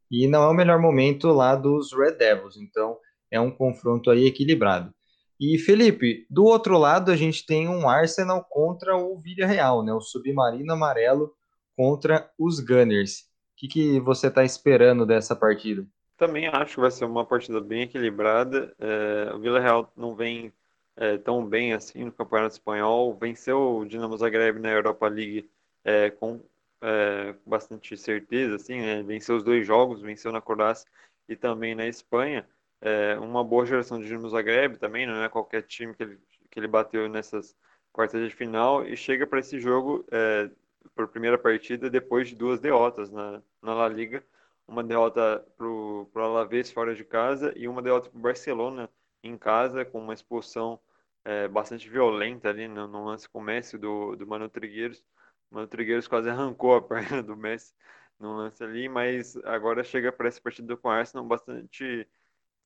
e 0.09 0.27
não 0.27 0.43
é 0.43 0.47
o 0.47 0.53
melhor 0.53 0.79
momento 0.79 1.27
lá 1.29 1.55
dos 1.55 1.93
Red 1.93 2.13
Devils, 2.13 2.57
então 2.57 2.97
é 3.29 3.39
um 3.39 3.51
confronto 3.51 4.09
aí 4.09 4.25
equilibrado. 4.25 4.93
E 5.39 5.59
Felipe, 5.59 6.25
do 6.29 6.45
outro 6.45 6.77
lado 6.77 7.11
a 7.11 7.15
gente 7.15 7.45
tem 7.45 7.67
um 7.67 7.87
Arsenal 7.87 8.43
contra 8.43 8.97
o 8.97 9.17
Villarreal, 9.19 9.83
né? 9.83 9.93
O 9.93 10.01
submarino 10.01 10.73
amarelo 10.73 11.33
contra 11.75 12.29
os 12.39 12.59
Gunners. 12.59 13.21
O 13.21 13.25
que, 13.57 13.67
que 13.67 13.99
você 13.99 14.27
está 14.27 14.43
esperando 14.43 15.05
dessa 15.05 15.35
partida? 15.35 15.85
Também 16.17 16.47
acho 16.47 16.75
que 16.75 16.81
vai 16.81 16.89
ser 16.89 17.05
uma 17.05 17.23
partida 17.23 17.61
bem 17.61 17.83
equilibrada. 17.83 18.73
É, 18.79 19.31
o 19.35 19.39
Villarreal 19.39 19.91
não 19.95 20.15
vem 20.15 20.51
é, 20.95 21.17
tão 21.17 21.45
bem 21.45 21.73
assim 21.73 22.05
no 22.05 22.11
Campeonato 22.11 22.53
Espanhol. 22.53 23.15
Venceu 23.15 23.77
o 23.77 23.85
Dinamo 23.85 24.17
Zagreb 24.17 24.59
na 24.59 24.71
Europa 24.71 25.07
League 25.07 25.47
é, 25.85 26.09
com 26.09 26.41
é, 26.81 27.35
bastante 27.45 27.95
certeza, 27.95 28.55
assim, 28.55 28.81
né? 28.81 29.03
Venceu 29.03 29.35
os 29.37 29.43
dois 29.43 29.65
jogos, 29.65 30.01
venceu 30.01 30.31
na 30.31 30.41
Croácia 30.41 30.89
e 31.29 31.35
também 31.35 31.75
na 31.75 31.85
Espanha 31.85 32.47
é, 32.81 33.17
uma 33.19 33.43
boa 33.43 33.65
geração 33.65 33.99
de 33.99 34.05
Dinamo 34.07 34.29
Zagreb 34.29 34.77
também, 34.77 35.05
não 35.05 35.23
é 35.23 35.29
qualquer 35.29 35.63
time 35.63 35.93
que 35.93 36.03
ele, 36.03 36.19
que 36.49 36.59
ele 36.59 36.67
bateu 36.67 37.09
nessas 37.09 37.55
quartas 37.91 38.27
de 38.27 38.35
final 38.35 38.85
e 38.85 38.95
chega 38.95 39.25
para 39.25 39.39
esse 39.39 39.59
jogo 39.59 40.05
é, 40.11 40.49
por 40.95 41.07
primeira 41.07 41.37
partida 41.37 41.89
depois 41.89 42.29
de 42.29 42.35
duas 42.35 42.59
derrotas 42.59 43.11
na, 43.11 43.41
na 43.61 43.73
La 43.73 43.87
Liga, 43.87 44.23
uma 44.67 44.83
derrota 44.83 45.45
para 45.57 45.67
o 45.67 46.09
Alavés 46.15 46.71
fora 46.71 46.93
de 46.93 47.03
casa 47.03 47.53
e 47.55 47.67
uma 47.67 47.81
derrota 47.81 48.09
para 48.09 48.19
o 48.19 48.21
Barcelona 48.21 48.89
em 49.23 49.37
casa 49.37 49.85
com 49.85 49.99
uma 49.99 50.13
expulsão 50.13 50.79
é, 51.25 51.47
bastante 51.47 51.89
violenta 51.89 52.49
ali 52.49 52.67
no, 52.67 52.87
no 52.87 53.05
lance 53.05 53.27
com 53.27 53.39
o 53.39 53.41
Messi 53.41 53.77
do, 53.77 54.15
do 54.15 54.27
Mano 54.27 54.49
Trigueiros. 54.49 55.03
O 55.51 55.55
Mano 55.55 55.67
Trigueiros 55.67 56.07
quase 56.07 56.29
arrancou 56.29 56.75
a 56.75 56.81
perna 56.87 57.23
do 57.23 57.35
Messi 57.35 57.73
no 58.19 58.35
lance 58.35 58.63
ali, 58.63 58.89
mas 58.89 59.35
agora 59.43 59.83
chega 59.83 60.11
para 60.11 60.27
essa 60.27 60.41
partida 60.41 60.75
com 60.77 60.87
o 60.87 60.91
Arsenal 60.91 61.25
bastante 61.25 62.07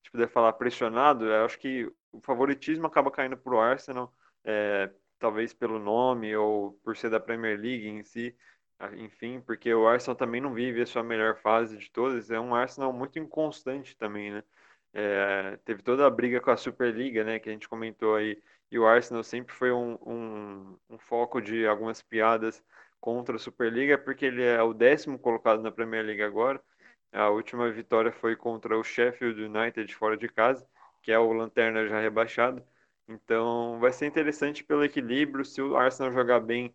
se 0.04 0.12
puder 0.12 0.30
falar 0.30 0.54
pressionado, 0.54 1.26
eu 1.26 1.46
acho 1.46 1.60
que 1.60 1.92
o 2.12 2.22
favoritismo 2.22 2.88
acaba 2.88 3.12
caindo 3.12 3.38
para 3.38 3.54
o 3.54 3.60
Arsenal, 3.60 4.14
é, 4.44 4.92
talvez 5.20 5.54
pelo 5.54 5.80
nome 5.80 6.36
ou 6.36 6.74
por 6.84 6.98
ser 6.98 7.10
da 7.10 7.20
Premier 7.20 7.60
League 7.60 7.88
em 7.88 8.04
si, 8.04 8.36
enfim, 8.98 9.40
porque 9.42 9.74
o 9.74 9.88
Arsenal 9.88 10.16
também 10.16 10.42
não 10.42 10.54
vive 10.54 10.82
a 10.82 10.86
sua 10.86 11.04
melhor 11.04 11.38
fase 11.38 11.78
de 11.78 11.90
todas, 11.92 12.32
é 12.32 12.40
um 12.40 12.56
Arsenal 12.56 12.92
muito 12.92 13.20
inconstante 13.20 13.96
também, 13.96 14.32
né? 14.32 14.44
É, 14.94 15.58
teve 15.64 15.82
toda 15.82 16.06
a 16.06 16.10
briga 16.10 16.42
com 16.42 16.52
a 16.52 16.58
Superliga, 16.58 17.24
né, 17.24 17.40
que 17.40 17.48
a 17.50 17.52
gente 17.52 17.70
comentou 17.70 18.16
aí, 18.16 18.42
e 18.70 18.78
o 18.78 18.86
Arsenal 18.86 19.24
sempre 19.24 19.54
foi 19.54 19.72
um, 19.72 19.98
um, 20.06 20.78
um 20.90 20.98
foco 20.98 21.42
de 21.42 21.66
algumas 21.66 22.02
piadas 22.02 22.64
contra 23.00 23.36
a 23.36 23.40
Superliga, 23.40 23.98
porque 23.98 24.26
ele 24.26 24.44
é 24.44 24.62
o 24.62 24.74
décimo 24.74 25.18
colocado 25.20 25.62
na 25.62 25.72
Premier 25.72 26.06
League 26.06 26.22
agora, 26.22 26.62
a 27.12 27.30
última 27.30 27.70
vitória 27.72 28.12
foi 28.12 28.36
contra 28.36 28.78
o 28.78 28.84
Sheffield 28.84 29.42
United 29.44 29.94
fora 29.96 30.18
de 30.18 30.28
casa, 30.30 30.68
que 31.02 31.12
é 31.12 31.20
o 31.20 31.34
lanterna 31.34 31.88
já 31.88 32.00
rebaixado. 32.00 32.64
Então 33.08 33.80
vai 33.80 33.92
ser 33.92 34.06
interessante 34.08 34.64
pelo 34.64 34.84
equilíbrio. 34.84 35.44
Se 35.46 35.62
o 35.62 35.76
Arsenal 35.76 36.14
jogar 36.14 36.40
bem 36.40 36.74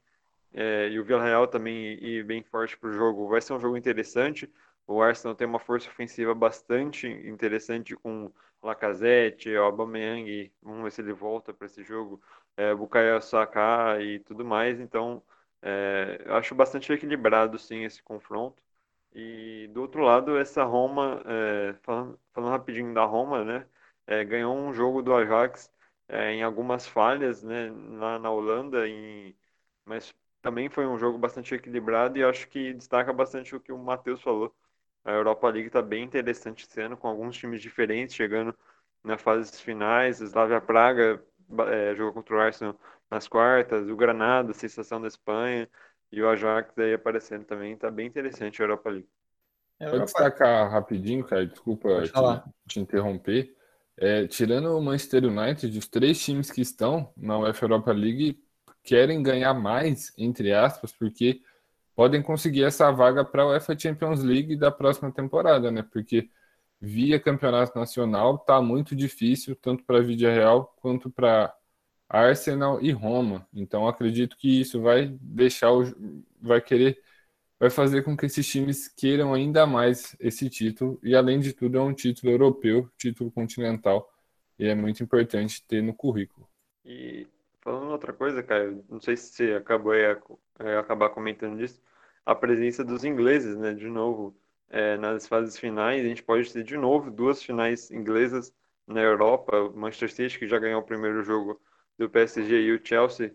é, 0.53 0.89
e 0.91 0.99
o 1.01 1.05
Villarreal 1.05 1.47
também 1.49 1.95
ir 2.03 2.24
bem 2.24 2.43
forte 2.43 2.76
para 2.78 2.91
o 2.91 2.93
jogo, 2.93 3.28
vai 3.28 3.41
ser 3.41 3.53
um 3.55 3.61
jogo 3.61 3.76
interessante. 3.76 4.51
O 4.87 5.03
Arsenal 5.03 5.34
tem 5.34 5.47
uma 5.47 5.59
força 5.59 5.89
ofensiva 5.91 6.34
bastante 6.34 7.07
interessante 7.09 7.97
com 7.97 8.32
Lacazette, 8.62 9.55
Aubameyang, 9.57 10.53
vamos 10.62 10.84
ver 10.84 10.93
se 10.93 11.01
ele 11.03 11.12
volta 11.12 11.53
para 11.53 11.66
esse 11.66 11.82
jogo, 11.84 12.20
é, 12.57 12.74
Bukayo 12.74 13.20
Saka 13.22 14.01
e 14.01 14.18
tudo 14.20 14.45
mais. 14.45 14.80
Então, 14.80 15.22
é, 15.62 16.24
acho 16.28 16.55
bastante 16.55 16.93
equilibrado 16.93 17.59
sim 17.59 17.84
esse 17.84 18.03
confronto. 18.03 18.62
E 19.16 19.68
do 19.68 19.80
outro 19.82 20.02
lado, 20.02 20.36
essa 20.38 20.62
Roma, 20.64 21.22
é, 21.26 21.74
falando, 21.82 22.20
falando, 22.34 22.50
rapidinho 22.52 22.92
da 22.92 23.04
Roma, 23.06 23.44
né, 23.44 23.66
é, 24.06 24.22
ganhou 24.24 24.54
um 24.54 24.74
jogo 24.74 25.02
do 25.02 25.14
Ajax 25.14 25.72
é, 26.08 26.32
em 26.32 26.42
algumas 26.42 26.86
falhas, 26.86 27.42
né, 27.42 27.70
lá 27.98 28.18
na 28.18 28.30
Holanda, 28.30 28.86
em, 28.86 29.34
mas 29.86 30.14
também 30.42 30.68
foi 30.68 30.86
um 30.86 30.98
jogo 30.98 31.18
bastante 31.18 31.54
equilibrado 31.54 32.18
e 32.18 32.24
acho 32.24 32.46
que 32.48 32.74
destaca 32.74 33.10
bastante 33.12 33.56
o 33.56 33.60
que 33.60 33.72
o 33.72 33.78
Matheus 33.78 34.20
falou. 34.20 34.54
A 35.04 35.12
Europa 35.12 35.48
League 35.48 35.68
está 35.68 35.80
bem 35.82 36.04
interessante 36.04 36.66
esse 36.66 36.80
ano, 36.80 36.96
com 36.96 37.08
alguns 37.08 37.36
times 37.38 37.62
diferentes 37.62 38.14
chegando 38.14 38.54
nas 39.02 39.22
fases 39.22 39.60
finais. 39.60 40.20
Slavia 40.20 40.60
Praga 40.60 41.24
é, 41.68 41.94
jogou 41.94 42.12
contra 42.14 42.36
o 42.36 42.40
Arsenal 42.40 42.78
nas 43.10 43.28
quartas, 43.28 43.88
o 43.88 43.96
Granada, 43.96 44.52
sensação 44.52 45.00
da 45.00 45.08
Espanha. 45.08 45.68
E 46.11 46.22
o 46.22 46.28
Ajax 46.28 46.78
aí 46.78 46.94
aparecendo 46.94 47.44
também, 47.44 47.76
tá 47.76 47.90
bem 47.90 48.07
interessante 48.07 48.61
a 48.61 48.64
Europa 48.64 48.90
League. 48.90 49.09
É, 49.78 49.90
Vou 49.90 50.00
destacar 50.00 50.70
rapidinho, 50.70 51.24
cara, 51.24 51.46
desculpa 51.46 52.02
te, 52.02 52.50
te, 52.66 52.80
interromper. 52.80 53.54
É, 53.96 54.26
tirando 54.26 54.76
o 54.76 54.80
Manchester 54.80 55.24
United, 55.24 55.78
os 55.78 55.88
três 55.88 56.22
times 56.22 56.50
que 56.50 56.61
estão 56.61 57.12
na 57.16 57.38
UEFA 57.38 57.64
Europa 57.64 57.92
League 57.92 58.42
querem 58.82 59.22
ganhar 59.22 59.52
mais, 59.52 60.12
entre 60.16 60.52
aspas, 60.52 60.92
porque 60.92 61.42
podem 61.94 62.22
conseguir 62.22 62.64
essa 62.64 62.90
vaga 62.90 63.24
para 63.24 63.42
a 63.42 63.48
UEFA 63.48 63.78
Champions 63.78 64.22
League 64.22 64.57
da 64.57 64.70
próxima 64.70 65.11
temporada, 65.11 65.70
né? 65.70 65.82
Porque 65.82 66.30
via 66.80 67.18
campeonato 67.18 67.78
nacional 67.78 68.38
tá 68.38 68.61
muito 68.61 68.94
difícil, 68.94 69.57
tanto 69.57 69.82
para 69.84 69.98
a 69.98 70.02
Vídea 70.02 70.32
Real 70.32 70.74
quanto 70.80 71.11
para 71.11 71.54
Arsenal 72.09 72.80
e 72.82 72.90
Roma. 72.92 73.46
Então 73.54 73.86
acredito 73.86 74.36
que 74.36 74.61
isso 74.61 74.80
vai 74.80 75.09
deixar 75.20 75.72
o, 75.72 75.84
vai 76.40 76.61
querer 76.61 77.02
vai 77.59 77.70
fazer 77.70 78.02
com 78.02 78.16
que 78.16 78.26
esses 78.26 78.46
times 78.46 78.88
queiram 78.88 79.32
ainda 79.32 79.66
mais 79.66 80.14
esse 80.20 80.48
título 80.50 80.98
e 81.02 81.14
além 81.16 81.40
de 81.40 81.52
tudo 81.52 81.78
é 81.78 81.82
um 81.82 81.94
título 81.94 82.32
europeu, 82.32 82.90
título 82.98 83.30
continental 83.30 84.11
e 84.59 84.66
é 84.66 84.74
muito 84.74 85.02
importante 85.02 85.64
ter 85.66 85.82
no 85.82 85.94
currículo. 85.94 86.46
E 86.84 87.26
falando 87.61 87.90
outra 87.90 88.12
coisa, 88.12 88.42
cara, 88.42 88.78
não 88.88 89.00
sei 89.00 89.16
se 89.16 89.32
você 89.32 89.52
acabou 89.54 89.94
é, 89.94 90.18
acabar 90.78 91.11
comentando 91.11 91.59
disso, 91.59 91.80
a 92.24 92.34
presença 92.34 92.84
dos 92.84 93.04
ingleses, 93.04 93.57
né, 93.57 93.74
de 93.74 93.86
novo, 93.88 94.36
é, 94.68 94.96
nas 94.96 95.26
fases 95.26 95.59
finais, 95.59 96.04
a 96.04 96.09
gente 96.09 96.22
pode 96.22 96.52
ter 96.52 96.62
de 96.62 96.76
novo 96.76 97.11
duas 97.11 97.42
finais 97.42 97.90
inglesas 97.90 98.52
na 98.86 99.00
Europa, 99.00 99.70
Manchester 99.74 100.12
City 100.12 100.38
que 100.38 100.48
já 100.48 100.59
ganhou 100.59 100.80
o 100.80 100.84
primeiro 100.84 101.22
jogo 101.22 101.61
do 101.99 102.09
PSG 102.11 102.62
e 102.62 102.72
o 102.72 102.80
Chelsea, 102.84 103.34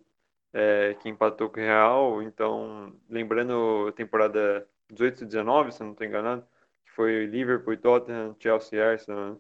é, 0.53 0.95
que 0.95 1.09
empatou 1.09 1.49
com 1.49 1.59
o 1.59 1.63
Real. 1.63 2.21
Então, 2.21 2.93
lembrando 3.09 3.87
a 3.89 3.91
temporada 3.91 4.67
18 4.89 5.23
e 5.23 5.25
19, 5.27 5.71
se 5.71 5.83
não 5.83 5.91
estou 5.91 6.05
enganado, 6.05 6.45
que 6.85 6.91
foi 6.91 7.25
Liverpool, 7.25 7.77
Tottenham, 7.77 8.35
Chelsea 8.39 8.79
e 8.79 8.81
Arsenal. 8.81 9.31
Né? 9.31 9.37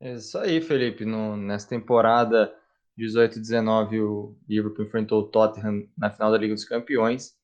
É 0.00 0.12
isso 0.14 0.38
aí, 0.38 0.60
Felipe. 0.60 1.04
No, 1.04 1.36
nessa 1.36 1.68
temporada 1.68 2.54
18 2.96 3.38
e 3.38 3.40
19, 3.40 4.00
o 4.00 4.36
Liverpool 4.48 4.84
enfrentou 4.84 5.22
o 5.22 5.28
Tottenham 5.28 5.88
na 5.96 6.10
final 6.10 6.30
da 6.30 6.38
Liga 6.38 6.54
dos 6.54 6.64
Campeões 6.64 7.34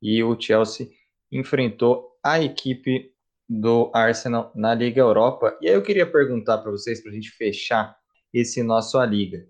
e 0.00 0.22
o 0.22 0.38
Chelsea 0.40 0.88
enfrentou 1.30 2.16
a 2.22 2.40
equipe 2.40 3.12
do 3.48 3.90
Arsenal 3.94 4.52
na 4.54 4.74
Liga 4.74 5.00
Europa. 5.00 5.56
E 5.60 5.68
aí 5.68 5.74
eu 5.74 5.82
queria 5.82 6.10
perguntar 6.10 6.58
para 6.58 6.70
vocês, 6.70 7.00
para 7.00 7.10
a 7.12 7.14
gente 7.14 7.30
fechar 7.30 7.96
esse 8.32 8.62
nosso 8.62 8.98
A 8.98 9.06
Liga. 9.06 9.46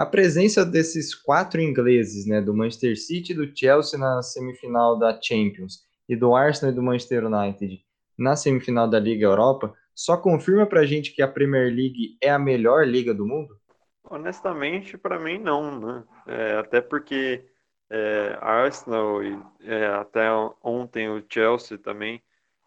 A 0.00 0.06
presença 0.06 0.64
desses 0.64 1.14
quatro 1.14 1.60
ingleses, 1.60 2.26
né, 2.26 2.40
do 2.40 2.54
Manchester 2.54 2.98
City 2.98 3.34
do 3.34 3.54
Chelsea 3.54 3.98
na 3.98 4.22
semifinal 4.22 4.98
da 4.98 5.12
Champions 5.20 5.86
e 6.08 6.16
do 6.16 6.34
Arsenal 6.34 6.72
e 6.72 6.74
do 6.74 6.82
Manchester 6.82 7.26
United 7.26 7.84
na 8.16 8.34
semifinal 8.34 8.88
da 8.88 8.98
Liga 8.98 9.26
Europa, 9.26 9.74
só 9.94 10.16
confirma 10.16 10.64
pra 10.64 10.86
gente 10.86 11.12
que 11.12 11.20
a 11.20 11.28
Premier 11.28 11.66
League 11.66 12.16
é 12.18 12.30
a 12.30 12.38
melhor 12.38 12.86
liga 12.86 13.12
do 13.12 13.26
mundo? 13.26 13.54
Honestamente, 14.02 14.96
para 14.96 15.18
mim 15.18 15.36
não, 15.36 15.78
né? 15.78 16.04
É, 16.26 16.56
até 16.56 16.80
porque 16.80 17.44
é, 17.90 18.38
Arsenal 18.40 19.22
e 19.22 19.38
é, 19.60 19.84
até 19.88 20.30
ontem 20.64 21.10
o 21.10 21.22
Chelsea 21.28 21.76
também 21.76 22.22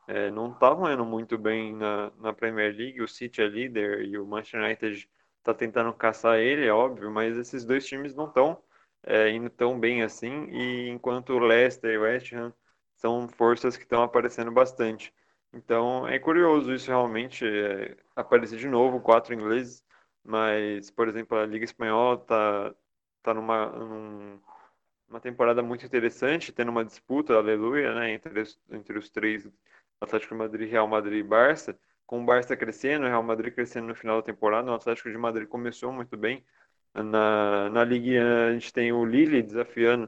é, 0.08 0.30
não 0.30 0.52
estavam 0.52 0.94
indo 0.94 1.04
muito 1.04 1.36
bem 1.40 1.74
na, 1.74 2.12
na 2.22 2.32
Premier 2.32 2.76
League. 2.78 3.02
O 3.02 3.08
City 3.08 3.42
é 3.42 3.48
líder 3.48 4.06
e 4.06 4.20
o 4.20 4.28
Manchester 4.28 4.64
United 4.64 5.10
está 5.44 5.54
tentando 5.54 5.94
caçar 5.94 6.40
ele, 6.40 6.66
é 6.66 6.74
óbvio, 6.74 7.12
mas 7.12 7.38
esses 7.38 7.66
dois 7.66 7.86
times 7.86 8.16
não 8.16 8.28
estão 8.28 8.64
é, 9.04 9.30
indo 9.30 9.50
tão 9.50 9.80
bem 9.80 10.02
assim. 10.02 10.46
E 10.50 10.90
enquanto 10.90 11.32
o 11.34 11.40
Leicester 11.40 11.92
e 11.92 11.98
o 11.98 12.02
West 12.04 12.34
Ham 12.34 12.54
são 12.96 13.28
forças 13.28 13.76
que 13.78 13.84
estão 13.84 14.02
aparecendo 14.04 14.52
bastante. 14.52 15.14
Então 15.54 16.08
é 16.08 16.18
curioso 16.20 16.74
isso 16.74 16.88
realmente 16.90 17.46
é, 17.46 17.98
aparecer 18.16 18.58
de 18.58 18.68
novo 18.68 19.02
quatro 19.02 19.34
ingleses, 19.34 19.84
mas 20.24 20.90
por 20.92 21.08
exemplo 21.08 21.38
a 21.38 21.46
Liga 21.46 21.66
Espanhola 21.66 22.22
está 22.22 22.76
tá 23.22 23.34
numa 23.34 23.68
num, 23.68 24.40
uma 25.08 25.20
temporada 25.20 25.62
muito 25.62 25.86
interessante, 25.86 26.52
tendo 26.52 26.72
uma 26.72 26.86
disputa, 26.86 27.36
aleluia, 27.36 27.94
né, 27.94 28.14
entre 28.14 28.42
os, 28.42 28.60
entre 28.72 28.98
os 28.98 29.10
três, 29.10 29.48
Atlético 30.02 30.34
de 30.34 30.40
Madrid, 30.40 30.70
Real 30.72 30.88
Madrid 30.88 31.20
e 31.20 31.28
Barça, 31.28 31.78
com 32.06 32.22
o 32.22 32.26
Barça 32.26 32.56
crescendo, 32.58 33.06
o 33.06 33.08
Real 33.10 33.24
Madrid 33.24 33.54
crescendo 33.54 33.88
no 33.88 33.96
final 33.96 34.18
da 34.18 34.24
temporada, 34.26 34.72
o 34.72 34.74
Atlético 34.76 35.10
de 35.12 35.18
Madrid 35.18 35.48
começou 35.48 35.92
muito 35.92 36.18
bem. 36.18 36.44
Na, 36.94 37.70
na 37.70 37.84
Liga 37.84 38.48
a 38.50 38.54
gente 38.54 38.72
tem 38.74 38.92
o 38.94 39.04
Lille 39.06 39.42
desafiando 39.42 40.06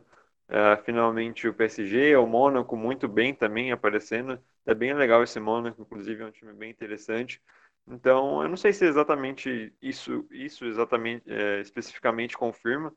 uh, 0.49 0.83
finalmente 0.83 1.47
o 1.47 1.53
PSG, 1.53 2.15
o 2.15 2.27
Mônaco 2.27 2.75
muito 2.77 3.07
bem 3.07 3.33
também 3.33 3.71
aparecendo. 3.71 4.39
É 4.65 4.73
bem 4.73 4.93
legal 4.93 5.23
esse 5.23 5.39
Mônaco, 5.39 5.81
inclusive 5.81 6.23
é 6.23 6.25
um 6.27 6.31
time 6.31 6.53
bem 6.53 6.69
interessante. 6.71 7.41
Então, 7.87 8.41
eu 8.41 8.49
não 8.49 8.57
sei 8.57 8.73
se 8.73 8.85
exatamente 8.85 9.73
isso, 9.81 10.27
isso 10.31 10.65
exatamente, 10.65 11.23
é, 11.31 11.61
especificamente 11.61 12.35
confirma, 12.37 12.93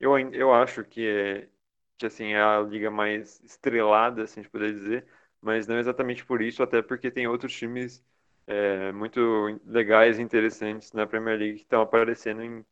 eu, 0.00 0.18
eu 0.32 0.52
acho 0.54 0.84
que 0.84 1.06
é, 1.06 1.48
que 1.98 2.06
assim, 2.06 2.32
é 2.34 2.42
a 2.42 2.60
liga 2.60 2.90
mais 2.90 3.40
estrelada, 3.44 4.24
assim, 4.24 4.40
a 4.40 4.42
gente 4.42 4.52
poder 4.52 4.72
dizer, 4.72 5.06
mas 5.40 5.66
não 5.66 5.78
exatamente 5.78 6.24
por 6.24 6.42
isso, 6.42 6.62
até 6.62 6.82
porque 6.82 7.10
tem 7.10 7.26
outros 7.26 7.52
times 7.54 8.04
é, 8.46 8.92
muito 8.92 9.20
legais 9.64 10.18
e 10.18 10.22
interessantes 10.22 10.92
na 10.92 11.06
Premier 11.06 11.38
League 11.38 11.56
que 11.56 11.62
estão 11.62 11.82
aparecendo 11.82 12.42
em, 12.42 12.64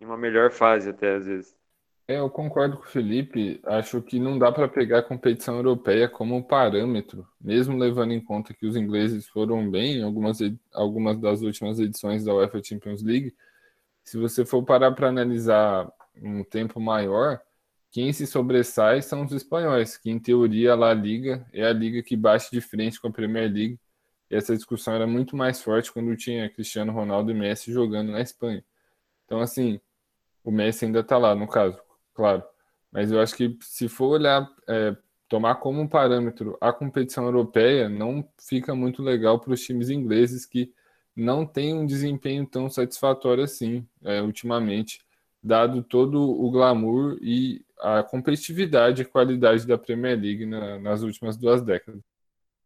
em 0.00 0.04
uma 0.04 0.16
melhor 0.16 0.50
fase 0.50 0.90
até 0.90 1.16
às 1.16 1.26
vezes. 1.26 1.56
É, 2.08 2.18
eu 2.20 2.30
concordo 2.30 2.76
com 2.76 2.84
o 2.84 2.86
Felipe. 2.86 3.60
Acho 3.64 4.00
que 4.00 4.20
não 4.20 4.38
dá 4.38 4.52
para 4.52 4.68
pegar 4.68 5.00
a 5.00 5.02
competição 5.02 5.56
europeia 5.56 6.08
como 6.08 6.44
parâmetro, 6.46 7.26
mesmo 7.40 7.76
levando 7.76 8.12
em 8.12 8.20
conta 8.20 8.54
que 8.54 8.64
os 8.66 8.76
ingleses 8.76 9.26
foram 9.26 9.68
bem 9.68 9.98
em 9.98 10.02
algumas, 10.04 10.38
algumas 10.72 11.18
das 11.18 11.42
últimas 11.42 11.80
edições 11.80 12.24
da 12.24 12.34
UEFA 12.34 12.62
Champions 12.62 13.02
League. 13.02 13.34
Se 14.04 14.16
você 14.18 14.44
for 14.44 14.62
parar 14.64 14.92
para 14.92 15.08
analisar 15.08 15.90
um 16.22 16.44
tempo 16.44 16.80
maior, 16.80 17.40
quem 17.90 18.12
se 18.12 18.26
sobressai 18.26 19.02
são 19.02 19.24
os 19.24 19.32
espanhóis, 19.32 19.96
que 19.96 20.10
em 20.10 20.18
teoria 20.18 20.72
a 20.72 20.76
La 20.76 20.94
Liga 20.94 21.44
é 21.52 21.64
a 21.64 21.72
liga 21.72 22.02
que 22.02 22.16
bate 22.16 22.50
de 22.52 22.60
frente 22.60 23.00
com 23.00 23.08
a 23.08 23.12
Premier 23.12 23.50
League. 23.52 23.80
E 24.30 24.36
essa 24.36 24.54
discussão 24.54 24.94
era 24.94 25.06
muito 25.06 25.36
mais 25.36 25.60
forte 25.62 25.92
quando 25.92 26.16
tinha 26.16 26.50
Cristiano 26.50 26.92
Ronaldo 26.92 27.30
e 27.30 27.34
Messi 27.34 27.72
jogando 27.72 28.12
na 28.12 28.20
Espanha. 28.20 28.64
Então, 29.24 29.40
assim, 29.40 29.80
o 30.44 30.50
Messi 30.50 30.84
ainda 30.84 31.00
está 31.00 31.18
lá, 31.18 31.34
no 31.34 31.48
caso, 31.48 31.80
claro. 32.14 32.42
Mas 32.90 33.10
eu 33.10 33.20
acho 33.20 33.36
que 33.36 33.56
se 33.62 33.88
for 33.88 34.06
olhar, 34.08 34.48
é, 34.68 34.96
tomar 35.28 35.56
como 35.56 35.88
parâmetro 35.88 36.56
a 36.60 36.72
competição 36.72 37.24
europeia, 37.24 37.88
não 37.88 38.28
fica 38.38 38.74
muito 38.74 39.02
legal 39.02 39.40
para 39.40 39.52
os 39.52 39.60
times 39.62 39.90
ingleses 39.90 40.46
que 40.46 40.72
não 41.14 41.46
têm 41.46 41.74
um 41.74 41.86
desempenho 41.86 42.46
tão 42.46 42.68
satisfatório 42.68 43.42
assim, 43.44 43.86
é, 44.04 44.20
ultimamente 44.22 45.04
dado 45.42 45.82
todo 45.82 46.20
o 46.20 46.50
glamour 46.50 47.18
e 47.20 47.64
a 47.80 48.02
competitividade 48.02 49.02
e 49.02 49.04
qualidade 49.04 49.66
da 49.66 49.78
Premier 49.78 50.18
League 50.18 50.44
na, 50.44 50.78
nas 50.78 51.02
últimas 51.02 51.36
duas 51.36 51.62
décadas. 51.62 52.02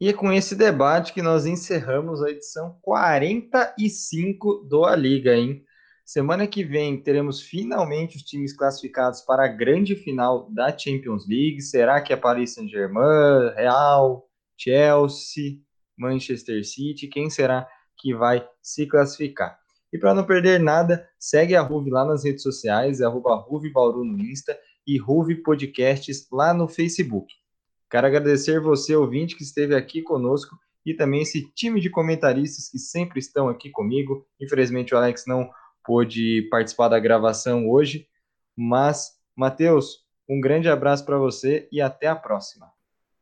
E 0.01 0.09
é 0.09 0.15
com 0.15 0.33
esse 0.33 0.57
debate 0.57 1.13
que 1.13 1.21
nós 1.21 1.45
encerramos 1.45 2.23
a 2.23 2.31
edição 2.31 2.79
45 2.81 4.67
do 4.67 4.87
A 4.87 4.97
Liga, 4.97 5.37
hein? 5.37 5.63
Semana 6.07 6.47
que 6.47 6.65
vem 6.65 7.03
teremos 7.03 7.43
finalmente 7.43 8.17
os 8.17 8.23
times 8.23 8.57
classificados 8.57 9.21
para 9.21 9.45
a 9.45 9.49
grande 9.49 9.95
final 9.95 10.51
da 10.53 10.77
Champions 10.77 11.29
League. 11.29 11.61
Será 11.61 12.01
que 12.01 12.15
é 12.15 12.17
Paris 12.17 12.55
Saint-Germain, 12.55 13.53
Real, 13.55 14.27
Chelsea, 14.57 15.59
Manchester 15.99 16.65
City? 16.65 17.07
Quem 17.07 17.29
será 17.29 17.69
que 17.99 18.15
vai 18.15 18.43
se 18.63 18.87
classificar? 18.87 19.59
E 19.93 19.99
para 19.99 20.15
não 20.15 20.25
perder 20.25 20.59
nada, 20.59 21.07
segue 21.19 21.55
a 21.55 21.61
Ruve 21.61 21.91
lá 21.91 22.07
nas 22.07 22.25
redes 22.25 22.43
sociais, 22.43 23.03
é 23.03 23.05
arroba 23.05 23.35
Ruve 23.35 23.71
Bauru 23.71 24.03
no 24.03 24.19
Insta 24.19 24.59
e 24.87 24.97
Ruve 24.97 25.43
Podcasts 25.43 26.27
lá 26.33 26.55
no 26.55 26.67
Facebook. 26.67 27.40
Quero 27.91 28.07
agradecer 28.07 28.61
você, 28.61 28.95
ouvinte, 28.95 29.35
que 29.35 29.43
esteve 29.43 29.75
aqui 29.75 30.01
conosco 30.01 30.57
e 30.87 30.95
também 30.95 31.23
esse 31.23 31.51
time 31.53 31.81
de 31.81 31.91
comentaristas 31.91 32.69
que 32.69 32.79
sempre 32.79 33.19
estão 33.19 33.49
aqui 33.49 33.69
comigo. 33.69 34.25
Infelizmente 34.41 34.95
o 34.95 34.97
Alex 34.97 35.25
não 35.27 35.51
pôde 35.85 36.43
participar 36.51 36.89
da 36.89 37.01
gravação 37.01 37.69
hoje, 37.69 38.07
mas, 38.57 39.19
Matheus, 39.35 40.05
um 40.29 40.41
grande 40.41 40.69
abraço 40.69 41.05
para 41.05 41.19
você 41.19 41.69
e 41.73 41.81
até 41.81 42.07
a 42.07 42.15
próxima. 42.15 42.71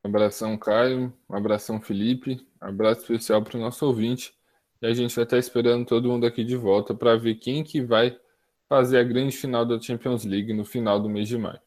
Abração, 0.05 0.57
Caio, 0.59 1.13
um 1.29 1.37
abração, 1.37 1.81
Felipe, 1.81 2.47
um 2.63 2.67
abraço 2.67 3.01
especial 3.01 3.43
para 3.43 3.57
o 3.57 3.61
nosso 3.61 3.87
ouvinte 3.87 4.35
e 4.83 4.87
a 4.87 4.93
gente 4.93 5.15
vai 5.15 5.25
estar 5.25 5.39
esperando 5.39 5.87
todo 5.87 6.09
mundo 6.09 6.27
aqui 6.27 6.45
de 6.45 6.57
volta 6.57 6.95
para 6.95 7.17
ver 7.17 7.37
quem 7.37 7.65
que 7.65 7.81
vai 7.81 8.19
fazer 8.69 8.99
a 8.99 9.03
grande 9.03 9.35
final 9.35 9.65
da 9.65 9.81
Champions 9.81 10.25
League 10.25 10.53
no 10.53 10.65
final 10.65 11.01
do 11.01 11.09
mês 11.09 11.27
de 11.27 11.39
maio. 11.39 11.61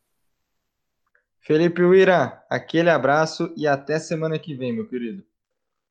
Felipe 1.41 1.81
Uira, 1.81 2.43
aquele 2.47 2.89
abraço 2.89 3.51
e 3.57 3.67
até 3.67 3.97
semana 3.97 4.37
que 4.37 4.53
vem, 4.53 4.71
meu 4.71 4.87
querido. 4.87 5.23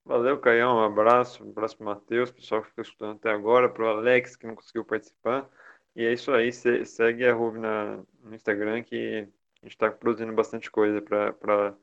Valeu, 0.05 0.39
Caião. 0.39 0.77
Um 0.77 0.85
abraço. 0.85 1.45
Um 1.45 1.51
abraço 1.51 1.77
para 1.77 1.85
o 1.85 1.89
Matheus, 1.89 2.31
pessoal 2.31 2.63
que 2.63 2.69
ficou 2.69 2.83
escutando 2.83 3.17
até 3.17 3.31
agora, 3.31 3.69
para 3.69 3.85
o 3.85 3.89
Alex, 3.89 4.37
que 4.37 4.47
não 4.47 4.55
conseguiu 4.55 4.85
participar. 4.85 5.49
E 5.95 6.05
é 6.05 6.13
isso 6.13 6.33
aí. 6.33 6.53
Segue 6.53 7.27
a 7.27 7.35
Ruby 7.35 7.59
no 7.59 8.35
Instagram, 8.35 8.83
que 8.85 9.27
a 9.61 9.67
gente 9.67 9.73
está 9.73 9.91
produzindo 9.91 10.33
bastante 10.33 10.71
coisa 10.71 11.03
para 11.03 11.75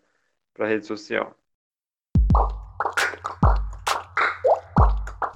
a 0.60 0.66
rede 0.66 0.86
social. 0.86 1.38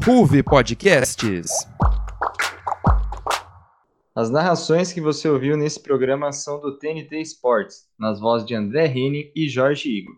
Ruve 0.05 0.41
Podcasts. 0.41 1.51
As 4.13 4.29
narrações 4.29 4.91
que 4.91 4.99
você 4.99 5.29
ouviu 5.29 5.55
nesse 5.55 5.79
programa 5.79 6.33
são 6.33 6.59
do 6.59 6.77
TNT 6.77 7.21
Sports, 7.21 7.87
nas 7.97 8.19
vozes 8.19 8.45
de 8.45 8.53
André 8.53 8.85
Rene 8.85 9.31
e 9.33 9.47
Jorge 9.47 9.89
Igor. 9.89 10.17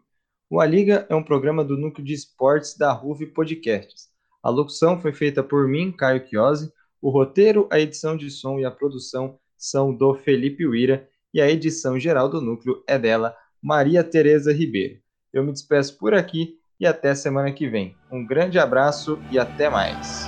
O 0.50 0.60
A 0.60 0.66
Liga 0.66 1.06
é 1.10 1.16
um 1.16 1.24
programa 1.24 1.64
do 1.64 1.78
núcleo 1.78 2.04
de 2.04 2.14
esportes 2.14 2.76
da 2.76 2.92
Ruve 2.92 3.28
Podcasts. 3.28 4.08
A 4.42 4.50
locução 4.50 5.00
foi 5.00 5.14
feita 5.14 5.44
por 5.44 5.68
mim, 5.68 5.92
Caio 5.92 6.28
Chiosi, 6.28 6.74
o 7.00 7.12
roteiro, 7.12 7.68
a 7.72 7.80
edição 7.80 8.18
de 8.18 8.32
som 8.32 8.58
e 8.58 8.66
a 8.66 8.72
produção 8.72 9.38
são 9.56 9.94
do 9.94 10.16
Felipe 10.16 10.66
Uira 10.66 11.08
e 11.32 11.40
a 11.40 11.48
edição 11.48 12.00
geral 12.00 12.28
do 12.28 12.42
núcleo 12.42 12.84
é 12.88 12.98
dela, 12.98 13.36
Maria 13.62 14.04
Tereza 14.04 14.52
Ribeiro. 14.52 15.00
Eu 15.32 15.44
me 15.44 15.52
despeço 15.52 16.00
por 16.00 16.16
aqui 16.16 16.58
e 16.80 16.88
até 16.88 17.14
semana 17.14 17.52
que 17.52 17.70
vem. 17.70 17.96
Um 18.12 18.26
grande 18.26 18.58
abraço 18.58 19.20
e 19.32 19.38
até 19.38 19.70
mais. 19.70 20.28